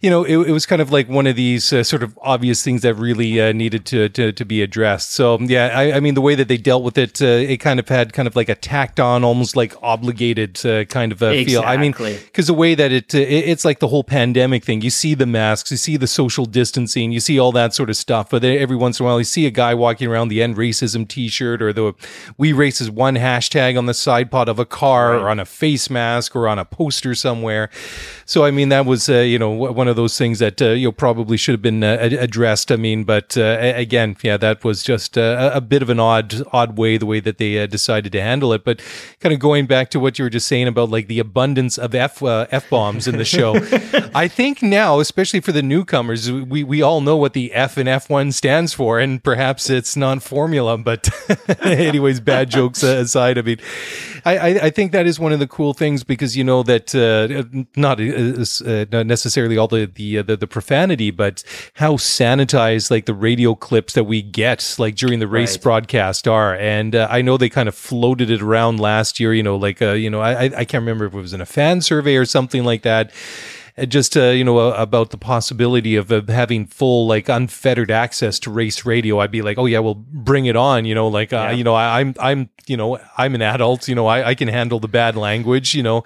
you 0.00 0.10
know, 0.10 0.24
it, 0.24 0.36
it, 0.36 0.52
was 0.52 0.66
kind 0.66 0.82
of 0.82 0.92
like 0.92 1.08
one 1.08 1.26
of 1.26 1.36
these 1.36 1.72
uh, 1.72 1.82
sort 1.82 2.02
of 2.02 2.18
obvious 2.22 2.62
things 2.62 2.82
that 2.82 2.94
really 2.94 3.40
uh, 3.40 3.52
needed 3.52 3.86
to, 3.86 4.08
to, 4.10 4.32
to 4.32 4.44
be 4.44 4.62
addressed. 4.62 5.12
So 5.12 5.38
yeah, 5.40 5.66
I, 5.74 5.92
I, 5.94 6.00
mean, 6.00 6.14
the 6.14 6.20
way 6.20 6.34
that 6.34 6.48
they 6.48 6.56
dealt 6.56 6.82
with 6.82 6.98
it, 6.98 7.22
uh, 7.22 7.26
it 7.26 7.58
kind 7.58 7.80
of 7.80 7.88
had 7.88 8.12
kind 8.12 8.28
of 8.28 8.36
like 8.36 8.48
a 8.48 8.54
tacked 8.54 9.00
on, 9.00 9.24
almost 9.24 9.56
like 9.56 9.74
obligated 9.82 10.64
uh, 10.66 10.84
kind 10.84 11.12
of 11.12 11.22
a 11.22 11.32
exactly. 11.32 11.44
feel. 11.44 11.62
I 11.62 11.76
mean, 11.76 11.92
because 11.92 12.46
the 12.46 12.54
way 12.54 12.74
that 12.74 12.92
it, 12.92 13.14
uh, 13.14 13.18
it, 13.18 13.48
it's 13.48 13.64
like 13.64 13.78
the 13.78 13.88
whole 13.88 14.04
pandemic 14.04 14.64
thing. 14.64 14.82
You 14.82 14.90
see 14.90 15.14
the 15.14 15.26
masks, 15.26 15.70
you 15.70 15.76
see 15.76 15.96
the 15.96 16.06
social 16.06 16.44
distancing, 16.44 17.12
you 17.12 17.20
see 17.20 17.38
all 17.38 17.52
that 17.52 17.74
sort 17.74 17.90
of 17.90 17.96
stuff. 17.96 18.30
But 18.30 18.44
every 18.44 18.76
once 18.76 19.00
in 19.00 19.04
a 19.04 19.08
while, 19.08 19.18
you 19.18 19.24
see 19.24 19.46
a 19.46 19.50
guy 19.50 19.74
walking 19.74 20.08
around 20.08 20.28
the 20.28 20.42
end 20.42 20.56
racism 20.56 21.08
T-shirt 21.08 21.62
or 21.62 21.72
the 21.72 21.94
"We 22.36 22.52
Race 22.52 22.80
As 22.80 22.90
One" 22.90 23.16
hashtag 23.16 23.78
on 23.78 23.86
the 23.86 23.94
side 23.94 24.30
pod 24.30 24.48
of 24.48 24.58
a 24.58 24.66
car 24.66 25.12
right. 25.12 25.22
or 25.22 25.28
on 25.28 25.40
a 25.40 25.44
face 25.44 25.88
mask 25.88 26.36
or 26.36 26.48
on 26.48 26.58
a 26.58 26.64
poster 26.64 27.14
somewhere. 27.14 27.70
So 28.28 28.44
I 28.44 28.50
mean, 28.50 28.70
that 28.70 28.86
was 28.86 29.08
uh, 29.08 29.18
you 29.18 29.38
know 29.38 29.50
one 29.50 29.86
of 29.86 29.94
those 29.94 30.18
things 30.18 30.40
that 30.40 30.60
uh, 30.60 30.70
you 30.70 30.88
know 30.88 30.92
probably 30.92 31.36
should 31.36 31.52
have 31.52 31.62
been 31.62 31.84
uh, 31.84 31.96
addressed. 32.00 32.72
I 32.72 32.76
mean, 32.76 33.04
but 33.04 33.38
uh, 33.38 33.56
again, 33.60 34.16
yeah, 34.20 34.36
that 34.36 34.64
was 34.64 34.82
just 34.82 35.16
uh, 35.16 35.52
a, 35.54 35.58
a, 35.58 35.60
bit 35.60 35.80
of 35.80 35.90
an 35.90 36.00
odd 36.00 36.42
odd 36.52 36.76
way 36.76 36.98
the 36.98 37.06
way 37.06 37.20
that 37.20 37.38
they 37.38 37.56
uh, 37.56 37.66
decided 37.66 38.10
to 38.10 38.20
handle 38.20 38.52
it. 38.52 38.64
But 38.64 38.82
kind 39.20 39.32
of 39.32 39.38
going 39.38 39.66
back 39.66 39.90
to 39.90 40.00
what 40.00 40.18
you 40.18 40.24
were 40.24 40.30
just 40.30 40.48
saying 40.48 40.66
about 40.66 40.90
like 40.90 41.06
the 41.06 41.20
abundance 41.20 41.78
of 41.78 41.94
f 41.94 42.20
f 42.20 42.68
bombs 42.68 43.06
in 43.06 43.16
the 43.16 43.24
show, 43.24 43.54
I 44.14 44.26
think 44.26 44.60
now, 44.60 44.98
especially 44.98 45.38
for 45.38 45.52
the 45.52 45.62
newcomers, 45.62 46.30
we 46.30 46.64
we 46.64 46.82
all 46.82 47.00
know 47.00 47.16
what 47.16 47.32
the 47.32 47.52
F 47.52 47.76
and 47.76 47.88
F 47.88 48.10
one 48.10 48.32
stands 48.32 48.74
for, 48.74 48.98
and 48.98 49.22
perhaps 49.22 49.70
it's 49.70 49.94
non 49.94 50.18
formula. 50.18 50.76
But 50.76 51.08
anyways, 51.60 52.18
bad 52.18 52.50
jokes 52.50 52.82
aside, 52.82 53.38
I 53.38 53.42
mean, 53.42 53.58
I, 54.24 54.58
I 54.62 54.70
think 54.70 54.90
that 54.90 55.06
is 55.06 55.20
one 55.20 55.32
of 55.32 55.38
the 55.38 55.46
cool 55.46 55.74
things 55.74 56.02
because 56.02 56.36
you 56.36 56.42
know 56.42 56.64
that 56.64 56.92
not 57.76 58.00
uh, 58.16 58.86
not 58.90 59.06
necessarily 59.06 59.56
all 59.56 59.68
the 59.68 59.86
the, 59.86 60.18
uh, 60.18 60.22
the, 60.22 60.36
the 60.36 60.46
profanity, 60.46 61.10
but 61.10 61.42
how 61.74 61.94
sanitized 61.94 62.90
like 62.90 63.06
the 63.06 63.14
radio 63.14 63.54
clips 63.54 63.92
that 63.94 64.04
we 64.04 64.22
get 64.22 64.76
like 64.78 64.94
during 64.94 65.18
the 65.18 65.28
race 65.28 65.56
right. 65.56 65.62
broadcast 65.62 66.26
are. 66.26 66.54
And 66.56 66.94
uh, 66.94 67.08
I 67.10 67.22
know 67.22 67.36
they 67.36 67.48
kind 67.48 67.68
of 67.68 67.74
floated 67.74 68.30
it 68.30 68.42
around 68.42 68.80
last 68.80 69.20
year. 69.20 69.32
You 69.34 69.42
know, 69.42 69.56
like 69.56 69.82
uh, 69.82 69.92
you 69.92 70.10
know, 70.10 70.20
I 70.20 70.44
I 70.44 70.64
can't 70.64 70.82
remember 70.82 71.06
if 71.06 71.14
it 71.14 71.18
was 71.18 71.32
in 71.32 71.40
a 71.40 71.46
fan 71.46 71.80
survey 71.80 72.16
or 72.16 72.24
something 72.24 72.64
like 72.64 72.82
that 72.82 73.12
just 73.84 74.16
uh, 74.16 74.28
you 74.28 74.42
know 74.42 74.58
uh, 74.58 74.74
about 74.78 75.10
the 75.10 75.18
possibility 75.18 75.96
of 75.96 76.10
uh, 76.10 76.22
having 76.28 76.66
full 76.66 77.06
like 77.06 77.28
unfettered 77.28 77.90
access 77.90 78.38
to 78.38 78.50
race 78.50 78.86
radio 78.86 79.20
i'd 79.20 79.30
be 79.30 79.42
like 79.42 79.58
oh 79.58 79.66
yeah 79.66 79.78
well 79.78 79.94
bring 79.94 80.46
it 80.46 80.56
on 80.56 80.86
you 80.86 80.94
know 80.94 81.08
like 81.08 81.32
uh, 81.32 81.36
yeah. 81.36 81.50
you 81.50 81.62
know 81.62 81.74
I, 81.74 82.00
am 82.00 82.14
I'm, 82.18 82.40
I'm 82.40 82.50
you 82.66 82.76
know 82.76 82.98
i'm 83.18 83.34
an 83.34 83.42
adult 83.42 83.86
you 83.86 83.94
know 83.94 84.06
I, 84.06 84.28
I 84.28 84.34
can 84.34 84.48
handle 84.48 84.80
the 84.80 84.88
bad 84.88 85.14
language 85.14 85.74
you 85.74 85.82
know 85.82 86.04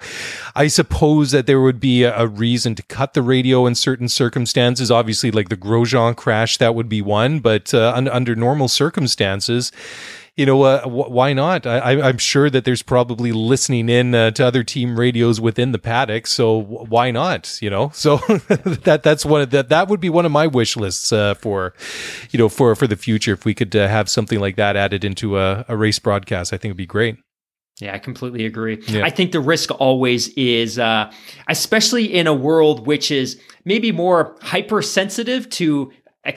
i 0.53 0.67
suppose 0.67 1.31
that 1.31 1.47
there 1.47 1.61
would 1.61 1.79
be 1.79 2.03
a, 2.03 2.17
a 2.19 2.27
reason 2.27 2.75
to 2.75 2.83
cut 2.83 3.13
the 3.13 3.21
radio 3.21 3.65
in 3.65 3.75
certain 3.75 4.09
circumstances 4.09 4.91
obviously 4.91 5.31
like 5.31 5.47
the 5.47 5.57
grosjean 5.57 6.17
crash 6.17 6.57
that 6.57 6.75
would 6.75 6.89
be 6.89 7.01
one 7.01 7.39
but 7.39 7.73
uh, 7.73 7.93
un- 7.95 8.09
under 8.09 8.35
normal 8.35 8.67
circumstances 8.67 9.71
you 10.41 10.47
know, 10.47 10.63
uh, 10.63 10.81
why 10.87 11.33
not? 11.33 11.67
I, 11.67 12.09
am 12.09 12.17
sure 12.17 12.49
that 12.49 12.65
there's 12.65 12.81
probably 12.81 13.31
listening 13.31 13.89
in 13.89 14.15
uh, 14.15 14.31
to 14.31 14.43
other 14.43 14.63
team 14.63 14.99
radios 14.99 15.39
within 15.39 15.71
the 15.71 15.77
paddock, 15.77 16.25
so 16.25 16.59
why 16.59 17.11
not? 17.11 17.59
You 17.61 17.69
know, 17.69 17.89
so 17.93 18.17
that 18.47 19.01
that's 19.03 19.23
one 19.23 19.41
of 19.41 19.51
that 19.51 19.69
that 19.69 19.87
would 19.87 19.99
be 19.99 20.09
one 20.09 20.25
of 20.25 20.31
my 20.31 20.47
wish 20.47 20.75
lists 20.75 21.11
uh, 21.11 21.35
for, 21.35 21.75
you 22.31 22.39
know, 22.39 22.49
for 22.49 22.73
for 22.73 22.87
the 22.87 22.95
future. 22.95 23.33
If 23.33 23.45
we 23.45 23.53
could 23.53 23.75
uh, 23.75 23.87
have 23.87 24.09
something 24.09 24.39
like 24.39 24.55
that 24.55 24.75
added 24.75 25.03
into 25.03 25.37
a, 25.37 25.63
a 25.67 25.77
race 25.77 25.99
broadcast, 25.99 26.53
I 26.53 26.57
think 26.57 26.71
it'd 26.71 26.77
be 26.77 26.87
great. 26.87 27.17
Yeah, 27.79 27.93
I 27.93 27.99
completely 27.99 28.47
agree. 28.47 28.81
Yeah. 28.87 29.05
I 29.05 29.11
think 29.11 29.33
the 29.33 29.39
risk 29.39 29.69
always 29.79 30.29
is, 30.29 30.79
uh, 30.79 31.11
especially 31.49 32.05
in 32.05 32.25
a 32.25 32.33
world 32.33 32.87
which 32.87 33.11
is 33.11 33.39
maybe 33.63 33.91
more 33.91 34.37
hypersensitive 34.41 35.49
to 35.51 35.91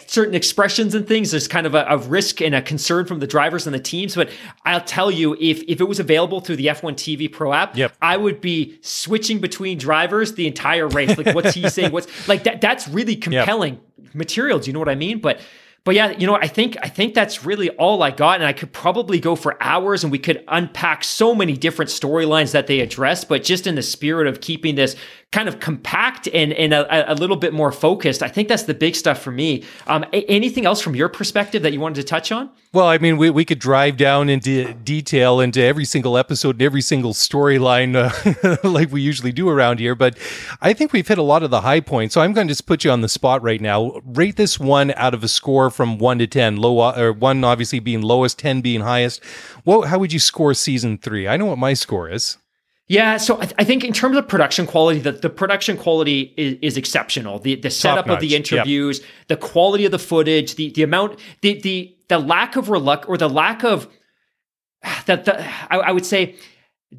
certain 0.06 0.34
expressions 0.34 0.94
and 0.94 1.06
things 1.06 1.30
there's 1.30 1.46
kind 1.46 1.66
of 1.66 1.74
a, 1.74 1.84
a, 1.88 1.98
risk 1.98 2.40
and 2.40 2.54
a 2.54 2.62
concern 2.62 3.04
from 3.04 3.18
the 3.18 3.26
drivers 3.26 3.66
and 3.66 3.74
the 3.74 3.78
teams 3.78 4.14
but 4.14 4.30
i'll 4.64 4.80
tell 4.80 5.10
you 5.10 5.34
if 5.38 5.62
if 5.68 5.80
it 5.80 5.84
was 5.84 6.00
available 6.00 6.40
through 6.40 6.56
the 6.56 6.66
f1 6.66 6.94
tv 6.94 7.30
pro 7.30 7.52
app 7.52 7.76
yep. 7.76 7.94
i 8.00 8.16
would 8.16 8.40
be 8.40 8.78
switching 8.80 9.40
between 9.40 9.76
drivers 9.76 10.34
the 10.34 10.46
entire 10.46 10.88
race 10.88 11.16
like 11.18 11.34
what's 11.34 11.54
he 11.54 11.68
saying 11.68 11.92
what's 11.92 12.28
like 12.28 12.44
that 12.44 12.62
that's 12.62 12.88
really 12.88 13.14
compelling 13.14 13.74
yep. 13.98 14.14
material 14.14 14.58
do 14.58 14.68
you 14.68 14.72
know 14.72 14.78
what 14.78 14.88
i 14.88 14.94
mean 14.94 15.18
but 15.20 15.38
but 15.84 15.94
yeah, 15.94 16.12
you 16.12 16.26
know, 16.26 16.36
I 16.36 16.48
think 16.48 16.78
I 16.82 16.88
think 16.88 17.12
that's 17.12 17.44
really 17.44 17.68
all 17.70 18.02
I 18.02 18.10
got, 18.10 18.36
and 18.36 18.44
I 18.44 18.54
could 18.54 18.72
probably 18.72 19.20
go 19.20 19.36
for 19.36 19.62
hours, 19.62 20.02
and 20.02 20.10
we 20.10 20.18
could 20.18 20.42
unpack 20.48 21.04
so 21.04 21.34
many 21.34 21.58
different 21.58 21.90
storylines 21.90 22.52
that 22.52 22.66
they 22.66 22.80
address. 22.80 23.22
But 23.22 23.44
just 23.44 23.66
in 23.66 23.74
the 23.74 23.82
spirit 23.82 24.26
of 24.26 24.40
keeping 24.40 24.76
this 24.76 24.96
kind 25.30 25.46
of 25.46 25.60
compact 25.60 26.26
and 26.32 26.54
and 26.54 26.72
a, 26.72 27.12
a 27.12 27.14
little 27.14 27.36
bit 27.36 27.52
more 27.52 27.70
focused, 27.70 28.22
I 28.22 28.28
think 28.28 28.48
that's 28.48 28.62
the 28.62 28.72
big 28.72 28.96
stuff 28.96 29.20
for 29.20 29.30
me. 29.30 29.62
Um, 29.86 30.04
a- 30.14 30.24
anything 30.24 30.64
else 30.64 30.80
from 30.80 30.96
your 30.96 31.10
perspective 31.10 31.62
that 31.64 31.74
you 31.74 31.80
wanted 31.80 31.96
to 31.96 32.04
touch 32.04 32.32
on? 32.32 32.50
Well, 32.72 32.88
I 32.88 32.98
mean, 32.98 33.18
we, 33.18 33.30
we 33.30 33.44
could 33.44 33.60
drive 33.60 33.96
down 33.96 34.28
into 34.28 34.72
detail 34.74 35.38
into 35.38 35.62
every 35.62 35.84
single 35.84 36.18
episode 36.18 36.56
and 36.56 36.62
every 36.62 36.80
single 36.80 37.12
storyline 37.12 37.94
uh, 37.94 38.68
like 38.68 38.90
we 38.90 39.00
usually 39.00 39.30
do 39.30 39.48
around 39.48 39.78
here, 39.78 39.94
but 39.94 40.18
I 40.60 40.72
think 40.72 40.92
we've 40.92 41.06
hit 41.06 41.18
a 41.18 41.22
lot 41.22 41.44
of 41.44 41.50
the 41.50 41.60
high 41.60 41.78
points. 41.80 42.14
So 42.14 42.20
I'm 42.20 42.32
going 42.32 42.48
to 42.48 42.50
just 42.50 42.66
put 42.66 42.82
you 42.82 42.90
on 42.90 43.00
the 43.00 43.08
spot 43.08 43.42
right 43.42 43.60
now. 43.60 44.00
Rate 44.04 44.34
this 44.34 44.58
one 44.58 44.92
out 44.96 45.14
of 45.14 45.22
a 45.22 45.28
score 45.28 45.70
from 45.74 45.98
one 45.98 46.18
to 46.18 46.26
10, 46.26 46.56
low, 46.56 46.78
uh, 46.80 46.94
or 46.96 47.12
one 47.12 47.44
obviously 47.44 47.80
being 47.80 48.02
lowest, 48.02 48.38
10 48.38 48.60
being 48.60 48.80
highest. 48.80 49.22
What, 49.64 49.88
how 49.88 49.98
would 49.98 50.12
you 50.12 50.18
score 50.18 50.54
season 50.54 50.98
three? 50.98 51.28
I 51.28 51.36
know 51.36 51.46
what 51.46 51.58
my 51.58 51.74
score 51.74 52.08
is. 52.08 52.38
Yeah, 52.86 53.16
so 53.16 53.36
I, 53.36 53.46
th- 53.46 53.54
I, 53.58 53.64
think 53.64 53.82
in 53.82 53.94
terms 53.94 54.16
of 54.16 54.28
production 54.28 54.66
quality, 54.66 55.00
the, 55.00 55.12
the 55.12 55.30
production 55.30 55.78
quality 55.78 56.34
is, 56.36 56.58
is 56.60 56.76
exceptional. 56.76 57.38
The 57.38 57.54
the 57.54 57.70
setup 57.70 58.08
of 58.08 58.20
the 58.20 58.36
interviews, 58.36 59.00
yep. 59.00 59.08
the 59.28 59.36
quality 59.38 59.86
of 59.86 59.90
the 59.90 59.98
footage, 59.98 60.56
the 60.56 60.70
the 60.70 60.82
amount, 60.82 61.18
the 61.40 61.58
the 61.62 61.96
the 62.08 62.18
lack 62.18 62.56
of 62.56 62.68
reluct 62.68 63.08
or 63.08 63.16
the 63.16 63.28
lack 63.28 63.64
of 63.64 63.88
that 65.06 65.24
the 65.24 65.42
I, 65.72 65.78
I 65.78 65.92
would 65.92 66.04
say 66.04 66.36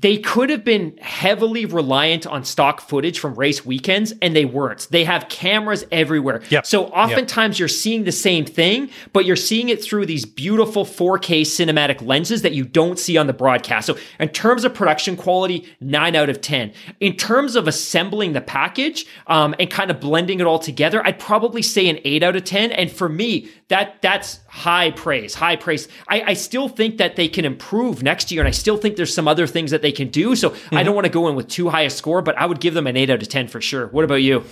they 0.01 0.17
could 0.17 0.49
have 0.49 0.65
been 0.65 0.97
heavily 0.97 1.65
reliant 1.65 2.27
on 2.27 2.43
stock 2.43 2.81
footage 2.81 3.17
from 3.17 3.33
race 3.35 3.65
weekends 3.65 4.13
and 4.21 4.35
they 4.35 4.43
weren't. 4.43 4.87
They 4.91 5.05
have 5.05 5.29
cameras 5.29 5.85
everywhere. 5.91 6.41
Yep. 6.49 6.65
So 6.65 6.87
oftentimes 6.87 7.55
yep. 7.55 7.59
you're 7.59 7.67
seeing 7.69 8.03
the 8.03 8.11
same 8.11 8.45
thing, 8.45 8.89
but 9.13 9.25
you're 9.25 9.37
seeing 9.37 9.69
it 9.69 9.81
through 9.81 10.05
these 10.05 10.25
beautiful 10.25 10.85
4K 10.85 11.41
cinematic 11.41 12.05
lenses 12.05 12.41
that 12.41 12.53
you 12.53 12.65
don't 12.65 12.99
see 12.99 13.17
on 13.17 13.27
the 13.27 13.33
broadcast. 13.33 13.87
So 13.87 13.97
in 14.19 14.29
terms 14.29 14.65
of 14.65 14.73
production 14.73 15.15
quality, 15.15 15.65
nine 15.79 16.15
out 16.15 16.29
of 16.29 16.41
10. 16.41 16.73
In 16.99 17.15
terms 17.15 17.55
of 17.55 17.67
assembling 17.67 18.33
the 18.33 18.41
package 18.41 19.05
um, 19.27 19.55
and 19.59 19.69
kind 19.69 19.91
of 19.91 20.01
blending 20.01 20.41
it 20.41 20.45
all 20.45 20.59
together, 20.59 21.05
I'd 21.05 21.19
probably 21.19 21.61
say 21.61 21.87
an 21.87 21.99
eight 22.03 22.21
out 22.21 22.35
of 22.35 22.43
10. 22.43 22.73
And 22.73 22.91
for 22.91 23.07
me, 23.07 23.49
that 23.69 24.01
that's 24.01 24.39
high 24.55 24.89
praise, 24.89 25.35
high 25.35 25.57
praise. 25.57 25.89
I, 26.07 26.21
I 26.21 26.33
still 26.33 26.69
think 26.69 26.97
that 26.99 27.17
they 27.17 27.27
can 27.27 27.43
improve 27.43 28.01
next 28.01 28.31
year. 28.31 28.39
And 28.39 28.47
I 28.47 28.51
still 28.51 28.77
think 28.77 28.95
there's 28.95 29.13
some 29.13 29.27
other 29.27 29.47
things 29.47 29.69
that 29.71 29.81
they 29.81 29.91
can 29.91 30.07
do. 30.07 30.33
So 30.33 30.51
mm-hmm. 30.51 30.77
I 30.77 30.81
don't 30.81 30.95
want 30.95 31.03
to 31.03 31.11
go 31.11 31.27
in 31.27 31.35
with 31.35 31.49
too 31.49 31.67
high 31.67 31.81
a 31.81 31.89
score, 31.89 32.21
but 32.21 32.37
I 32.37 32.45
would 32.45 32.61
give 32.61 32.73
them 32.73 32.87
an 32.87 32.95
eight 32.95 33.09
out 33.09 33.21
of 33.21 33.27
10 33.27 33.49
for 33.49 33.59
sure. 33.59 33.87
What 33.87 34.05
about 34.05 34.23
you? 34.23 34.45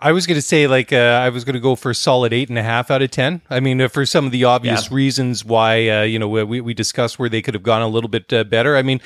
I 0.00 0.12
was 0.12 0.26
going 0.26 0.36
to 0.36 0.42
say, 0.42 0.66
like, 0.66 0.94
uh, 0.94 0.96
I 0.96 1.28
was 1.28 1.44
going 1.44 1.54
to 1.54 1.60
go 1.60 1.76
for 1.76 1.90
a 1.90 1.94
solid 1.94 2.32
eight 2.32 2.48
and 2.48 2.56
a 2.56 2.62
half 2.62 2.90
out 2.90 3.02
of 3.02 3.10
10. 3.10 3.42
I 3.50 3.60
mean, 3.60 3.82
uh, 3.82 3.88
for 3.88 4.06
some 4.06 4.24
of 4.24 4.32
the 4.32 4.44
obvious 4.44 4.88
yeah. 4.88 4.96
reasons 4.96 5.44
why, 5.44 5.88
uh, 5.90 6.02
you 6.04 6.18
know, 6.18 6.28
we, 6.28 6.62
we 6.62 6.72
discussed 6.72 7.18
where 7.18 7.28
they 7.28 7.42
could 7.42 7.52
have 7.52 7.62
gone 7.62 7.82
a 7.82 7.88
little 7.88 8.08
bit 8.08 8.32
uh, 8.32 8.44
better. 8.44 8.78
I 8.78 8.82
mean, 8.82 9.02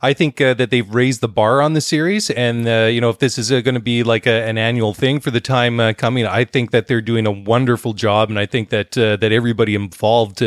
I 0.00 0.14
think 0.14 0.40
uh, 0.40 0.54
that 0.54 0.70
they've 0.70 0.88
raised 0.88 1.20
the 1.20 1.28
bar 1.28 1.60
on 1.60 1.74
the 1.74 1.82
series. 1.82 2.30
And, 2.30 2.66
uh, 2.66 2.88
you 2.90 3.02
know, 3.02 3.10
if 3.10 3.18
this 3.18 3.36
is 3.36 3.50
going 3.50 3.74
to 3.74 3.78
be 3.80 4.02
like 4.02 4.26
a, 4.26 4.48
an 4.48 4.56
annual 4.56 4.94
thing 4.94 5.20
for 5.20 5.30
the 5.30 5.40
time 5.40 5.94
coming, 5.96 6.24
I 6.24 6.46
think 6.46 6.70
that 6.70 6.86
they're 6.86 7.02
doing 7.02 7.26
a 7.26 7.30
wonderful 7.30 7.92
job. 7.92 8.30
And 8.30 8.38
I 8.38 8.46
think 8.46 8.70
that, 8.70 8.92
that 8.92 9.22
everybody 9.22 9.74
involved 9.74 9.97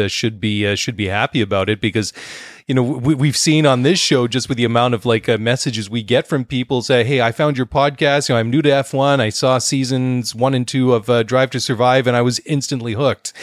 should 0.10 0.40
be, 0.40 0.76
should 0.76 0.96
be 0.96 1.08
happy 1.08 1.42
about 1.42 1.70
it 1.70 1.82
because, 1.82 2.14
you 2.68 2.76
know, 2.76 2.84
we, 2.84 3.28
have 3.28 3.38
seen 3.38 3.66
on 3.66 3.84
this 3.84 4.00
show 4.00 4.28
just 4.28 4.48
with 4.48 4.58
the 4.58 4.66
amount 4.66 4.94
of 4.94 5.06
like 5.06 5.28
uh, 5.28 5.38
messages 5.38 5.90
we 5.90 6.04
get 6.04 6.28
from 6.28 6.46
people 6.46 6.82
say, 6.82 7.04
Hey, 7.04 7.22
I 7.22 7.32
found 7.32 7.58
your 7.58 7.66
podcast. 7.66 8.30
You 8.30 8.36
know, 8.36 8.40
I'm 8.40 8.50
new 8.50 8.62
to 8.62 8.70
F1. 8.70 9.20
I 9.20 9.30
saw 9.30 9.58
seasons 9.58 10.34
one 10.34 10.54
and 10.54 10.68
two 10.68 10.94
of 10.94 11.10
uh, 11.10 11.24
Drive 11.24 11.50
to 11.52 11.60
Survive 11.60 12.08
and 12.08 12.16
I 12.16 12.22
was 12.22 12.40
instantly 12.46 12.94
hooked. 12.94 13.34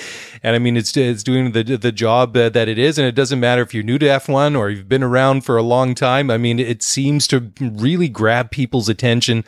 And 0.43 0.55
I 0.55 0.59
mean, 0.59 0.77
it's, 0.77 0.97
it's 0.97 1.23
doing 1.23 1.53
the, 1.53 1.63
the 1.63 1.93
job 1.93 2.37
uh, 2.37 2.49
that 2.51 2.69
it 2.69 2.79
is. 2.79 2.99
And 2.99 3.07
it 3.07 3.15
doesn't 3.15 3.41
matter 3.41 3.63
if 3.63 3.75
you're 3.75 3.83
new 3.83 3.99
to 3.99 4.07
F1 4.07 4.57
or 4.59 4.71
you've 4.71 4.89
been 4.89 5.03
around 5.03 5.43
for 5.43 5.57
a 5.57 5.63
long 5.63 5.95
time. 5.95 6.31
I 6.31 6.39
mean, 6.39 6.59
it 6.59 6.83
seems 6.83 7.27
to 7.29 7.53
really 7.61 8.09
grab 8.09 8.51
people's 8.51 8.89
attention. 8.89 9.45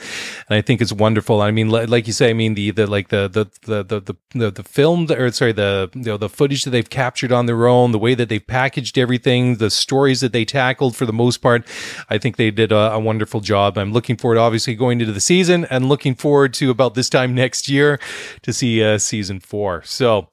And 0.49 0.57
I 0.57 0.61
think 0.61 0.81
it's 0.81 0.93
wonderful. 0.93 1.41
I 1.41 1.51
mean, 1.51 1.69
like 1.71 2.07
you 2.07 2.13
say, 2.13 2.31
I 2.31 2.33
mean, 2.33 2.55
the, 2.55 2.71
the, 2.71 2.87
like 2.87 3.09
the, 3.09 3.29
the, 3.29 3.47
the, 3.63 4.01
the, 4.01 4.17
the, 4.35 4.51
the 4.51 4.63
film, 4.63 5.11
or 5.11 5.31
sorry, 5.33 5.53
the, 5.53 5.91
you 5.95 6.03
know, 6.03 6.17
the 6.17 6.29
footage 6.29 6.65
that 6.65 6.71
they've 6.71 6.89
captured 6.89 7.33
on 7.33 7.47
their 7.47 7.67
own, 7.67 7.93
the 7.93 7.99
way 7.99 8.15
that 8.15 8.29
they've 8.29 8.47
packaged 8.47 8.99
everything, 8.99 9.57
the 9.57 9.71
stories 9.71 10.21
that 10.21 10.33
they 10.33 10.45
tackled 10.45 10.97
for 10.97 11.07
the 11.07 11.13
most 11.13 11.39
part, 11.39 11.67
I 12.09 12.19
think 12.19 12.37
they 12.37 12.51
did 12.51 12.73
a, 12.73 12.93
a 12.93 12.99
wonderful 12.99 13.41
job. 13.41 13.79
I'm 13.79 13.93
looking 13.93 14.17
forward, 14.17 14.39
obviously, 14.39 14.75
going 14.75 15.01
into 15.01 15.13
the 15.13 15.21
season 15.21 15.65
and 15.67 15.89
looking 15.89 16.15
forward 16.15 16.55
to 16.55 16.71
about 16.71 16.95
this 16.95 17.09
time 17.09 17.35
next 17.35 17.69
year 17.69 17.99
to 18.43 18.53
see 18.53 18.83
uh, 18.83 18.99
season 18.99 19.41
four. 19.41 19.83
So, 19.85 20.29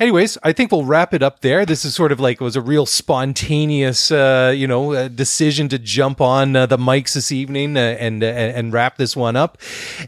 anyways, 0.00 0.38
I 0.42 0.52
think 0.52 0.72
we'll 0.72 0.84
wrap 0.84 1.12
it 1.14 1.22
up 1.22 1.40
there. 1.40 1.66
This 1.66 1.84
is 1.84 1.94
sort 1.94 2.10
of 2.10 2.18
like 2.18 2.40
it 2.40 2.44
was 2.44 2.56
a 2.56 2.60
real 2.60 2.86
spontaneous, 2.86 4.10
uh, 4.10 4.52
you 4.56 4.66
know, 4.66 4.94
uh, 4.94 5.08
decision 5.08 5.68
to 5.68 5.78
jump 5.78 6.20
on 6.20 6.56
uh, 6.56 6.66
the 6.66 6.78
mics 6.78 7.12
this 7.12 7.30
evening 7.30 7.76
uh, 7.76 7.80
and, 7.80 8.24
uh, 8.24 8.26
and 8.26 8.72
wrap 8.72 8.96
this 8.96 9.14
one 9.14 9.36
up. 9.36 9.58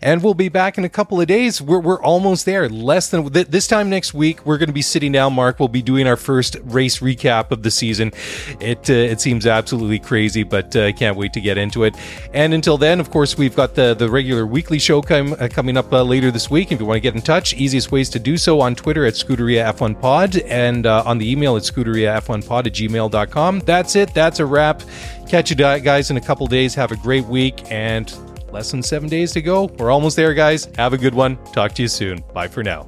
And 0.00 0.22
we'll 0.22 0.34
be 0.34 0.48
back 0.48 0.78
in 0.78 0.84
a 0.84 0.88
couple 0.88 1.20
of 1.20 1.26
days. 1.26 1.60
We're 1.60 1.78
we're 1.78 2.02
almost 2.02 2.46
there. 2.46 2.68
Less 2.68 3.10
than 3.10 3.30
th- 3.30 3.48
this 3.48 3.66
time 3.66 3.90
next 3.90 4.14
week, 4.14 4.44
we're 4.46 4.58
going 4.58 4.68
to 4.68 4.72
be 4.72 4.82
sitting 4.82 5.12
down. 5.12 5.34
Mark, 5.34 5.58
we'll 5.58 5.68
be 5.68 5.82
doing 5.82 6.06
our 6.06 6.16
first 6.16 6.56
race 6.64 7.00
recap 7.00 7.50
of 7.50 7.62
the 7.62 7.70
season. 7.70 8.12
It 8.60 8.88
it 8.88 9.20
seems 9.20 9.46
absolutely 9.46 9.98
crazy, 9.98 10.42
but 10.42 10.74
I 10.74 10.92
can't 10.92 11.16
wait 11.16 11.32
to 11.34 11.40
get 11.40 11.58
into 11.58 11.84
it. 11.84 11.94
And 12.32 12.54
until 12.54 12.78
then, 12.78 12.98
of 12.98 13.10
course, 13.10 13.36
we've 13.36 13.54
got 13.54 13.74
the 13.74 13.94
the 13.94 14.08
regular 14.08 14.46
weekly 14.46 14.78
show 14.78 15.02
com- 15.02 15.34
coming 15.50 15.76
up 15.76 15.92
later 15.92 16.30
this 16.30 16.50
week. 16.50 16.72
If 16.72 16.80
you 16.80 16.86
want 16.86 16.96
to 16.96 17.00
get 17.00 17.14
in 17.14 17.20
touch, 17.20 17.54
easiest 17.54 17.92
ways 17.92 18.08
to 18.10 18.18
do 18.18 18.38
so 18.38 18.60
on 18.60 18.74
Twitter 18.74 19.04
at 19.04 19.14
Scuderia 19.14 19.72
F1 19.72 19.81
F1 19.82 20.00
Pod 20.00 20.36
and 20.38 20.86
uh, 20.86 21.02
on 21.04 21.18
the 21.18 21.30
email 21.30 21.56
at 21.56 21.62
scuderiaf1pod 21.62 22.66
at 22.66 22.72
gmail.com. 22.72 23.60
That's 23.60 23.96
it. 23.96 24.14
That's 24.14 24.38
a 24.38 24.46
wrap. 24.46 24.82
Catch 25.28 25.50
you 25.50 25.56
guys 25.56 26.10
in 26.10 26.16
a 26.16 26.20
couple 26.20 26.46
days. 26.46 26.74
Have 26.74 26.92
a 26.92 26.96
great 26.96 27.24
week 27.26 27.70
and 27.70 28.14
less 28.52 28.70
than 28.70 28.82
seven 28.82 29.08
days 29.08 29.32
to 29.32 29.42
go. 29.42 29.64
We're 29.78 29.90
almost 29.90 30.16
there, 30.16 30.34
guys. 30.34 30.68
Have 30.76 30.92
a 30.92 30.98
good 30.98 31.14
one. 31.14 31.36
Talk 31.52 31.72
to 31.74 31.82
you 31.82 31.88
soon. 31.88 32.22
Bye 32.32 32.48
for 32.48 32.62
now. 32.62 32.86